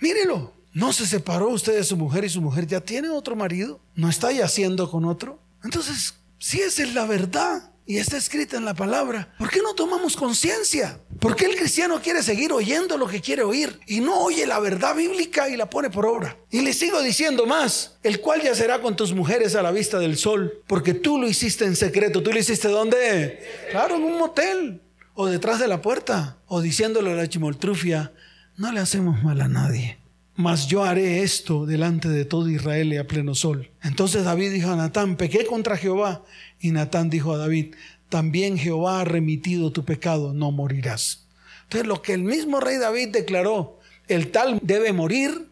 mírelo. 0.00 0.59
¿No 0.72 0.92
se 0.92 1.04
separó 1.04 1.48
usted 1.48 1.74
de 1.74 1.82
su 1.82 1.96
mujer 1.96 2.24
y 2.24 2.28
su 2.28 2.40
mujer 2.40 2.64
ya 2.64 2.80
tiene 2.80 3.08
otro 3.08 3.34
marido? 3.34 3.80
¿No 3.96 4.08
está 4.08 4.30
yaciendo 4.30 4.88
con 4.88 5.04
otro? 5.04 5.40
Entonces, 5.64 6.14
si 6.38 6.60
esa 6.60 6.84
es 6.84 6.94
la 6.94 7.06
verdad 7.06 7.72
y 7.86 7.96
está 7.96 8.16
escrita 8.16 8.56
en 8.56 8.64
la 8.64 8.74
palabra, 8.74 9.34
¿por 9.36 9.50
qué 9.50 9.60
no 9.62 9.74
tomamos 9.74 10.16
conciencia? 10.16 11.00
¿Por 11.18 11.34
qué 11.34 11.46
el 11.46 11.56
cristiano 11.56 12.00
quiere 12.00 12.22
seguir 12.22 12.52
oyendo 12.52 12.96
lo 12.96 13.08
que 13.08 13.20
quiere 13.20 13.42
oír 13.42 13.80
y 13.88 13.98
no 13.98 14.20
oye 14.20 14.46
la 14.46 14.60
verdad 14.60 14.94
bíblica 14.94 15.48
y 15.48 15.56
la 15.56 15.68
pone 15.68 15.90
por 15.90 16.06
obra? 16.06 16.36
Y 16.52 16.60
le 16.60 16.72
sigo 16.72 17.02
diciendo 17.02 17.46
más, 17.46 17.98
el 18.04 18.20
cual 18.20 18.40
yacerá 18.40 18.80
con 18.80 18.94
tus 18.94 19.12
mujeres 19.12 19.56
a 19.56 19.62
la 19.62 19.72
vista 19.72 19.98
del 19.98 20.16
sol, 20.16 20.62
porque 20.68 20.94
tú 20.94 21.18
lo 21.18 21.28
hiciste 21.28 21.64
en 21.64 21.74
secreto. 21.74 22.22
¿Tú 22.22 22.32
lo 22.32 22.38
hiciste 22.38 22.68
dónde? 22.68 23.44
Claro, 23.72 23.96
en 23.96 24.04
un 24.04 24.18
motel 24.18 24.82
o 25.14 25.26
detrás 25.26 25.58
de 25.58 25.66
la 25.66 25.82
puerta 25.82 26.38
o 26.46 26.60
diciéndole 26.60 27.10
a 27.10 27.16
la 27.16 27.28
chimoltrufia, 27.28 28.12
no 28.56 28.70
le 28.70 28.78
hacemos 28.78 29.20
mal 29.24 29.40
a 29.40 29.48
nadie 29.48 29.99
mas 30.40 30.66
yo 30.66 30.84
haré 30.84 31.22
esto 31.22 31.66
delante 31.66 32.08
de 32.08 32.24
todo 32.24 32.48
Israel 32.48 32.92
y 32.92 32.96
a 32.96 33.06
pleno 33.06 33.34
sol. 33.34 33.70
Entonces 33.82 34.24
David 34.24 34.52
dijo 34.52 34.70
a 34.70 34.76
Natán, 34.76 35.16
pequé 35.16 35.44
contra 35.46 35.76
Jehová. 35.76 36.24
Y 36.58 36.72
Natán 36.72 37.10
dijo 37.10 37.34
a 37.34 37.38
David, 37.38 37.74
también 38.08 38.58
Jehová 38.58 39.00
ha 39.00 39.04
remitido 39.04 39.70
tu 39.70 39.84
pecado, 39.84 40.32
no 40.32 40.50
morirás. 40.50 41.28
Entonces 41.64 41.86
lo 41.86 42.02
que 42.02 42.14
el 42.14 42.24
mismo 42.24 42.58
rey 42.58 42.78
David 42.78 43.10
declaró, 43.10 43.78
el 44.08 44.30
tal 44.30 44.58
debe 44.62 44.92
morir, 44.92 45.50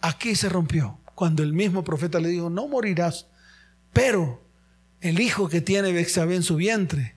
aquí 0.00 0.34
se 0.34 0.48
rompió. 0.48 0.98
Cuando 1.14 1.42
el 1.42 1.52
mismo 1.52 1.84
profeta 1.84 2.18
le 2.18 2.30
dijo, 2.30 2.50
no 2.50 2.66
morirás, 2.66 3.28
pero 3.92 4.42
el 5.00 5.20
hijo 5.20 5.48
que 5.48 5.60
tiene 5.60 5.92
Bexabé 5.92 6.36
en 6.36 6.42
su 6.42 6.56
vientre, 6.56 7.16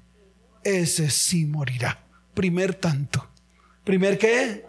ese 0.64 1.10
sí 1.10 1.46
morirá. 1.46 2.06
Primer 2.34 2.76
tanto. 2.76 3.28
¿Primer 3.84 4.18
qué? 4.18 4.66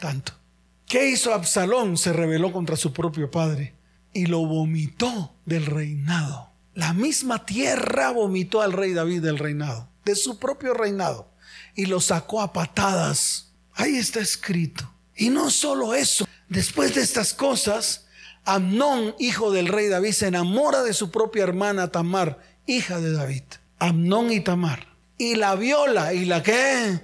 Tanto. 0.00 0.43
¿Qué 0.86 1.08
hizo 1.10 1.32
Absalón? 1.32 1.96
Se 1.96 2.12
rebeló 2.12 2.52
contra 2.52 2.76
su 2.76 2.92
propio 2.92 3.30
padre 3.30 3.74
y 4.12 4.26
lo 4.26 4.46
vomitó 4.46 5.34
del 5.44 5.66
reinado. 5.66 6.50
La 6.74 6.92
misma 6.92 7.46
tierra 7.46 8.10
vomitó 8.10 8.62
al 8.62 8.72
rey 8.72 8.92
David 8.92 9.22
del 9.22 9.38
reinado, 9.38 9.90
de 10.04 10.16
su 10.16 10.38
propio 10.38 10.74
reinado, 10.74 11.30
y 11.74 11.86
lo 11.86 12.00
sacó 12.00 12.40
a 12.40 12.52
patadas. 12.52 13.52
Ahí 13.74 13.96
está 13.96 14.20
escrito. 14.20 14.90
Y 15.16 15.30
no 15.30 15.50
solo 15.50 15.94
eso, 15.94 16.26
después 16.48 16.94
de 16.94 17.02
estas 17.02 17.32
cosas, 17.34 18.06
Amnón, 18.44 19.14
hijo 19.18 19.52
del 19.52 19.68
rey 19.68 19.88
David, 19.88 20.12
se 20.12 20.26
enamora 20.26 20.82
de 20.82 20.94
su 20.94 21.10
propia 21.10 21.44
hermana 21.44 21.88
Tamar, 21.88 22.40
hija 22.66 23.00
de 23.00 23.12
David. 23.12 23.44
Amnón 23.78 24.32
y 24.32 24.40
Tamar. 24.40 24.88
Y 25.16 25.36
la 25.36 25.54
viola. 25.54 26.12
¿Y 26.12 26.24
la 26.24 26.42
qué? 26.42 27.00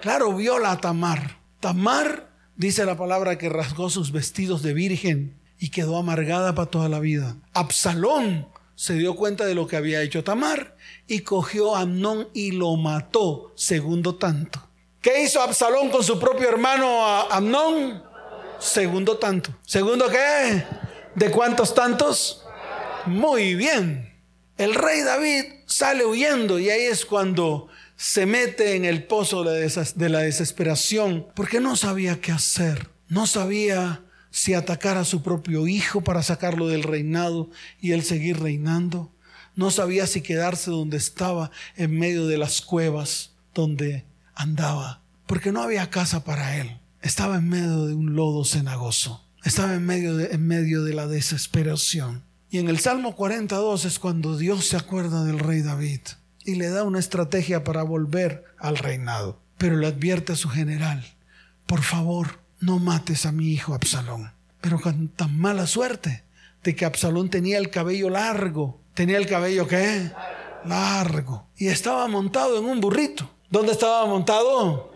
Claro, 0.00 0.34
viola 0.34 0.72
a 0.72 0.80
Tamar. 0.80 1.38
Tamar 1.60 2.27
Dice 2.58 2.84
la 2.84 2.96
palabra 2.96 3.38
que 3.38 3.48
rasgó 3.48 3.88
sus 3.88 4.10
vestidos 4.10 4.64
de 4.64 4.74
virgen 4.74 5.38
y 5.60 5.70
quedó 5.70 5.96
amargada 5.96 6.56
para 6.56 6.68
toda 6.68 6.88
la 6.88 6.98
vida. 6.98 7.36
Absalón 7.54 8.48
se 8.74 8.94
dio 8.94 9.14
cuenta 9.14 9.44
de 9.44 9.54
lo 9.54 9.68
que 9.68 9.76
había 9.76 10.02
hecho 10.02 10.24
Tamar 10.24 10.76
y 11.06 11.20
cogió 11.20 11.76
a 11.76 11.82
Amnón 11.82 12.30
y 12.34 12.50
lo 12.50 12.74
mató, 12.74 13.52
segundo 13.54 14.16
tanto. 14.16 14.60
¿Qué 15.00 15.22
hizo 15.22 15.40
Absalón 15.40 15.88
con 15.90 16.02
su 16.02 16.18
propio 16.18 16.48
hermano 16.48 17.06
Amnón? 17.30 18.02
Segundo 18.58 19.18
tanto. 19.18 19.54
¿Segundo 19.64 20.08
qué? 20.08 20.64
¿De 21.14 21.30
cuántos 21.30 21.72
tantos? 21.76 22.44
Muy 23.06 23.54
bien. 23.54 24.20
El 24.56 24.74
rey 24.74 25.02
David 25.02 25.44
sale 25.66 26.04
huyendo 26.04 26.58
y 26.58 26.70
ahí 26.70 26.86
es 26.86 27.04
cuando 27.04 27.68
se 27.98 28.26
mete 28.26 28.76
en 28.76 28.84
el 28.84 29.02
pozo 29.08 29.42
de 29.42 30.08
la 30.08 30.20
desesperación 30.20 31.26
porque 31.34 31.58
no 31.58 31.74
sabía 31.74 32.20
qué 32.20 32.30
hacer. 32.30 32.90
No 33.08 33.26
sabía 33.26 34.04
si 34.30 34.54
atacar 34.54 34.96
a 34.96 35.04
su 35.04 35.24
propio 35.24 35.66
hijo 35.66 36.04
para 36.04 36.22
sacarlo 36.22 36.68
del 36.68 36.84
reinado 36.84 37.50
y 37.80 37.90
él 37.90 38.04
seguir 38.04 38.38
reinando. 38.38 39.12
No 39.56 39.72
sabía 39.72 40.06
si 40.06 40.20
quedarse 40.20 40.70
donde 40.70 40.96
estaba 40.96 41.50
en 41.74 41.98
medio 41.98 42.28
de 42.28 42.38
las 42.38 42.60
cuevas 42.60 43.32
donde 43.52 44.04
andaba, 44.36 45.02
porque 45.26 45.50
no 45.50 45.60
había 45.60 45.90
casa 45.90 46.22
para 46.22 46.56
él. 46.56 46.78
estaba 47.02 47.38
en 47.38 47.48
medio 47.48 47.86
de 47.86 47.94
un 47.94 48.14
lodo 48.14 48.44
cenagoso, 48.44 49.26
estaba 49.44 49.74
en 49.74 49.84
medio 49.84 50.16
de, 50.16 50.26
en 50.26 50.46
medio 50.46 50.84
de 50.84 50.94
la 50.94 51.08
desesperación. 51.08 52.22
Y 52.48 52.58
en 52.58 52.68
el 52.68 52.78
Salmo 52.78 53.16
42 53.16 53.86
es 53.86 53.98
cuando 53.98 54.36
Dios 54.36 54.66
se 54.66 54.76
acuerda 54.76 55.24
del 55.24 55.40
rey 55.40 55.62
David 55.62 56.00
y 56.48 56.54
le 56.54 56.70
da 56.70 56.82
una 56.82 56.98
estrategia 56.98 57.62
para 57.62 57.82
volver 57.82 58.44
al 58.56 58.78
reinado. 58.78 59.38
Pero 59.58 59.76
le 59.76 59.86
advierte 59.86 60.32
a 60.32 60.36
su 60.36 60.48
general, 60.48 61.04
por 61.66 61.82
favor, 61.82 62.40
no 62.58 62.78
mates 62.78 63.26
a 63.26 63.32
mi 63.32 63.48
hijo 63.52 63.74
Absalón. 63.74 64.32
Pero 64.62 64.80
con 64.80 65.08
tan 65.08 65.38
mala 65.38 65.66
suerte 65.66 66.24
de 66.64 66.74
que 66.74 66.86
Absalón 66.86 67.28
tenía 67.28 67.58
el 67.58 67.68
cabello 67.68 68.08
largo. 68.08 68.80
¿Tenía 68.94 69.18
el 69.18 69.26
cabello 69.26 69.68
qué? 69.68 70.10
Largo. 70.64 71.48
Y 71.58 71.68
estaba 71.68 72.08
montado 72.08 72.58
en 72.58 72.64
un 72.64 72.80
burrito. 72.80 73.30
¿Dónde 73.50 73.72
estaba 73.72 74.06
montado? 74.06 74.90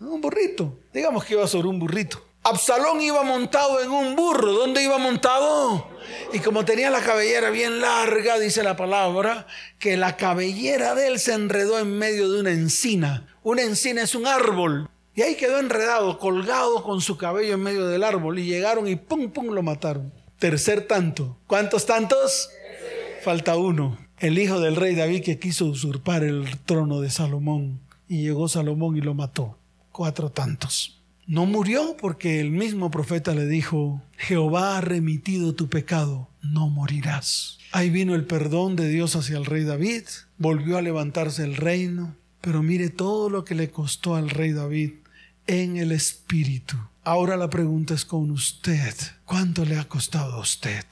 Un 0.00 0.20
burrito. 0.20 0.78
Digamos 0.92 1.24
que 1.24 1.34
iba 1.34 1.46
sobre 1.46 1.68
un 1.68 1.78
burrito. 1.78 2.22
Absalón 2.46 3.00
iba 3.00 3.22
montado 3.22 3.80
en 3.82 3.90
un 3.90 4.14
burro. 4.16 4.52
¿Dónde 4.52 4.82
iba 4.82 4.98
montado? 4.98 5.88
Y 6.34 6.40
como 6.40 6.66
tenía 6.66 6.90
la 6.90 7.00
cabellera 7.00 7.48
bien 7.48 7.80
larga, 7.80 8.38
dice 8.38 8.62
la 8.62 8.76
palabra, 8.76 9.46
que 9.78 9.96
la 9.96 10.18
cabellera 10.18 10.94
de 10.94 11.08
él 11.08 11.18
se 11.18 11.32
enredó 11.32 11.78
en 11.78 11.96
medio 11.96 12.30
de 12.30 12.40
una 12.40 12.50
encina. 12.50 13.34
Una 13.42 13.62
encina 13.62 14.02
es 14.02 14.14
un 14.14 14.26
árbol. 14.26 14.90
Y 15.14 15.22
ahí 15.22 15.36
quedó 15.36 15.58
enredado, 15.58 16.18
colgado 16.18 16.82
con 16.82 17.00
su 17.00 17.16
cabello 17.16 17.54
en 17.54 17.62
medio 17.62 17.86
del 17.86 18.04
árbol. 18.04 18.38
Y 18.38 18.44
llegaron 18.44 18.88
y 18.88 18.96
pum, 18.96 19.30
pum, 19.30 19.46
lo 19.46 19.62
mataron. 19.62 20.12
Tercer 20.38 20.86
tanto. 20.86 21.38
¿Cuántos 21.46 21.86
tantos? 21.86 22.50
Falta 23.22 23.56
uno. 23.56 23.96
El 24.18 24.38
hijo 24.38 24.60
del 24.60 24.76
rey 24.76 24.94
David 24.94 25.24
que 25.24 25.38
quiso 25.38 25.64
usurpar 25.64 26.22
el 26.22 26.58
trono 26.66 27.00
de 27.00 27.08
Salomón. 27.08 27.80
Y 28.06 28.22
llegó 28.22 28.48
Salomón 28.48 28.98
y 28.98 29.00
lo 29.00 29.14
mató. 29.14 29.56
Cuatro 29.92 30.28
tantos. 30.28 31.00
No 31.26 31.46
murió 31.46 31.96
porque 31.98 32.40
el 32.40 32.50
mismo 32.50 32.90
profeta 32.90 33.34
le 33.34 33.46
dijo, 33.46 34.02
Jehová 34.18 34.76
ha 34.76 34.80
remitido 34.82 35.54
tu 35.54 35.68
pecado, 35.68 36.28
no 36.42 36.68
morirás. 36.68 37.58
Ahí 37.72 37.88
vino 37.88 38.14
el 38.14 38.26
perdón 38.26 38.76
de 38.76 38.88
Dios 38.88 39.16
hacia 39.16 39.38
el 39.38 39.46
rey 39.46 39.64
David, 39.64 40.02
volvió 40.36 40.76
a 40.76 40.82
levantarse 40.82 41.42
el 41.42 41.56
reino, 41.56 42.14
pero 42.42 42.62
mire 42.62 42.90
todo 42.90 43.30
lo 43.30 43.44
que 43.44 43.54
le 43.54 43.70
costó 43.70 44.16
al 44.16 44.28
rey 44.28 44.52
David 44.52 44.92
en 45.46 45.78
el 45.78 45.92
espíritu. 45.92 46.76
Ahora 47.04 47.38
la 47.38 47.48
pregunta 47.48 47.94
es 47.94 48.04
con 48.04 48.30
usted, 48.30 48.94
¿cuánto 49.24 49.64
le 49.64 49.78
ha 49.78 49.88
costado 49.88 50.34
a 50.34 50.40
usted? 50.40 50.84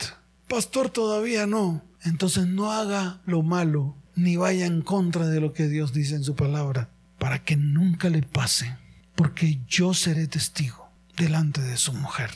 Pastor, 0.48 0.88
todavía 0.88 1.46
no. 1.46 1.82
Entonces 2.04 2.46
no 2.46 2.72
haga 2.72 3.20
lo 3.26 3.42
malo 3.42 3.96
ni 4.14 4.36
vaya 4.36 4.66
en 4.66 4.80
contra 4.80 5.26
de 5.26 5.40
lo 5.40 5.52
que 5.52 5.68
Dios 5.68 5.92
dice 5.92 6.14
en 6.14 6.24
su 6.24 6.34
palabra, 6.34 6.88
para 7.18 7.44
que 7.44 7.56
nunca 7.56 8.08
le 8.10 8.22
pase 8.22 8.76
porque 9.14 9.60
yo 9.66 9.94
seré 9.94 10.26
testigo 10.26 10.90
delante 11.16 11.60
de 11.60 11.76
su 11.76 11.92
mujer. 11.92 12.30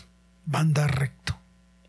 Va 0.53 0.61
a 0.61 0.62
andar 0.62 0.99
recto, 0.99 1.39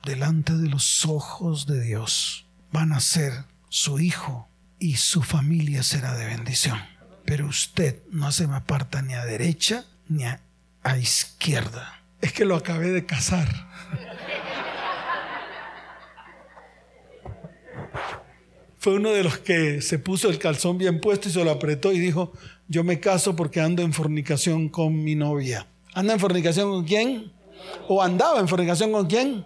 delante 0.03 0.53
de 0.53 0.69
los 0.69 1.05
ojos 1.05 1.67
de 1.67 1.81
Dios. 1.81 2.47
Van 2.71 2.91
a 2.93 2.99
ser 2.99 3.45
su 3.69 3.99
hijo 3.99 4.47
y 4.79 4.97
su 4.97 5.21
familia 5.21 5.83
será 5.83 6.15
de 6.15 6.25
bendición. 6.25 6.79
Pero 7.25 7.47
usted 7.47 8.01
no 8.09 8.31
se 8.31 8.47
me 8.47 8.55
aparta 8.55 9.01
ni 9.01 9.13
a 9.13 9.25
derecha 9.25 9.85
ni 10.07 10.23
a, 10.23 10.41
izquierda. 10.99 12.01
Es 12.21 12.31
que 12.31 12.45
lo 12.45 12.55
acabé 12.55 12.91
de 12.91 13.05
casar. 13.05 13.67
Fue 18.79 18.93
uno 18.93 19.11
de 19.11 19.23
los 19.23 19.37
que 19.39 19.81
se 19.81 19.99
puso 19.99 20.29
el 20.29 20.39
calzón 20.39 20.77
bien 20.77 21.01
puesto 21.01 21.27
y 21.27 21.31
se 21.33 21.43
lo 21.43 21.51
apretó 21.51 21.91
y 21.91 21.99
dijo, 21.99 22.31
yo 22.67 22.83
me 22.83 22.99
caso 22.99 23.35
porque 23.35 23.61
ando 23.61 23.81
en 23.81 23.93
fornicación 23.93 24.69
con 24.69 25.03
mi 25.03 25.15
novia. 25.15 25.67
¿Anda 25.93 26.13
en 26.13 26.19
fornicación 26.19 26.69
con 26.69 26.85
quién? 26.85 27.31
¿O 27.87 28.03
andaba 28.03 28.39
en 28.39 28.47
fornicación 28.47 28.91
con 28.91 29.07
quién? 29.07 29.45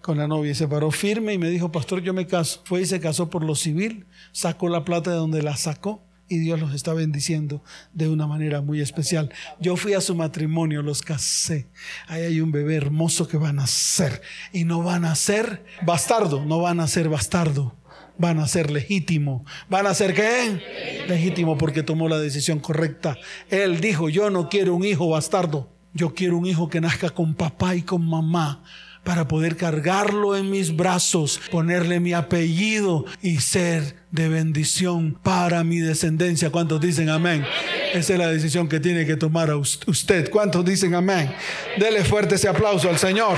Con 0.00 0.18
la 0.18 0.26
novia. 0.26 0.52
Y 0.52 0.54
se 0.54 0.66
paró 0.66 0.90
firme 0.90 1.34
y 1.34 1.38
me 1.38 1.50
dijo, 1.50 1.70
pastor, 1.70 2.02
yo 2.02 2.14
me 2.14 2.26
caso. 2.26 2.60
Fue 2.64 2.82
y 2.82 2.86
se 2.86 3.00
casó 3.00 3.28
por 3.28 3.44
lo 3.44 3.54
civil, 3.54 4.06
sacó 4.32 4.68
la 4.68 4.84
plata 4.84 5.10
de 5.10 5.16
donde 5.16 5.42
la 5.42 5.56
sacó 5.56 6.02
y 6.28 6.38
Dios 6.38 6.58
los 6.58 6.74
está 6.74 6.94
bendiciendo 6.94 7.62
de 7.92 8.08
una 8.08 8.26
manera 8.26 8.62
muy 8.62 8.80
especial. 8.80 9.30
Yo 9.60 9.76
fui 9.76 9.92
a 9.92 10.00
su 10.00 10.14
matrimonio, 10.14 10.80
los 10.80 11.02
casé. 11.02 11.68
Ahí 12.06 12.22
hay 12.22 12.40
un 12.40 12.50
bebé 12.50 12.76
hermoso 12.76 13.28
que 13.28 13.36
van 13.36 13.58
a 13.58 13.66
ser. 13.66 14.22
Y 14.52 14.64
no 14.64 14.82
van 14.82 15.04
a 15.04 15.14
ser 15.14 15.64
bastardo, 15.84 16.44
no 16.46 16.60
van 16.60 16.80
a 16.80 16.88
ser 16.88 17.10
bastardo 17.10 17.76
van 18.22 18.38
a 18.38 18.46
ser 18.46 18.70
legítimo. 18.70 19.44
¿Van 19.68 19.84
a 19.88 19.94
ser 19.94 20.14
qué? 20.14 21.04
Legítimo 21.08 21.58
porque 21.58 21.82
tomó 21.82 22.08
la 22.08 22.20
decisión 22.20 22.60
correcta. 22.60 23.18
Él 23.50 23.80
dijo, 23.80 24.08
yo 24.08 24.30
no 24.30 24.48
quiero 24.48 24.76
un 24.76 24.84
hijo 24.84 25.08
bastardo. 25.08 25.68
Yo 25.92 26.14
quiero 26.14 26.38
un 26.38 26.46
hijo 26.46 26.70
que 26.70 26.80
nazca 26.80 27.10
con 27.10 27.34
papá 27.34 27.74
y 27.74 27.82
con 27.82 28.08
mamá 28.08 28.62
para 29.02 29.26
poder 29.26 29.56
cargarlo 29.56 30.36
en 30.36 30.48
mis 30.50 30.76
brazos, 30.76 31.40
ponerle 31.50 31.98
mi 31.98 32.12
apellido 32.12 33.04
y 33.20 33.40
ser 33.40 33.96
de 34.12 34.28
bendición 34.28 35.18
para 35.20 35.64
mi 35.64 35.80
descendencia. 35.80 36.50
¿Cuántos 36.50 36.80
dicen 36.80 37.10
amén? 37.10 37.44
Esa 37.92 38.12
es 38.12 38.18
la 38.20 38.28
decisión 38.28 38.68
que 38.68 38.78
tiene 38.78 39.04
que 39.04 39.16
tomar 39.16 39.52
usted. 39.52 40.30
¿Cuántos 40.30 40.64
dicen 40.64 40.94
amén? 40.94 41.34
Dele 41.76 42.04
fuerte 42.04 42.36
ese 42.36 42.48
aplauso 42.48 42.88
al 42.88 42.98
Señor. 42.98 43.36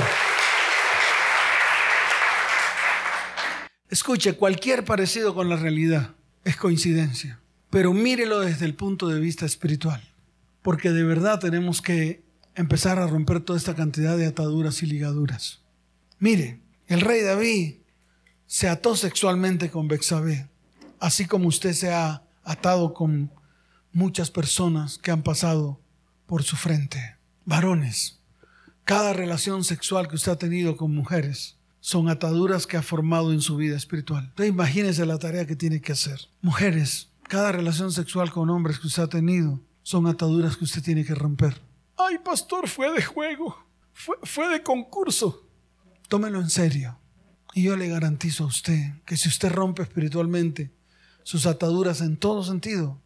Escuche, 3.95 4.33
cualquier 4.33 4.85
parecido 4.85 5.37
con 5.37 5.49
la 5.49 5.55
realidad 5.55 6.17
es 6.43 6.57
coincidencia, 6.57 7.39
pero 7.71 7.93
mírelo 7.93 8.41
desde 8.41 8.65
el 8.65 8.75
punto 8.75 9.07
de 9.07 9.21
vista 9.21 9.47
espiritual, 9.47 10.03
porque 10.63 10.91
de 10.91 11.05
verdad 11.05 11.39
tenemos 11.39 11.81
que 11.81 12.25
empezar 12.57 12.99
a 12.99 13.07
romper 13.07 13.39
toda 13.39 13.57
esta 13.57 13.77
cantidad 13.77 14.17
de 14.17 14.27
ataduras 14.27 14.83
y 14.83 14.87
ligaduras. 14.87 15.61
Mire, 16.19 16.61
el 16.89 17.03
rey 17.03 17.23
David 17.23 17.75
se 18.49 18.69
ató 18.69 18.97
sexualmente 18.97 19.71
con 19.71 19.87
Bexabé, 19.87 20.49
así 20.99 21.27
como 21.27 21.47
usted 21.47 21.73
se 21.73 21.93
ha 21.93 22.25
atado 22.43 22.95
con 22.95 23.31
muchas 23.93 24.29
personas 24.29 24.99
que 24.99 25.13
han 25.13 25.23
pasado 25.23 25.81
por 26.27 26.43
su 26.43 26.57
frente. 26.57 27.15
Varones, 27.45 28.19
cada 28.83 29.13
relación 29.13 29.63
sexual 29.63 30.09
que 30.09 30.17
usted 30.17 30.33
ha 30.33 30.39
tenido 30.39 30.77
con 30.77 30.93
mujeres 30.93 31.59
son 31.85 32.09
ataduras 32.09 32.67
que 32.67 32.79
ha 32.79 32.83
formado 32.83 33.31
en 33.31 33.43
su 33.43 33.59
vida 33.59 33.77
espiritual. 33.77 34.25
Entonces 34.25 34.55
imagínense 34.55 35.05
la 35.05 35.19
tarea 35.19 35.47
que 35.47 35.55
tiene 35.55 35.83
que 35.83 35.93
hacer. 35.93 36.19
Mujeres, 36.41 37.11
cada 37.25 37.53
relación 37.53 37.93
sexual 37.93 38.33
con 38.33 38.49
hombres 38.49 38.79
que 38.79 38.87
usted 38.87 39.03
ha 39.03 39.09
tenido 39.09 39.61
son 39.83 40.07
ataduras 40.07 40.57
que 40.57 40.65
usted 40.65 40.83
tiene 40.83 41.05
que 41.05 41.15
romper. 41.15 41.61
Ay, 41.99 42.17
pastor, 42.25 42.71
fue 42.71 42.91
de 42.91 43.03
juego, 43.05 43.55
fue, 43.93 44.17
fue 44.23 44.49
de 44.49 44.63
concurso. 44.63 45.47
Tómelo 46.09 46.41
en 46.41 46.49
serio. 46.49 46.97
Y 47.53 47.65
yo 47.65 47.77
le 47.77 47.89
garantizo 47.89 48.45
a 48.45 48.47
usted 48.47 48.95
que 49.05 49.19
si 49.19 49.29
usted 49.29 49.53
rompe 49.53 49.83
espiritualmente 49.83 50.73
sus 51.23 51.45
ataduras 51.45 52.01
en 52.01 52.17
todo 52.17 52.43
sentido, 52.45 52.99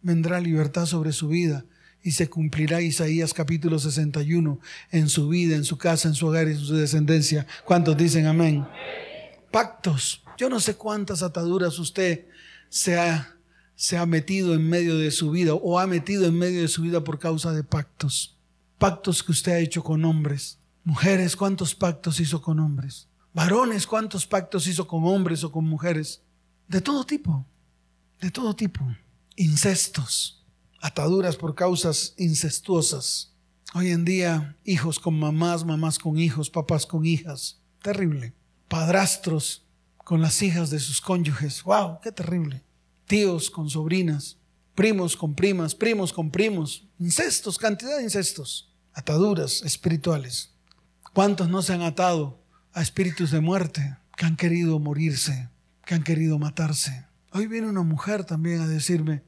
vendrá 0.00 0.38
libertad 0.38 0.86
sobre 0.86 1.10
su 1.10 1.26
vida 1.26 1.64
y 2.02 2.12
se 2.12 2.28
cumplirá 2.28 2.80
Isaías 2.80 3.32
capítulo 3.32 3.78
61 3.78 4.58
en 4.90 5.08
su 5.08 5.28
vida, 5.28 5.56
en 5.56 5.64
su 5.64 5.78
casa, 5.78 6.08
en 6.08 6.14
su 6.14 6.26
hogar 6.26 6.48
y 6.48 6.52
en 6.52 6.58
su 6.58 6.74
descendencia. 6.74 7.46
¿Cuántos 7.64 7.96
dicen 7.96 8.26
amén? 8.26 8.66
Pactos. 9.50 10.22
Yo 10.36 10.48
no 10.48 10.58
sé 10.58 10.74
cuántas 10.74 11.22
ataduras 11.22 11.78
usted 11.78 12.26
se 12.68 12.98
ha, 12.98 13.36
se 13.76 13.96
ha 13.96 14.06
metido 14.06 14.54
en 14.54 14.68
medio 14.68 14.96
de 14.96 15.10
su 15.10 15.30
vida 15.30 15.54
o 15.54 15.78
ha 15.78 15.86
metido 15.86 16.26
en 16.26 16.36
medio 16.36 16.62
de 16.62 16.68
su 16.68 16.82
vida 16.82 17.04
por 17.04 17.18
causa 17.18 17.52
de 17.52 17.62
pactos. 17.62 18.36
Pactos 18.78 19.22
que 19.22 19.32
usted 19.32 19.52
ha 19.52 19.58
hecho 19.58 19.84
con 19.84 20.04
hombres. 20.04 20.58
Mujeres, 20.84 21.36
¿cuántos 21.36 21.74
pactos 21.74 22.18
hizo 22.18 22.42
con 22.42 22.58
hombres? 22.58 23.06
Varones, 23.32 23.86
¿cuántos 23.86 24.26
pactos 24.26 24.66
hizo 24.66 24.88
con 24.88 25.04
hombres 25.04 25.44
o 25.44 25.52
con 25.52 25.64
mujeres? 25.64 26.22
De 26.66 26.80
todo 26.80 27.04
tipo, 27.04 27.46
de 28.20 28.30
todo 28.30 28.56
tipo. 28.56 28.84
Incestos 29.36 30.41
ataduras 30.82 31.36
por 31.36 31.54
causas 31.54 32.12
incestuosas. 32.18 33.32
Hoy 33.72 33.90
en 33.90 34.04
día, 34.04 34.56
hijos 34.64 34.98
con 34.98 35.18
mamás, 35.18 35.64
mamás 35.64 35.98
con 35.98 36.18
hijos, 36.18 36.50
papás 36.50 36.86
con 36.86 37.06
hijas. 37.06 37.62
Terrible. 37.82 38.34
Padrastros 38.68 39.64
con 39.96 40.20
las 40.20 40.42
hijas 40.42 40.70
de 40.70 40.80
sus 40.80 41.00
cónyuges. 41.00 41.62
¡Wow! 41.62 42.00
¡Qué 42.02 42.10
terrible! 42.10 42.64
Tíos 43.06 43.48
con 43.48 43.70
sobrinas, 43.70 44.38
primos 44.74 45.16
con 45.16 45.34
primas, 45.36 45.76
primos 45.76 46.12
con 46.12 46.32
primos. 46.32 46.88
Incestos, 46.98 47.58
cantidad 47.58 47.98
de 47.98 48.02
incestos. 48.02 48.74
Ataduras 48.92 49.62
espirituales. 49.62 50.52
¿Cuántos 51.14 51.48
no 51.48 51.62
se 51.62 51.74
han 51.74 51.82
atado 51.82 52.42
a 52.72 52.82
espíritus 52.82 53.30
de 53.30 53.40
muerte 53.40 53.98
que 54.16 54.26
han 54.26 54.36
querido 54.36 54.80
morirse, 54.80 55.48
que 55.86 55.94
han 55.94 56.02
querido 56.02 56.40
matarse? 56.40 57.06
Hoy 57.30 57.46
viene 57.46 57.68
una 57.68 57.82
mujer 57.82 58.24
también 58.24 58.60
a 58.60 58.66
decirme, 58.66 59.22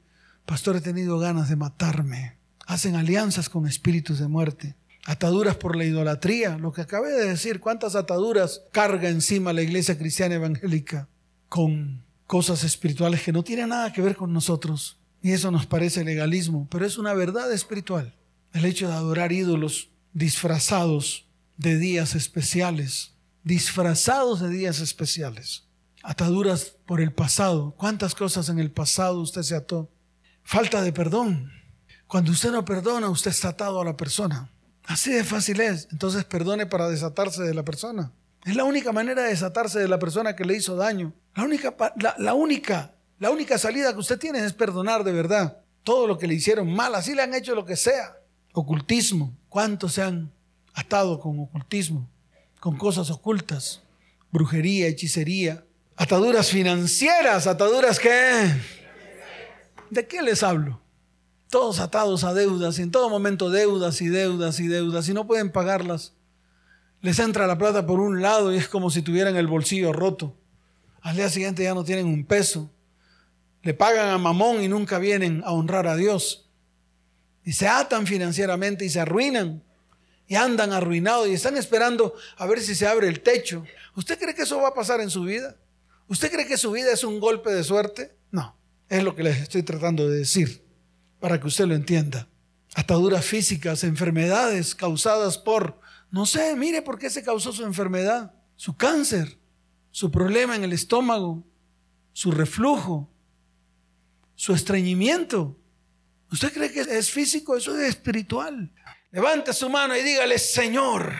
Pastor, 0.45 0.77
he 0.77 0.81
tenido 0.81 1.17
ganas 1.19 1.49
de 1.49 1.55
matarme. 1.55 2.37
Hacen 2.67 2.95
alianzas 2.95 3.49
con 3.49 3.67
espíritus 3.67 4.19
de 4.19 4.27
muerte. 4.27 4.75
Ataduras 5.05 5.55
por 5.55 5.75
la 5.75 5.85
idolatría. 5.85 6.57
Lo 6.57 6.71
que 6.71 6.81
acabé 6.81 7.11
de 7.11 7.27
decir, 7.27 7.59
cuántas 7.59 7.95
ataduras 7.95 8.63
carga 8.71 9.09
encima 9.09 9.53
la 9.53 9.61
iglesia 9.61 9.97
cristiana 9.97 10.35
evangélica 10.35 11.07
con 11.49 12.03
cosas 12.27 12.63
espirituales 12.63 13.21
que 13.21 13.31
no 13.31 13.43
tienen 13.43 13.69
nada 13.69 13.93
que 13.93 14.01
ver 14.01 14.15
con 14.15 14.33
nosotros. 14.33 14.97
Y 15.21 15.31
eso 15.31 15.51
nos 15.51 15.65
parece 15.65 16.03
legalismo, 16.03 16.67
pero 16.69 16.85
es 16.85 16.97
una 16.97 17.13
verdad 17.13 17.51
espiritual. 17.51 18.15
El 18.53 18.65
hecho 18.65 18.87
de 18.87 18.93
adorar 18.93 19.31
ídolos 19.31 19.89
disfrazados 20.13 21.27
de 21.57 21.77
días 21.77 22.15
especiales, 22.15 23.13
disfrazados 23.43 24.39
de 24.39 24.49
días 24.49 24.79
especiales. 24.79 25.63
Ataduras 26.03 26.75
por 26.85 27.01
el 27.01 27.11
pasado. 27.11 27.73
¿Cuántas 27.77 28.13
cosas 28.13 28.49
en 28.49 28.59
el 28.59 28.71
pasado 28.71 29.19
usted 29.21 29.41
se 29.41 29.55
ató? 29.55 29.89
Falta 30.45 30.83
de 30.83 30.93
perdón. 30.93 31.51
Cuando 32.05 32.31
usted 32.31 32.51
no 32.51 32.63
perdona, 32.63 33.09
usted 33.09 33.31
está 33.31 33.49
atado 33.49 33.81
a 33.81 33.83
la 33.83 33.97
persona. 33.97 34.47
Así 34.85 35.11
de 35.11 35.23
fácil 35.23 35.59
es. 35.59 35.87
Entonces 35.91 36.23
perdone 36.23 36.67
para 36.67 36.87
desatarse 36.87 37.41
de 37.41 37.55
la 37.55 37.65
persona. 37.65 38.11
Es 38.45 38.55
la 38.55 38.63
única 38.63 38.91
manera 38.91 39.23
de 39.23 39.29
desatarse 39.29 39.79
de 39.79 39.87
la 39.87 39.97
persona 39.97 40.35
que 40.35 40.45
le 40.45 40.55
hizo 40.55 40.75
daño. 40.75 41.13
La 41.33 41.43
única, 41.43 41.75
la, 42.19 42.33
única, 42.35 42.93
la 43.17 43.31
única 43.31 43.57
salida 43.57 43.91
que 43.91 43.99
usted 43.99 44.19
tiene 44.19 44.45
es 44.45 44.53
perdonar 44.53 45.03
de 45.03 45.13
verdad 45.13 45.57
todo 45.83 46.05
lo 46.05 46.19
que 46.19 46.27
le 46.27 46.35
hicieron 46.35 46.71
mal. 46.71 46.93
Así 46.93 47.15
le 47.15 47.23
han 47.23 47.33
hecho 47.33 47.55
lo 47.55 47.65
que 47.65 47.75
sea. 47.75 48.15
Ocultismo. 48.53 49.35
¿Cuántos 49.49 49.93
se 49.93 50.03
han 50.03 50.31
atado 50.75 51.19
con 51.19 51.39
ocultismo? 51.39 52.07
Con 52.59 52.77
cosas 52.77 53.09
ocultas. 53.09 53.81
Brujería, 54.31 54.85
hechicería. 54.87 55.65
Ataduras 55.95 56.51
financieras. 56.51 57.47
Ataduras 57.47 57.99
que... 57.99 58.53
¿De 59.89 60.07
qué 60.07 60.21
les 60.21 60.43
hablo? 60.43 60.81
Todos 61.49 61.79
atados 61.79 62.23
a 62.23 62.33
deudas 62.33 62.79
y 62.79 62.81
en 62.81 62.91
todo 62.91 63.09
momento 63.09 63.49
deudas 63.49 64.01
y 64.01 64.07
deudas 64.07 64.59
y 64.59 64.67
deudas 64.67 65.07
y 65.07 65.13
no 65.13 65.27
pueden 65.27 65.51
pagarlas. 65.51 66.13
Les 67.01 67.19
entra 67.19 67.47
la 67.47 67.57
plata 67.57 67.85
por 67.85 67.99
un 67.99 68.21
lado 68.21 68.53
y 68.53 68.57
es 68.57 68.67
como 68.67 68.89
si 68.89 69.01
tuvieran 69.01 69.35
el 69.35 69.47
bolsillo 69.47 69.93
roto. 69.93 70.35
Al 71.01 71.15
día 71.15 71.29
siguiente 71.29 71.63
ya 71.63 71.75
no 71.75 71.83
tienen 71.83 72.07
un 72.07 72.25
peso. 72.25 72.71
Le 73.61 73.73
pagan 73.73 74.09
a 74.09 74.17
mamón 74.17 74.63
y 74.63 74.67
nunca 74.67 74.97
vienen 74.97 75.43
a 75.45 75.51
honrar 75.51 75.87
a 75.87 75.95
Dios. 75.95 76.49
Y 77.43 77.53
se 77.53 77.67
atan 77.67 78.07
financieramente 78.07 78.85
y 78.85 78.89
se 78.89 78.99
arruinan. 78.99 79.63
Y 80.27 80.33
andan 80.33 80.73
arruinados 80.73 81.27
y 81.27 81.33
están 81.33 81.55
esperando 81.57 82.15
a 82.37 82.47
ver 82.47 82.59
si 82.59 82.73
se 82.73 82.87
abre 82.87 83.07
el 83.07 83.21
techo. 83.21 83.63
¿Usted 83.95 84.17
cree 84.17 84.33
que 84.33 84.41
eso 84.41 84.59
va 84.59 84.69
a 84.69 84.73
pasar 84.73 84.99
en 84.99 85.11
su 85.11 85.21
vida? 85.21 85.55
¿Usted 86.07 86.31
cree 86.31 86.47
que 86.47 86.57
su 86.57 86.71
vida 86.71 86.91
es 86.91 87.03
un 87.03 87.19
golpe 87.19 87.53
de 87.53 87.63
suerte? 87.63 88.15
No, 88.31 88.57
es 88.89 89.03
lo 89.03 89.15
que 89.15 89.23
les 89.23 89.39
estoy 89.39 89.63
tratando 89.63 90.07
de 90.09 90.19
decir 90.19 90.63
para 91.19 91.39
que 91.39 91.47
usted 91.47 91.65
lo 91.65 91.75
entienda. 91.75 92.27
Ataduras 92.75 93.25
físicas, 93.25 93.83
enfermedades 93.83 94.75
causadas 94.75 95.37
por 95.37 95.79
no 96.15 96.25
sé, 96.25 96.55
mire 96.55 96.81
por 96.81 96.97
qué 96.97 97.09
se 97.09 97.23
causó 97.23 97.51
su 97.51 97.65
enfermedad, 97.65 98.33
su 98.55 98.77
cáncer, 98.77 99.37
su 99.91 100.09
problema 100.11 100.55
en 100.55 100.63
el 100.63 100.71
estómago, 100.71 101.43
su 102.13 102.31
reflujo, 102.31 103.09
su 104.33 104.53
estreñimiento. 104.53 105.57
¿Usted 106.31 106.53
cree 106.53 106.71
que 106.71 106.81
es 106.81 107.11
físico? 107.11 107.57
Eso 107.57 107.77
es 107.77 107.89
espiritual. 107.89 108.71
Levante 109.11 109.51
su 109.51 109.69
mano 109.69 109.93
y 109.95 110.03
dígale, 110.03 110.39
Señor, 110.39 111.13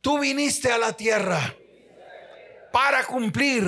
tú 0.00 0.20
viniste 0.20 0.70
a 0.70 0.78
la 0.78 0.92
tierra 0.92 1.56
para 2.72 3.04
cumplir 3.04 3.64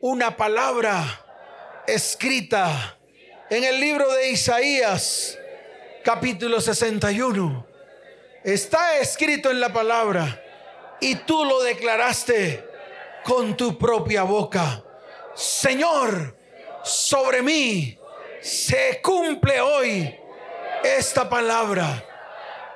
una 0.00 0.34
palabra 0.34 1.26
escrita 1.94 2.96
en 3.48 3.64
el 3.64 3.80
libro 3.80 4.10
de 4.12 4.30
Isaías, 4.30 5.38
capítulo 6.04 6.60
61 6.60 7.70
Está 8.44 8.98
escrito 8.98 9.50
en 9.50 9.60
la 9.60 9.70
palabra 9.70 10.42
y 10.98 11.14
tú 11.16 11.44
lo 11.44 11.62
declaraste 11.62 12.64
con 13.22 13.54
tu 13.54 13.76
propia 13.76 14.22
boca. 14.22 14.82
Señor, 15.34 16.36
sobre 16.82 17.42
mí 17.42 17.98
se 18.40 19.00
cumple 19.02 19.60
hoy 19.60 20.14
esta 20.82 21.28
palabra. 21.28 22.02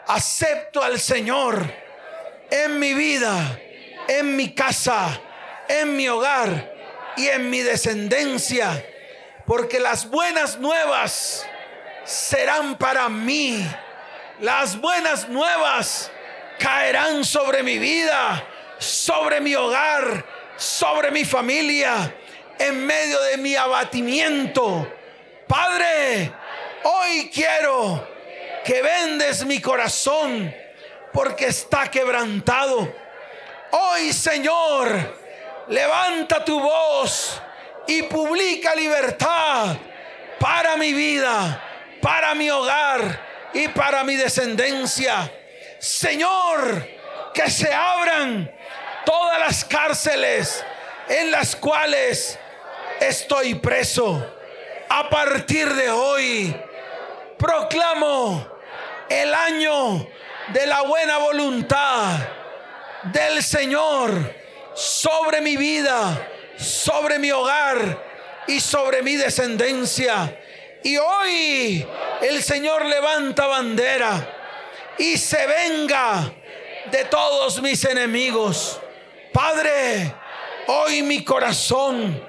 Acepto 0.06 0.82
al 0.82 1.00
Señor 1.00 1.64
en 2.50 2.78
mi 2.78 2.92
vida, 2.92 3.58
en 4.06 4.36
mi 4.36 4.54
casa, 4.54 5.18
en 5.66 5.96
mi 5.96 6.08
hogar 6.08 6.74
y 7.16 7.28
en 7.28 7.48
mi 7.48 7.60
descendencia, 7.60 8.84
porque 9.46 9.80
las 9.80 10.08
buenas 10.10 10.58
nuevas 10.58 11.46
serán 12.04 12.76
para 12.76 13.08
mí 13.08 13.66
las 14.40 14.80
buenas 14.80 15.28
nuevas 15.28 16.10
caerán 16.58 17.24
sobre 17.24 17.62
mi 17.62 17.78
vida, 17.78 18.44
sobre 18.78 19.40
mi 19.40 19.54
hogar, 19.54 20.24
sobre 20.56 21.10
mi 21.10 21.24
familia, 21.24 22.14
en 22.58 22.84
medio 22.84 23.20
de 23.22 23.36
mi 23.36 23.54
abatimiento. 23.54 24.92
Padre, 25.46 26.32
hoy 26.82 27.30
quiero 27.32 28.08
que 28.64 28.82
vendes 28.82 29.44
mi 29.44 29.60
corazón 29.60 30.52
porque 31.12 31.46
está 31.46 31.88
quebrantado. 31.90 32.92
Hoy, 33.70 34.12
Señor, 34.12 35.16
levanta 35.68 36.44
tu 36.44 36.58
voz 36.58 37.40
y 37.86 38.02
publica 38.04 38.74
libertad 38.74 39.76
para 40.38 40.76
mi 40.76 40.92
vida, 40.92 41.62
para 42.00 42.34
mi 42.34 42.50
hogar 42.50 43.20
y 43.52 43.68
para 43.68 44.04
mi 44.04 44.16
descendencia. 44.16 45.30
Señor, 45.78 46.86
que 47.32 47.50
se 47.50 47.72
abran 47.72 48.50
todas 49.04 49.38
las 49.38 49.64
cárceles 49.64 50.64
en 51.08 51.30
las 51.30 51.54
cuales 51.56 52.38
estoy 53.00 53.54
preso. 53.56 54.30
A 54.88 55.08
partir 55.08 55.72
de 55.74 55.90
hoy, 55.90 56.54
proclamo 57.38 58.46
el 59.08 59.34
año 59.34 60.06
de 60.48 60.66
la 60.66 60.82
buena 60.82 61.18
voluntad 61.18 62.18
del 63.04 63.42
Señor 63.42 64.34
sobre 64.74 65.40
mi 65.40 65.56
vida, 65.56 66.28
sobre 66.56 67.18
mi 67.18 67.30
hogar 67.30 68.02
y 68.46 68.60
sobre 68.60 69.02
mi 69.02 69.16
descendencia. 69.16 70.38
Y 70.82 70.96
hoy 70.96 71.86
el 72.22 72.42
Señor 72.42 72.84
levanta 72.84 73.46
bandera 73.46 74.28
y 74.98 75.16
se 75.16 75.46
venga 75.46 76.32
de 76.90 77.04
todos 77.06 77.60
mis 77.62 77.84
enemigos. 77.84 78.80
Padre, 79.32 80.14
hoy 80.66 81.02
mi 81.02 81.24
corazón 81.24 82.22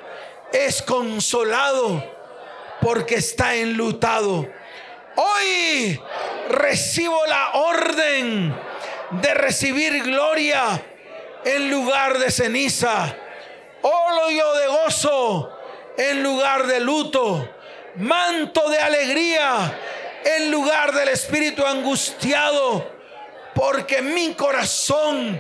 es 0.52 0.82
consolado 0.82 2.04
porque 2.82 3.16
está 3.16 3.56
enlutado. 3.56 4.48
Hoy 5.16 6.00
recibo 6.50 7.26
la 7.28 7.52
orden 7.52 8.56
de 9.12 9.34
recibir 9.34 10.04
gloria 10.04 10.84
en 11.44 11.70
lugar 11.70 12.18
de 12.18 12.32
ceniza. 12.32 13.16
De 13.86 14.68
gozo 14.68 15.52
en 15.98 16.24
lugar 16.24 16.66
de 16.66 16.80
luto 16.80 17.48
manto 17.98 18.70
de 18.70 18.80
alegría 18.80 19.80
en 20.24 20.50
lugar 20.50 20.92
del 20.92 21.10
espíritu 21.10 21.64
angustiado, 21.64 22.84
porque 23.54 24.02
mi 24.02 24.34
corazón 24.34 25.40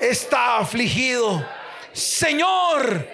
está 0.00 0.56
afligido. 0.56 1.46
Señor, 1.92 3.06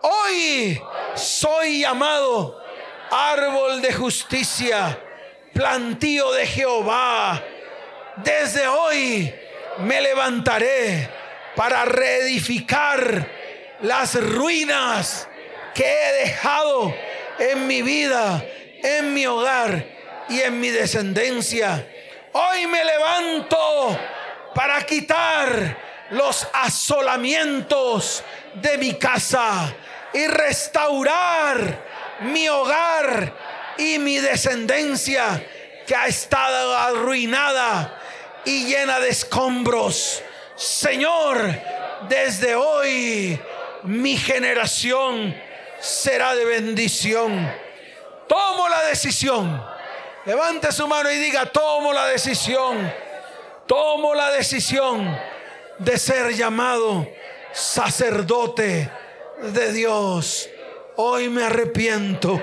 hoy 0.00 0.80
soy 1.14 1.80
llamado 1.80 2.62
árbol 3.10 3.82
de 3.82 3.92
justicia, 3.92 4.98
plantío 5.52 6.32
de 6.32 6.46
Jehová. 6.46 7.42
Desde 8.16 8.66
hoy 8.66 9.34
me 9.80 10.00
levantaré 10.00 11.10
para 11.54 11.84
reedificar 11.84 13.43
las 13.80 14.14
ruinas 14.14 15.28
que 15.74 15.84
he 15.84 16.12
dejado 16.24 16.94
en 17.38 17.66
mi 17.66 17.82
vida, 17.82 18.44
en 18.82 19.12
mi 19.12 19.26
hogar 19.26 19.84
y 20.28 20.40
en 20.40 20.60
mi 20.60 20.70
descendencia. 20.70 21.86
Hoy 22.32 22.66
me 22.66 22.84
levanto 22.84 23.98
para 24.54 24.82
quitar 24.82 25.76
los 26.10 26.46
asolamientos 26.52 28.22
de 28.54 28.78
mi 28.78 28.94
casa 28.94 29.74
y 30.12 30.26
restaurar 30.26 31.84
mi 32.20 32.48
hogar 32.48 33.34
y 33.78 33.98
mi 33.98 34.18
descendencia 34.18 35.44
que 35.86 35.94
ha 35.94 36.06
estado 36.06 36.76
arruinada 36.76 38.00
y 38.44 38.66
llena 38.66 39.00
de 39.00 39.08
escombros. 39.08 40.22
Señor, 40.54 41.52
desde 42.08 42.54
hoy 42.54 43.40
mi 43.84 44.16
generación 44.16 45.34
será 45.80 46.34
de 46.34 46.44
bendición. 46.44 47.52
Tomo 48.26 48.68
la 48.68 48.82
decisión. 48.86 49.62
Levante 50.24 50.72
su 50.72 50.88
mano 50.88 51.10
y 51.10 51.16
diga, 51.16 51.46
tomo 51.46 51.92
la 51.92 52.06
decisión. 52.06 52.92
Tomo 53.66 54.14
la 54.14 54.30
decisión 54.30 55.16
de 55.78 55.98
ser 55.98 56.34
llamado 56.34 57.06
sacerdote 57.52 58.90
de 59.42 59.72
Dios. 59.72 60.48
Hoy 60.96 61.28
me 61.28 61.44
arrepiento 61.44 62.40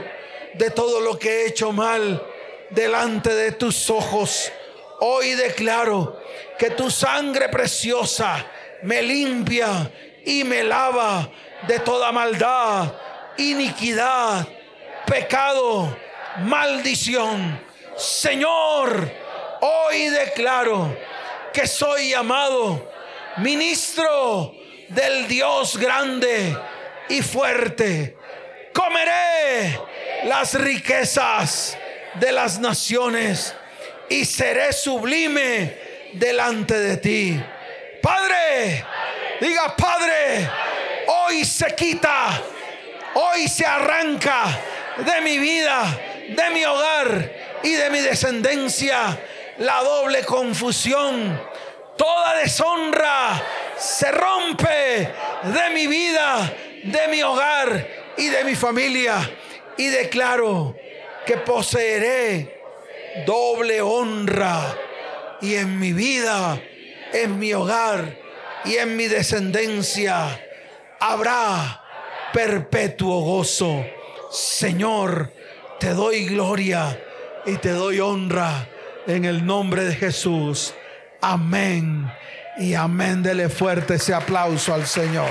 de 0.53 0.69
todo 0.69 0.99
lo 0.99 1.17
que 1.17 1.29
he 1.29 1.47
hecho 1.47 1.71
mal 1.71 2.23
delante 2.69 3.33
de 3.33 3.53
tus 3.53 3.89
ojos. 3.89 4.51
Hoy 4.99 5.33
declaro 5.33 6.21
que 6.59 6.71
tu 6.71 6.91
sangre 6.91 7.49
preciosa 7.49 8.45
me 8.83 9.01
limpia 9.01 9.91
y 10.25 10.43
me 10.43 10.63
lava 10.63 11.29
de 11.67 11.79
toda 11.79 12.11
maldad, 12.11 12.93
iniquidad, 13.37 14.47
pecado, 15.05 15.97
maldición. 16.39 17.59
Señor, 17.95 19.11
hoy 19.61 20.09
declaro 20.09 20.95
que 21.53 21.67
soy 21.67 22.09
llamado 22.09 22.91
ministro 23.37 24.55
del 24.89 25.27
Dios 25.27 25.77
grande 25.77 26.57
y 27.09 27.21
fuerte. 27.21 28.17
Comeré 28.73 29.79
las 30.25 30.53
riquezas 30.53 31.77
de 32.15 32.31
las 32.31 32.59
naciones 32.59 33.55
y 34.09 34.25
seré 34.25 34.73
sublime 34.73 35.77
delante 36.13 36.77
de 36.77 36.97
ti. 36.97 37.43
Padre, 38.01 38.83
diga 39.41 39.75
Padre, 39.75 40.47
hoy 41.07 41.43
se 41.43 41.73
quita, 41.75 42.41
hoy 43.15 43.47
se 43.47 43.65
arranca 43.65 44.43
de 44.97 45.21
mi 45.21 45.39
vida, 45.39 45.99
de 46.29 46.49
mi 46.51 46.63
hogar 46.63 47.31
y 47.63 47.73
de 47.73 47.89
mi 47.89 47.99
descendencia 48.01 49.19
la 49.57 49.81
doble 49.81 50.23
confusión, 50.23 51.41
toda 51.97 52.35
deshonra 52.37 53.43
se 53.77 54.11
rompe 54.11 55.09
de 55.43 55.69
mi 55.73 55.87
vida, 55.87 56.53
de 56.83 57.07
mi 57.09 57.23
hogar 57.23 57.87
y 58.17 58.27
de 58.27 58.43
mi 58.43 58.55
familia. 58.55 59.17
Y 59.77 59.87
declaro 59.87 60.75
que 61.25 61.37
poseeré 61.37 62.61
doble 63.25 63.81
honra 63.81 64.77
y 65.41 65.55
en 65.55 65.79
mi 65.79 65.93
vida, 65.93 66.61
en 67.13 67.39
mi 67.39 67.53
hogar 67.53 68.20
y 68.65 68.75
en 68.75 68.95
mi 68.95 69.07
descendencia 69.07 70.39
habrá 70.99 71.83
perpetuo 72.33 73.21
gozo. 73.21 73.85
Señor, 74.31 75.33
te 75.79 75.89
doy 75.93 76.25
gloria 76.25 76.97
y 77.45 77.57
te 77.57 77.71
doy 77.71 77.99
honra 77.99 78.67
en 79.07 79.25
el 79.25 79.45
nombre 79.45 79.83
de 79.83 79.95
Jesús. 79.95 80.73
Amén 81.21 82.11
y 82.57 82.73
amén. 82.73 83.23
Dele 83.23 83.49
fuerte 83.49 83.95
ese 83.95 84.13
aplauso 84.13 84.73
al 84.73 84.87
Señor. 84.87 85.29